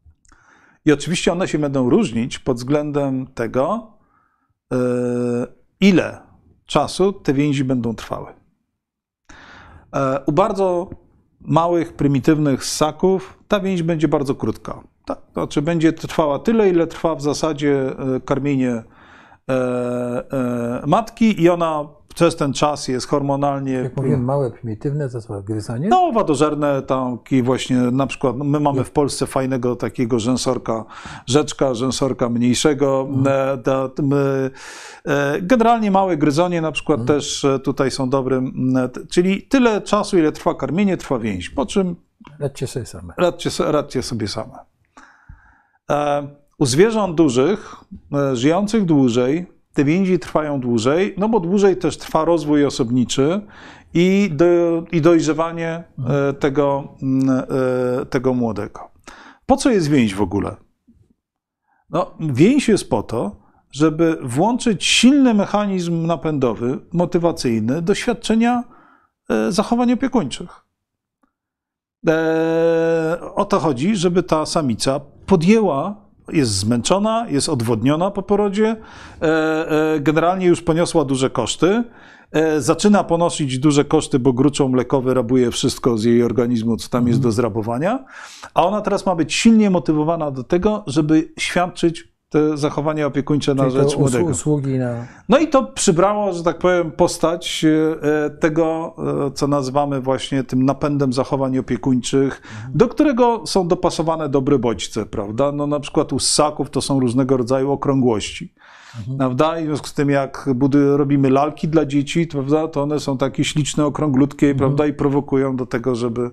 [0.84, 3.92] I oczywiście one się będą różnić pod względem tego,
[4.70, 4.78] yy,
[5.80, 6.20] ile
[6.66, 8.26] czasu te więzi będą trwały.
[9.94, 10.90] E, U bardzo
[11.40, 14.82] małych, prymitywnych ssaków ta więź będzie bardzo krótka.
[15.04, 18.82] Tak, to znaczy będzie trwała tyle, ile trwa w zasadzie e, karmienie e,
[19.52, 23.72] e, matki i ona przez ten czas jest hormonalnie...
[23.72, 25.88] Jak mówiłem, małe, prymitywne, to co, gryzanie?
[25.88, 30.84] No, wadożerne, taki właśnie, na przykład, no, my mamy w Polsce fajnego takiego rzęsorka,
[31.26, 33.08] rzeczka, rzęsorka mniejszego.
[33.26, 34.50] E, da- my,
[35.06, 40.18] e, Generalnie małe gryzonie na przykład też e, tutaj są dobrym, e, czyli tyle czasu,
[40.18, 41.96] ile trwa karmienie, trwa więź, po czym
[42.38, 43.14] Radźcie sobie same.
[43.18, 44.58] radźcie, radźcie sobie same.
[45.90, 46.28] E,
[46.58, 47.76] U zwierząt dużych,
[48.14, 49.46] e, żyjących dłużej,
[49.80, 53.40] te więzi trwają dłużej, no bo dłużej też trwa rozwój osobniczy
[53.94, 54.44] i, do,
[54.92, 57.28] i dojrzewanie e, tego, mm,
[58.00, 58.80] e, tego młodego.
[59.46, 60.56] Po co jest więź w ogóle?
[61.90, 63.36] No, więź jest po to,
[63.70, 68.64] żeby włączyć silny mechanizm napędowy, motywacyjny do świadczenia
[69.30, 70.64] e, zachowań opiekuńczych.
[73.34, 78.76] O to chodzi, żeby ta samica podjęła, jest zmęczona, jest odwodniona po porodzie,
[79.22, 79.26] e,
[79.94, 81.84] e, generalnie już poniosła duże koszty,
[82.32, 87.08] e, zaczyna ponosić duże koszty, bo gruczoł mlekowy rabuje wszystko z jej organizmu, co tam
[87.08, 88.04] jest do zrabowania,
[88.54, 93.64] a ona teraz ma być silnie motywowana do tego, żeby świadczyć te zachowania opiekuńcze na
[93.64, 94.24] Czyli rzecz młodego.
[94.24, 95.06] usługi na...
[95.28, 98.94] No i to przybrało, że tak powiem, postać e, tego,
[99.26, 102.42] e, co nazywamy właśnie tym napędem zachowań opiekuńczych,
[102.74, 105.52] do którego są dopasowane dobre bodźce, prawda?
[105.52, 108.54] No na przykład u ssaków to są różnego rodzaju okrągłości.
[109.18, 109.58] Prawda?
[109.58, 113.00] I w związku z tym, jak budy, robimy lalki dla dzieci, to, prawda, to one
[113.00, 116.30] są takie śliczne, okrąglutkie, prawda, i prowokują do tego, żeby,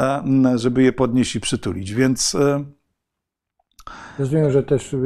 [0.00, 0.22] e,
[0.54, 1.92] żeby je podnieść i przytulić.
[1.92, 2.36] Więc
[4.18, 4.96] Rozumiem, że też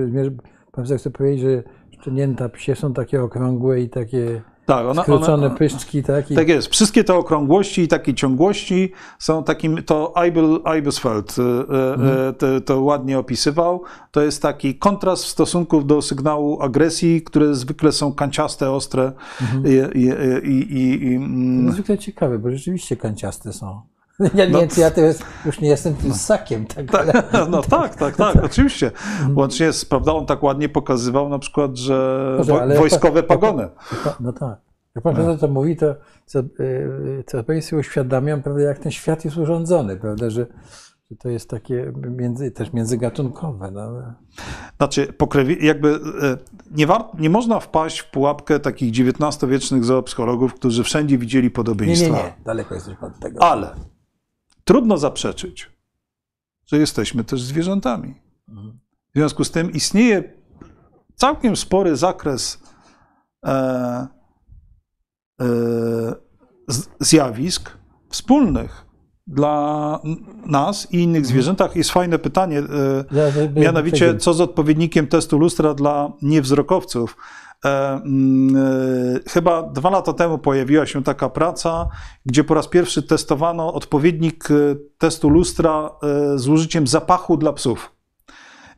[0.72, 1.62] pan chce powiedzieć, że
[2.00, 6.30] szczenięta psie są takie okrągłe i takie tak, ona, skrócone ona, pyszczki, tak?
[6.30, 6.68] I, Tak jest.
[6.68, 12.80] Wszystkie te okrągłości i takie ciągłości są takim, to Eibel, Eibesfeld e, e, to, to
[12.80, 13.82] ładnie opisywał.
[14.10, 19.12] To jest taki kontrast w stosunku do sygnału agresji, które zwykle są kanciaste, ostre
[19.64, 20.08] i, i,
[20.44, 23.80] i, i, i mm, Niezwykle ciekawe, bo rzeczywiście kanciaste są.
[24.34, 24.58] Ja nie No.
[24.76, 26.94] ja teraz już nie jestem tym ssakiem, tak?
[26.94, 27.12] ale,
[27.50, 28.90] no tak, tak, tak, oczywiście.
[29.34, 33.68] Łącznie z, prawda, on tak ładnie pokazywał na przykład, że ale- wojskowe pagony.
[34.20, 34.58] no tak.
[34.94, 35.94] Jak pan profesor to mówi, to
[36.26, 40.46] co, yy, co sobie uświadamiam, prawda, jak ten świat jest urządzony, prawda, że,
[41.10, 43.70] że to jest takie między, też międzygatunkowe.
[43.70, 43.90] No.
[44.76, 45.88] Znaczy, pokrewi, jakby
[46.22, 46.36] e,
[46.70, 52.08] nie, war, nie można wpaść w pułapkę takich XIX-wiecznych zoopsychologów, którzy wszędzie widzieli Nie, podobieństwa.
[52.16, 53.42] nie, nie, daleko jesteśmy od tego.
[53.42, 53.70] Ale
[54.68, 55.70] trudno zaprzeczyć,
[56.66, 58.14] że jesteśmy też zwierzętami.
[58.48, 58.78] Mhm.
[59.14, 60.32] W związku z tym istnieje
[61.14, 62.62] całkiem spory zakres
[63.46, 64.06] e,
[65.40, 65.46] e,
[67.00, 67.70] zjawisk
[68.08, 68.86] wspólnych
[69.26, 69.98] dla
[70.46, 71.76] nas i innych zwierzętach.
[71.76, 77.16] Jest fajne pytanie, e, mianowicie co z odpowiednikiem testu lustra dla niewzrokowców.
[77.64, 81.88] E, mm, e, Chyba dwa lata temu pojawiła się taka praca,
[82.26, 84.54] gdzie po raz pierwszy testowano odpowiednik e,
[84.98, 85.90] testu lustra
[86.34, 87.92] z użyciem zapachu dla psów.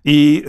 [0.05, 0.45] I,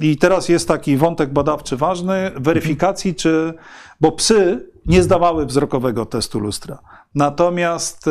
[0.00, 3.54] I teraz jest taki wątek badawczy ważny, weryfikacji, czy,
[4.00, 6.78] bo psy nie zdawały wzrokowego testu lustra.
[7.14, 8.04] Natomiast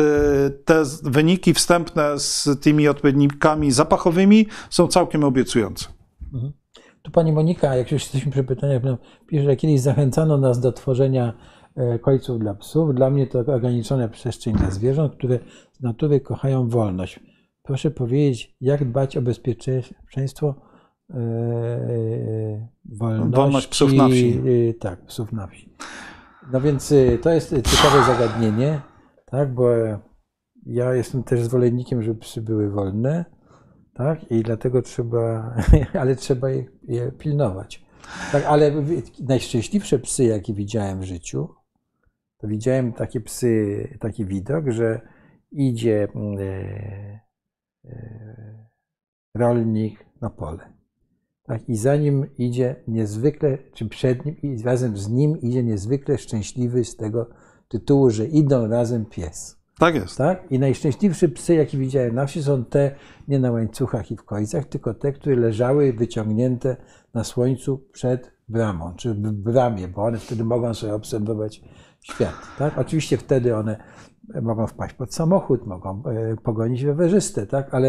[0.64, 5.86] te wyniki wstępne z tymi odpowiednikami zapachowymi są całkiem obiecujące.
[7.04, 10.72] Tu pani Monika, jak już jesteśmy przy pytaniach, no, pisze, że kiedyś zachęcano nas do
[10.72, 11.32] tworzenia
[11.76, 12.94] e, końców dla psów.
[12.94, 15.38] Dla mnie to ograniczona przestrzeń dla zwierząt, które
[15.72, 17.20] z natury kochają wolność.
[17.62, 20.54] Proszę powiedzieć, jak dbać o bezpieczeństwo
[21.10, 24.40] e, wolności, Wolność psów na wsi.
[24.70, 25.68] e, tak, psów na wsi.
[26.52, 28.80] No więc to jest ciekawe zagadnienie,
[29.26, 29.68] tak, bo
[30.66, 33.24] ja jestem też zwolennikiem, żeby psy były wolne,
[33.94, 34.30] tak?
[34.30, 35.54] I dlatego trzeba,
[36.00, 37.84] ale trzeba je, je pilnować.
[38.32, 38.72] Tak, ale
[39.20, 41.48] najszczęśliwsze psy, jakie widziałem w życiu,
[42.38, 45.00] to widziałem takie psy, taki widok, że
[45.52, 47.20] idzie mm, e,
[47.84, 48.68] e,
[49.34, 50.72] rolnik na pole.
[51.42, 56.18] Tak, I za nim idzie niezwykle, czy przed nim, i razem z nim idzie niezwykle
[56.18, 57.30] szczęśliwy z tego
[57.68, 59.63] tytułu, że idą razem pies.
[59.78, 60.18] Tak jest.
[60.18, 60.52] Tak?
[60.52, 62.94] I najszczęśliwsze psy, jakie widziałem na wsi, są te
[63.28, 66.76] nie na łańcuchach i w końcach, tylko te, które leżały wyciągnięte
[67.14, 71.60] na słońcu przed bramą, czy w bramie, bo one wtedy mogą sobie obserwować
[72.02, 72.34] świat.
[72.58, 72.78] Tak?
[72.78, 73.84] Oczywiście wtedy one
[74.42, 77.74] mogą wpaść pod samochód, mogą e, pogonić rowerzystę, tak?
[77.74, 77.88] ale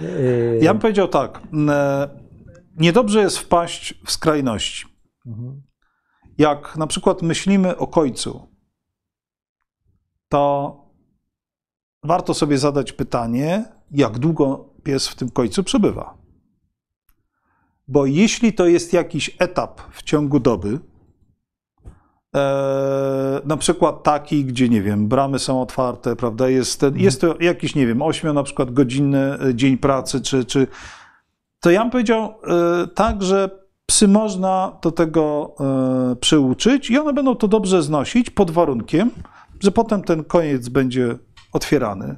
[0.00, 1.42] e, Ja bym powiedział tak.
[1.68, 2.08] e,
[2.76, 4.86] Niedobrze jest wpaść w skrajności.
[5.26, 5.62] mhm.
[6.38, 8.48] Jak na przykład myślimy o końcu,
[10.28, 10.83] to
[12.04, 16.14] warto sobie zadać pytanie, jak długo pies w tym końcu przebywa.
[17.88, 20.78] Bo jeśli to jest jakiś etap w ciągu doby,
[22.36, 27.36] e, na przykład taki, gdzie nie wiem, bramy są otwarte, prawda, jest, ten, jest to
[27.40, 30.66] jakiś, nie wiem, ośmiu na przykład godzinny e, dzień pracy, czy, czy
[31.60, 35.54] to ja bym powiedział e, tak, że psy można do tego
[36.20, 39.10] przyuczyć i one będą to dobrze znosić pod warunkiem,
[39.60, 41.18] że potem ten koniec będzie
[41.54, 42.16] otwierany.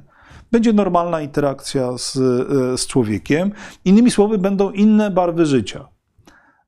[0.51, 3.51] Będzie normalna interakcja z, e, z człowiekiem.
[3.85, 5.87] Innymi słowy, będą inne barwy życia.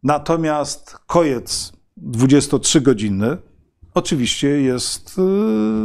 [0.03, 1.73] Natomiast koniec
[2.11, 3.37] 23-godzinny
[3.93, 5.21] oczywiście jest e,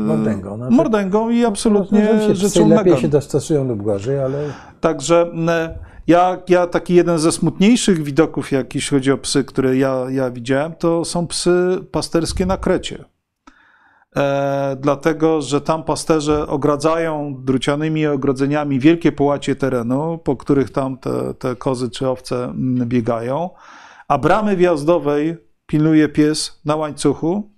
[0.07, 3.01] Mordęgą, no to- mordęgą i absolutnie psy rzeczą lepiej naganną.
[3.01, 8.75] się dostosują lub gorzej, ale Także e, ja, ja taki jeden ze smutniejszych widoków, jak
[8.75, 13.05] jeśli chodzi o psy, które ja, ja widziałem, to są psy pasterskie na Krecie.
[14.17, 21.35] E, dlatego, że tam pasterze ogradzają drucianymi ogrodzeniami wielkie połacie terenu, po których tam te,
[21.35, 23.51] te kozy czy owce mm, biegają,
[24.09, 25.37] a bramy wjazdowej
[25.67, 27.51] pilnuje pies na łańcuchu,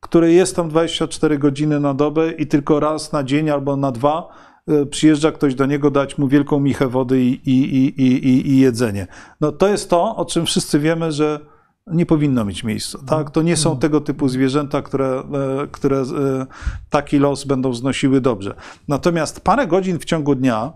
[0.00, 4.28] który jest tam 24 godziny na dobę i tylko raz na dzień albo na dwa
[4.68, 8.50] e, przyjeżdża ktoś do niego dać mu wielką michę wody i, i, i, i, i-
[8.50, 9.06] i jedzenie.
[9.40, 11.40] No to jest to, o czym wszyscy wiemy, że
[11.86, 12.98] nie powinno mieć miejsca.
[13.06, 13.30] Tak?
[13.30, 16.46] To nie są tego typu zwierzęta, które, e, które e,
[16.90, 18.54] taki los będą znosiły dobrze.
[18.88, 20.72] Natomiast parę godzin w ciągu dnia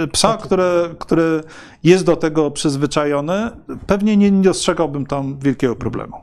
[0.00, 1.42] y, psa, które, który
[1.84, 3.50] jest do tego przyzwyczajony,
[3.86, 6.16] pewnie nie dostrzegałbym tam wielkiego problemu.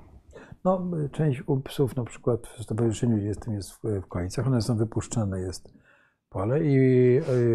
[0.64, 4.78] No, część u psów na przykład w stowarzyszeniu, jestem, jest w, w końcach, one są
[4.78, 5.75] wypuszczane, jest
[6.36, 6.78] pole i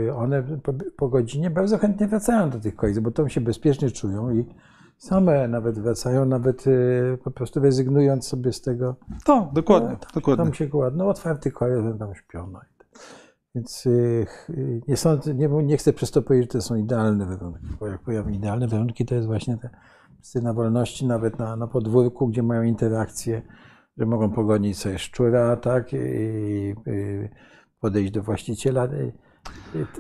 [0.07, 3.91] y, one po, po godzinie bardzo chętnie wracają do tych końc, bo tam się bezpiecznie
[3.91, 4.45] czują i
[4.99, 8.97] same nawet wracają, nawet y, po prostu rezygnując sobie z tego.
[9.25, 10.45] Tak, dokładnie, tam, dokładnie.
[10.45, 12.51] Tam się ładno, otwarty koje, tam śpią.
[12.53, 12.61] No.
[12.61, 12.81] i-
[13.55, 14.27] Więc y,
[14.89, 18.01] nie, sądzę, nie, nie chcę przez to powiedzieć, że to są idealne warunki, bo jak
[18.01, 19.71] powiem idealne warunki, to jest właśnie te
[20.23, 23.43] psy na wolności, nawet na, na podwórku, gdzie mają interakcje,
[23.99, 27.29] że mogą pogonić sobie szczura, tak, i, i
[27.81, 28.89] podejść do właściciela.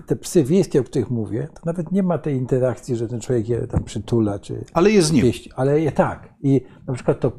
[0.06, 3.48] Te- psy wiejskie, o których mówię, to nawet nie ma tej interakcji, że ten człowiek
[3.48, 5.22] je tam przytula, czy, Ale jest z nim.
[5.22, 6.34] pieści, ale je tak.
[6.42, 7.32] I na przykład to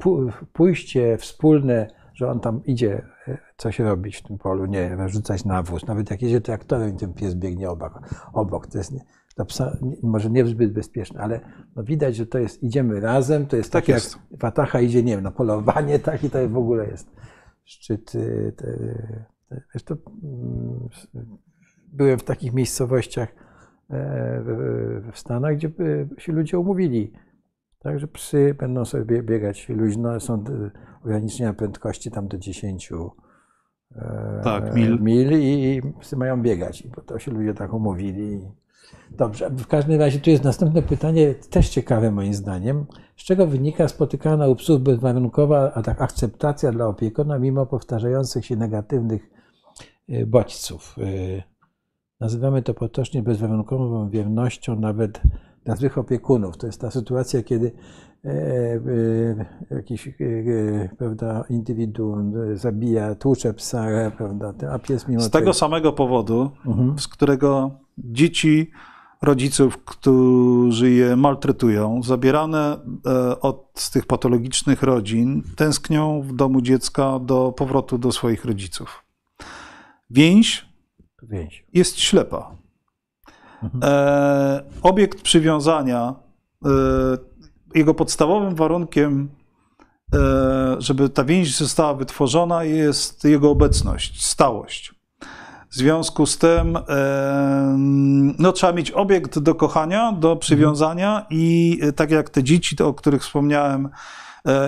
[0.54, 5.46] pójście wspólne, że on tam idzie e, coś robić w tym polu, nie wiem, rzucać
[5.46, 8.00] nawóz, nawet jak jedzie traktorem ten pies biegnie obok,
[8.34, 8.94] obok to jest
[9.36, 11.40] dla psa może nie zbyt bezpieczne, ale
[11.76, 14.18] no widać, że to jest, idziemy razem, to jest Tak tak, jest.
[14.32, 17.12] jak Watacha idzie, nie wiem, na polowanie, tak, i to w ogóle jest
[17.66, 18.14] szczyt.
[19.72, 20.90] Zresztą, mm,
[21.94, 24.42] byłem w takich miejscowościach e,
[25.12, 27.14] w, Stanach, gdzie e, się ludzie umówili,
[27.80, 30.72] tak, że psy będą sobie biegać luźno, są e,
[31.04, 35.02] ograniczenia prędkości tam do 10 e, Tak, mil.
[35.02, 38.52] mil i, i psy mają biegać, bo to się ludzie tak umówili.
[39.12, 42.86] Dobrze, w każdym razie tu jest następne pytanie, też ciekawe moim zdaniem.
[43.18, 48.56] Z czego wynika spotykana u psów bezwarunkowa a tak akceptacja dla opiekuna mimo powtarzających się
[48.56, 49.41] negatywnych
[50.28, 50.96] bodźców?
[50.98, 51.44] Y,
[52.20, 55.22] Nazywamy to potocznie bezwarunkową wiernością nawet
[55.66, 56.58] dla złych opiekunów.
[56.58, 57.72] To jest ta sytuacja, kiedy
[58.26, 63.86] e, e, jakiś e, e, prawda, indywiduum e, zabija, tłucze psa,
[64.18, 67.00] prawda, a pies mimo Z tego samego powodu, Mhm.
[67.00, 68.72] z którego dzieci
[69.22, 77.20] rodziców, którzy je maltretują, zabierane e, od z tych patologicznych rodzin, tęsknią w domu dziecka
[77.20, 79.04] do powrotu do swoich rodziców.
[80.12, 80.66] Więź
[81.24, 81.66] Więź.
[81.74, 82.56] jest ślepa.
[83.84, 86.16] E, obiekt przywiązania,
[86.66, 86.70] e,
[87.76, 89.30] jego podstawowym warunkiem,
[90.16, 94.96] e, żeby ta więź została wytworzona, jest jego obecność, stałość.
[95.70, 97.76] W związku z tym e,
[98.40, 102.88] no, trzeba mieć obiekt do kochania, do przywiązania i e, tak jak te dzieci, to,
[102.88, 103.90] o których wspomniałem,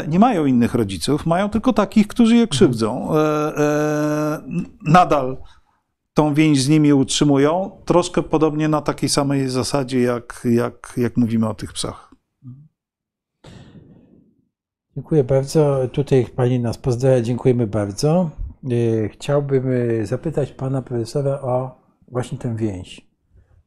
[0.08, 3.16] nie mają innych rodziców, mają tylko takich, którzy je krzywdzą.
[3.16, 4.42] E, e,
[4.86, 5.38] nadal
[6.14, 11.50] tą więź z nimi utrzymują, troszkę podobnie na takiej samej zasadzie, jak, jak, jak mówimy
[11.50, 12.14] o tych psach.
[14.96, 15.88] Dziękuję bardzo.
[15.92, 17.22] Tutaj pani nas pozdrawia.
[17.22, 18.30] Dziękujemy bardzo.
[18.72, 23.08] E, Chciałbym e, zapytać pana profesora o właśnie tę więź.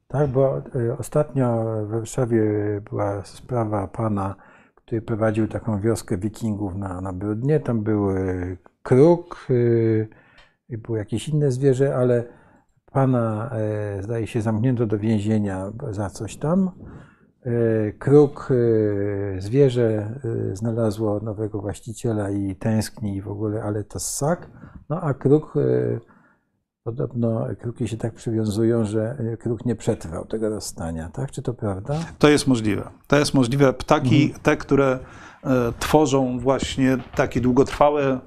[0.09, 2.43] Tak, bo e, ostatnio w Warszawie
[2.91, 4.35] była sprawa pana,
[4.87, 7.61] który prowadził taką wioskę wikingów na, na Brudnie.
[7.61, 9.47] Tam był e, kruk
[10.71, 12.25] e, było jakieś inne zwierzę, ale
[12.93, 16.71] pana e, zdaje się zamknięto do więzienia za coś tam.
[17.99, 18.49] Kruk,
[19.39, 20.21] zwierzę
[20.53, 24.51] znalazło nowego właściciela i tęskni i w ogóle, ale to ssak.
[24.89, 25.55] No a kruk,
[26.87, 31.31] podobno kruki się tak przywiązują, że e, kruk nie przetrwał tego rozstania, tak?
[31.31, 31.95] Czy to prawda?
[32.19, 32.91] To jest możliwe.
[33.07, 33.73] To jest możliwe.
[33.73, 34.99] Ptaki, te, które
[35.45, 38.21] e, tworzą właśnie takie długotrwałe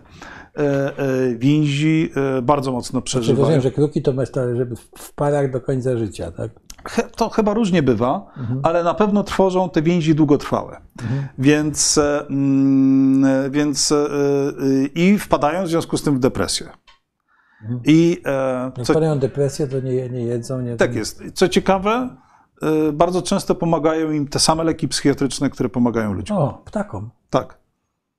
[0.55, 0.93] e,
[1.35, 2.11] więzi,
[2.41, 3.39] bardzo mocno Czy przeżywają.
[3.39, 4.13] rozumiem, że kruki to
[4.55, 6.51] żeby w- parach do końca życia, tak?
[7.15, 8.25] To chyba różnie bywa,
[8.63, 10.81] ale na pewno tworzą te więzi długotrwałe.
[11.37, 13.93] Więc, e, mm, więc
[14.95, 16.67] i wpadają w związku z tym w depresję.
[17.85, 21.23] I e, Jak co, padają depresję, to nie, nie jedzą, nie tak jest.
[21.33, 22.09] Co ciekawe,
[22.61, 26.37] e, bardzo często pomagają im te same leki psychiatryczne, które pomagają ludziom.
[26.37, 27.09] O, ptakom.
[27.29, 27.57] Tak.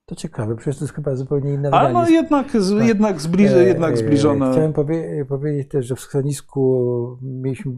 [0.07, 2.89] To ciekawe, przecież to jest chyba zupełnie inny Ale no jednak, z, Tak.
[2.89, 4.53] jednak, zbliż, E, jednak e, zbliżone.
[4.53, 7.73] Chciałem powie, powiedzieć też, że w schronisku mieliśmy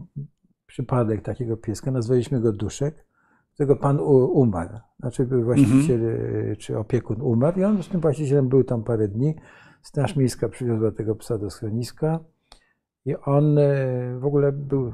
[0.65, 3.05] przypadek takiego pieska, nazwaliśmy go Duszek,
[3.53, 3.99] którego pan
[4.33, 4.77] umarł.
[4.99, 6.51] Znaczy był właściciel Mhm.
[6.51, 9.35] e, czy opiekun umarł i on z tym właścicielem był tam parę dni.
[9.83, 12.19] Straż Miejska przywiozła tego psa do schroniska
[13.05, 14.93] i on e, w ogóle był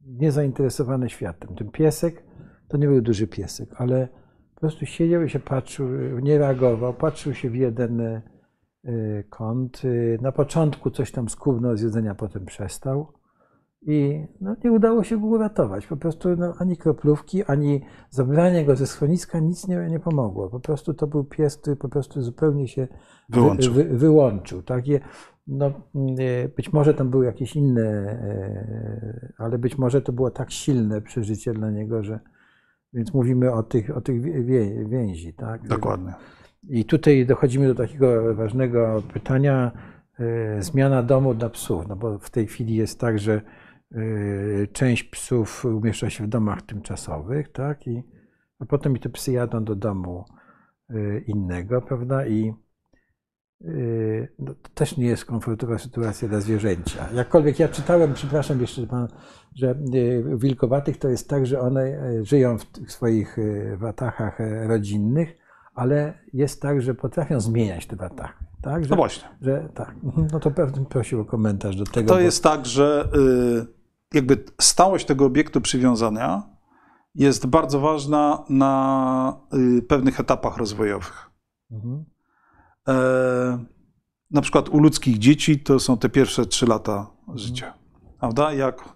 [0.00, 1.54] niezainteresowany światem.
[1.54, 2.22] Ten piesek
[2.68, 4.08] to nie był duży piesek, ale
[4.54, 5.88] po prostu siedział i się patrzył,
[6.18, 8.22] nie reagował, patrzył się w jeden e,
[9.30, 9.82] kąt.
[9.84, 13.12] E, Na początku coś tam skubnął z jedzenia, potem przestał.
[13.86, 15.86] I no, nie udało się go uratować.
[15.86, 17.80] Po prostu no, ani kroplówki, ani
[18.10, 20.50] zabranie go ze schroniska nic nie, nie pomogło.
[20.50, 22.88] Po prostu to był pies, który po prostu zupełnie się
[23.28, 23.74] wy- Wyłączył.
[23.74, 24.62] Wy, wyłączył.
[24.62, 24.84] Tak?
[25.46, 25.72] No,
[26.56, 31.52] być może tam były jakieś inne, e, ale być może to było tak silne przeżycie
[31.54, 32.20] dla niego, że
[32.92, 35.68] więc mówimy o tych, o tych wie, więzi, tak?
[35.68, 36.12] Dokładnie.
[36.68, 39.72] I tutaj dochodzimy do takiego ważnego pytania,
[40.18, 43.40] e, zmiana domu dla psów, no bo w tej chwili jest tak, że
[44.72, 47.86] część psów umieszcza się w domach tymczasowych, tak?
[47.86, 48.02] I,
[48.58, 50.24] a potem i te psy jadą do domu
[50.90, 52.26] e, innego, prawda?
[52.26, 52.54] I
[53.64, 53.72] e,
[54.38, 57.08] no, to też nie jest komfortowa sytuacja dla zwierzęcia.
[57.14, 59.08] Jakkolwiek ja czytałem, przepraszam jeszcze pan,
[59.54, 59.78] że
[60.36, 63.36] wilkowatych to jest tak, że one żyją w swoich
[63.76, 65.43] watachach e, rodzinnych,
[65.74, 68.44] ale jest tak, że potrafią zmieniać te watachy.
[68.62, 68.84] Tak?
[68.84, 69.28] Że, No właśnie.
[69.40, 69.94] że tak.
[70.04, 70.28] Mhm.
[70.32, 72.08] No to pewnie prosił o komentarz do tego.
[72.08, 73.08] To bo- jest tak, że
[74.12, 76.42] y, jakby stałość tego obiektu przywiązania
[77.14, 79.36] jest bardzo ważna na
[79.78, 81.30] y, pewnych etapach rozwojowych.
[81.70, 82.04] Mhm.
[82.88, 82.94] E,
[84.30, 87.74] na przykład u ludzkich dzieci to są te pierwsze trzy lata życia.
[88.20, 88.52] Prawda?
[88.52, 88.88] Jak,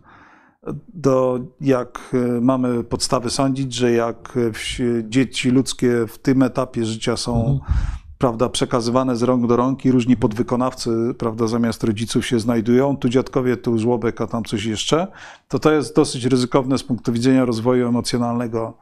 [0.95, 7.17] do, jak e, mamy podstawy sądzić, że jak wsi- dzieci ludzkie w tym etapie życia
[7.17, 7.61] są
[8.19, 13.09] prawda, przekazywane z rąk do rąk i różni podwykonawcy prawda, zamiast rodziców się znajdują, tu
[13.09, 15.07] dziadkowie, tu żłobek, a tam coś jeszcze,
[15.49, 18.79] to to jest dosyć ryzykowne z punktu widzenia rozwoju emocjonalnego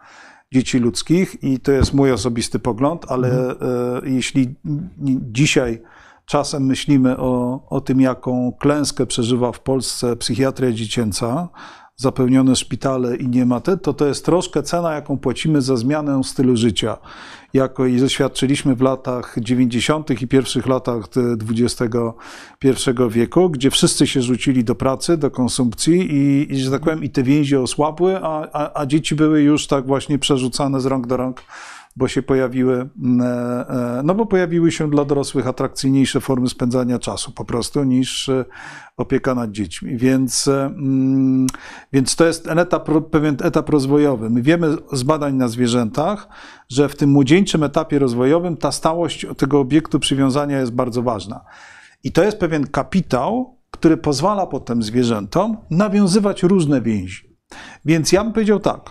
[0.53, 3.57] dzieci ludzkich i to jest mój osobisty pogląd, ale e,
[4.05, 4.55] jeśli
[5.33, 5.83] dzisiaj
[6.27, 11.49] czasem myślimy o, o tym, jaką klęskę przeżywa w Polsce psychiatria dziecięca,
[11.97, 16.25] zapełnione szpitale i nie ma te, to to jest troszkę cena, jaką płacimy za zmianę
[16.25, 16.97] stylu życia.
[17.55, 20.23] Jako i doświadczyliśmy w latach 90.
[20.23, 21.09] i pierwszych latach
[21.49, 21.83] XXI
[23.11, 27.11] wieku, gdzie wszyscy się rzucili do pracy, do konsumpcji i, i że tak powiem, i
[27.11, 31.17] te więzi osłabły, a, a, a dzieci były już tak właśnie przerzucane z rąk do
[31.17, 31.43] rąk
[31.97, 33.69] bo się pojawiły, mm, e,
[33.99, 38.45] e, no bo pojawiły się dla dorosłych atrakcyjniejsze formy spędzania czasu po prostu niż e,
[38.97, 39.97] opieka nad dziećmi.
[39.97, 41.47] Więc, mm,
[41.93, 44.31] więc to jest etap, pewien etap rozwojowy.
[44.31, 46.29] My wiemy z badań na zwierzętach,
[46.69, 51.41] że w tym młodzieńczym etapie rozwojowym ta stałość tego obiektu przywiązania jest bardzo ważna.
[52.05, 57.37] I to jest pewien kapitał, który pozwala potem zwierzętom nawiązywać różne więzi.
[57.85, 58.91] Więc ja bym powiedział tak,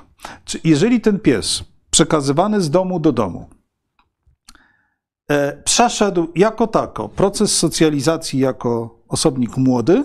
[0.64, 3.50] jeżeli ten pies przekazywany z domu do domu
[5.28, 10.04] e, przeszedł jako tako proces socjalizacji jako osobnik młody,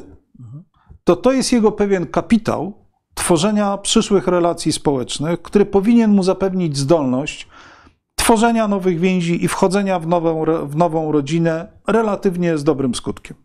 [1.04, 2.72] to to jest jego pewien kapitał
[3.14, 7.48] tworzenia przyszłych relacji społecznych, który powinien mu zapewnić zdolność
[8.14, 13.36] tworzenia nowych więzi i wchodzenia w nową, w nową rodzinę relatywnie z dobrym skutkiem.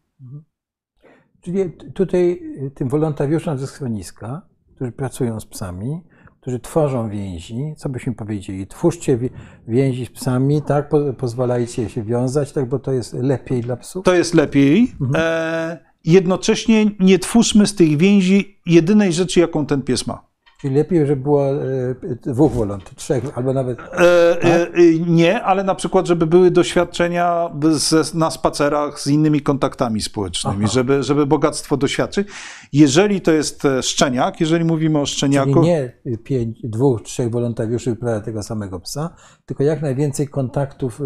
[1.42, 2.42] Czyli tutaj
[2.76, 4.42] tym wolontariuszom ze schroniska,
[4.76, 6.02] którzy pracują z psami,
[6.46, 9.30] którzy tworzą więzi, co byśmy powiedzieli, twórzcie wi-
[9.68, 14.06] więzi z psami, tak, po, pozwalajcie się wiązać, tak, bo to jest lepiej dla psów.
[14.06, 14.92] To jest lepiej.
[15.16, 20.26] E, jednocześnie nie twórzmy z tych więzi jedynej rzeczy, jaką ten pies ma.
[20.66, 25.64] Czyli lepiej, żeby było e, dwóch wolontariuszy, trzech, albo nawet E, e, e, nie, ale
[25.64, 30.74] na przykład, żeby były doświadczenia ze, na spacerach z innymi kontaktami społecznymi, Aha.
[30.74, 32.28] żeby, żeby bogactwo doświadczyć.
[32.74, 35.92] Jeżeli to jest szczeniak, jeżeli mówimy o czyli szczeniaku, nie
[36.24, 39.16] pięć, dwóch, trzech wolontariuszy wyprawia tego samego psa,
[39.46, 41.02] tylko jak najwięcej kontaktów.
[41.02, 41.04] y,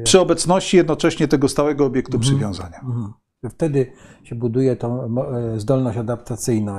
[0.00, 2.80] y, przy obecności jednocześnie tego stałego obiektu przywiązania.
[2.84, 3.12] Mhm.
[3.50, 3.92] Wtedy
[4.22, 5.14] się buduje tą
[5.56, 6.78] zdolność adaptacyjną.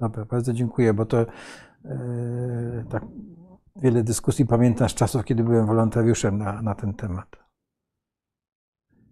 [0.00, 3.04] Dobra, bardzo dziękuję, bo to e, tak
[3.76, 7.36] wiele dyskusji pamiętam z czasów, kiedy byłem wolontariuszem na, na ten temat.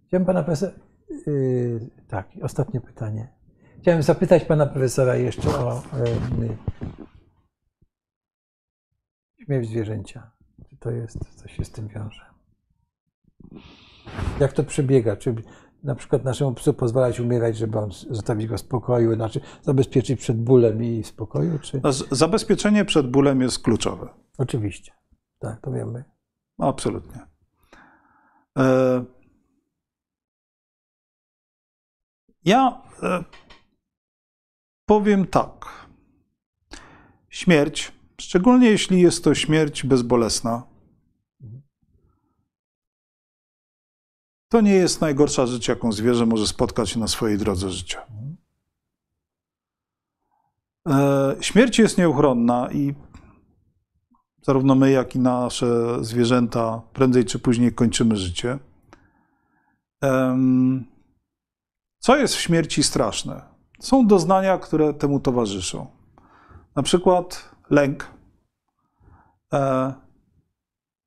[0.06, 0.72] Chciałem pana profesora.
[0.72, 1.30] e,
[2.08, 3.32] tak, ostatnie pytanie.
[3.80, 5.82] Chciałem zapytać pana profesora jeszcze o e,
[9.44, 10.30] śmierć zwierzęcia.
[10.70, 12.34] Czy to jest, coś się z tym wiąże?
[14.40, 15.16] Jak to przebiega?
[15.16, 15.34] Czy
[15.84, 20.36] na przykład naszemu psu pozwalać umierać, żeby on zostawić go w spokoju, znaczy zabezpieczyć przed
[20.42, 21.58] bólem i spokoju?
[21.58, 21.80] Czy...
[21.84, 24.08] No, Zabezpieczenie przed bólem jest kluczowe.
[24.38, 24.92] Oczywiście.
[25.38, 26.04] Tak, to wiemy.
[26.58, 27.20] Absolutnie.
[28.58, 29.04] E,
[32.44, 33.24] Ja e,
[34.86, 35.86] powiem tak.
[37.28, 40.62] Śmierć, szczególnie jeśli jest to śmierć bezbolesna,
[44.54, 48.06] to nie jest najgorsza rzecz, jaką zwierzę może spotkać na swojej drodze życia.
[50.88, 52.94] E, Śmierć jest nieuchronna i
[54.42, 58.58] zarówno my, jak i nasze zwierzęta prędzej czy później kończymy życie.
[61.98, 63.42] Co jest w śmierci straszne?
[63.80, 65.86] Są doznania, które temu towarzyszą.
[66.76, 68.10] Na przykład lęk.
[69.52, 69.94] E,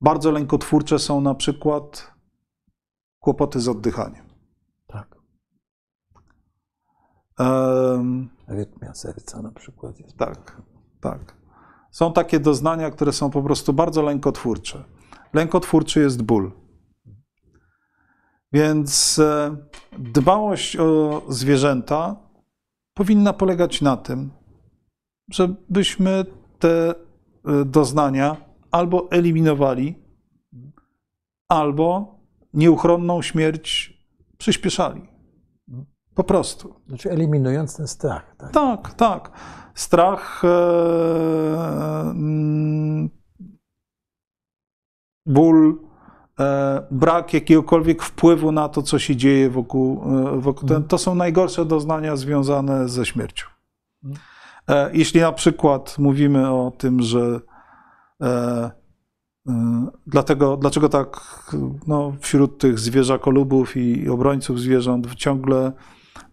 [0.02, 2.17] Bardzo lękotwórcze są na przykład
[3.28, 4.26] kłopoty z oddychaniem.
[4.88, 5.16] Tak.
[7.40, 10.18] Em, Rytmia serca na przykład jest.
[10.18, 10.62] Tak,
[11.02, 11.36] tak.
[11.92, 14.84] Są takie doznania, które są po prostu bardzo lękotwórcze.
[15.34, 16.52] Lękotwórczy jest ból.
[18.54, 19.58] Więc e,
[20.00, 22.16] dbałość o zwierzęta
[22.94, 24.32] powinna polegać na tym,
[25.32, 26.26] żebyśmy
[26.60, 26.96] te e,
[27.66, 28.38] doznania
[28.72, 29.96] albo eliminowali,
[31.50, 32.17] albo
[32.54, 33.98] nieuchronną śmierć
[34.38, 35.02] przyspieszali.
[36.16, 36.76] Po prostu.
[36.88, 38.36] Znaczy eliminując ten strach.
[38.38, 38.52] Tak?
[38.52, 39.32] Tak, tak.
[39.76, 40.50] Strach, e,
[42.10, 43.10] mm,
[45.26, 45.80] ból,
[46.40, 51.16] e, brak jakiegokolwiek wpływu na to, co się dzieje wokół, e, wokół ten, to są
[51.16, 53.48] najgorsze doznania związane ze śmiercią.
[54.68, 57.40] E, Jeśli na przykład mówimy o tym, że
[58.22, 58.72] e,
[60.08, 61.20] dlatego, dlaczego tak
[61.88, 65.72] no, wśród tych zwierzakolubów i obrońców zwierząt ciągle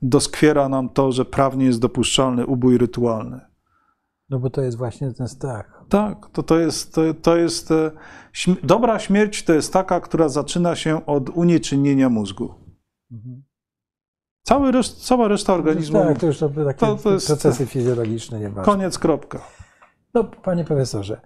[0.03, 3.41] doskwiera nam to, że prawnie jest dopuszczalny ubój rytualny.
[4.29, 5.85] No bo to jest właśnie ten strach.
[5.89, 7.91] Tak, to, to jest, to, to jest e,
[8.35, 12.55] śm- dobra śmierć to jest taka, która zaczyna się od unieczynnienia mózgu.
[14.43, 18.41] Cały reszt, cała reszta organizmu, Tak, to już to takie To- to jest- procesy fizjologiczne,
[18.41, 18.73] nieważne.
[18.73, 19.41] koniec, kropka.
[20.15, 21.21] No, panie profesorze,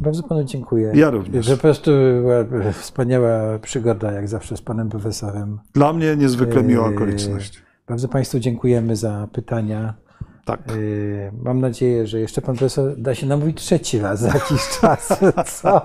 [0.00, 0.92] bardzo panu dziękuję.
[0.94, 1.50] Ja również.
[1.50, 1.90] Po prostu
[2.20, 5.58] była wspaniała przygoda, jak zawsze z panem profesorem.
[5.74, 7.62] Dla mnie niezwykle miła Eee, okoliczność.
[7.88, 9.94] Bardzo państwu dziękujemy za pytania.
[10.44, 10.60] Tak.
[10.76, 15.08] Yy, Mam nadzieję, że jeszcze pan profesor da się namówić trzeci raz za jakiś czas.
[15.60, 15.82] Co?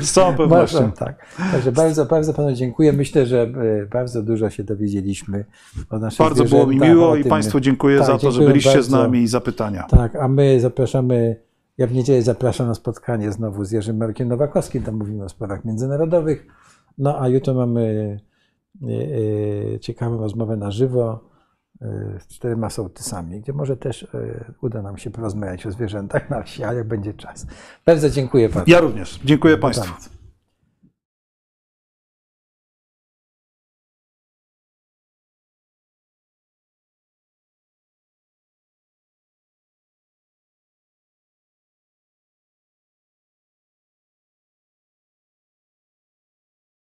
[0.00, 0.80] Z całą pewnością.
[0.80, 1.26] Można, tak.
[1.52, 2.92] Także bardzo, bardzo panu dziękuję.
[2.92, 3.42] Myślę, że
[3.82, 5.44] e, bardzo dużo się dowiedzieliśmy
[5.90, 8.74] o naszych Bardzo było mi miło i Państwu dziękuję Tak, za to, że byliście z
[8.74, 8.96] bardzo.
[8.96, 9.86] nami i za pytania.
[9.90, 11.36] Tak, a my zapraszamy,
[11.78, 15.64] ja w niedzielę zapraszam na spotkanie znowu z Jerzym Markiem Nowakowskim, tam mówimy o sprawach
[15.64, 16.46] międzynarodowych.
[16.98, 18.16] No a jutro mamy
[18.82, 18.88] e,
[19.74, 21.30] e, ciekawą rozmowę na żywo
[21.80, 21.86] e,
[22.20, 24.06] z czterema sołtysami, gdzie może też
[24.62, 27.46] uda nam się porozmawiać o zwierzętach na wsi, a jak będzie czas.
[27.86, 28.64] Bardzo dziękuję panu.
[28.68, 29.20] Ja również.
[29.24, 30.15] Dziękuję Państwu.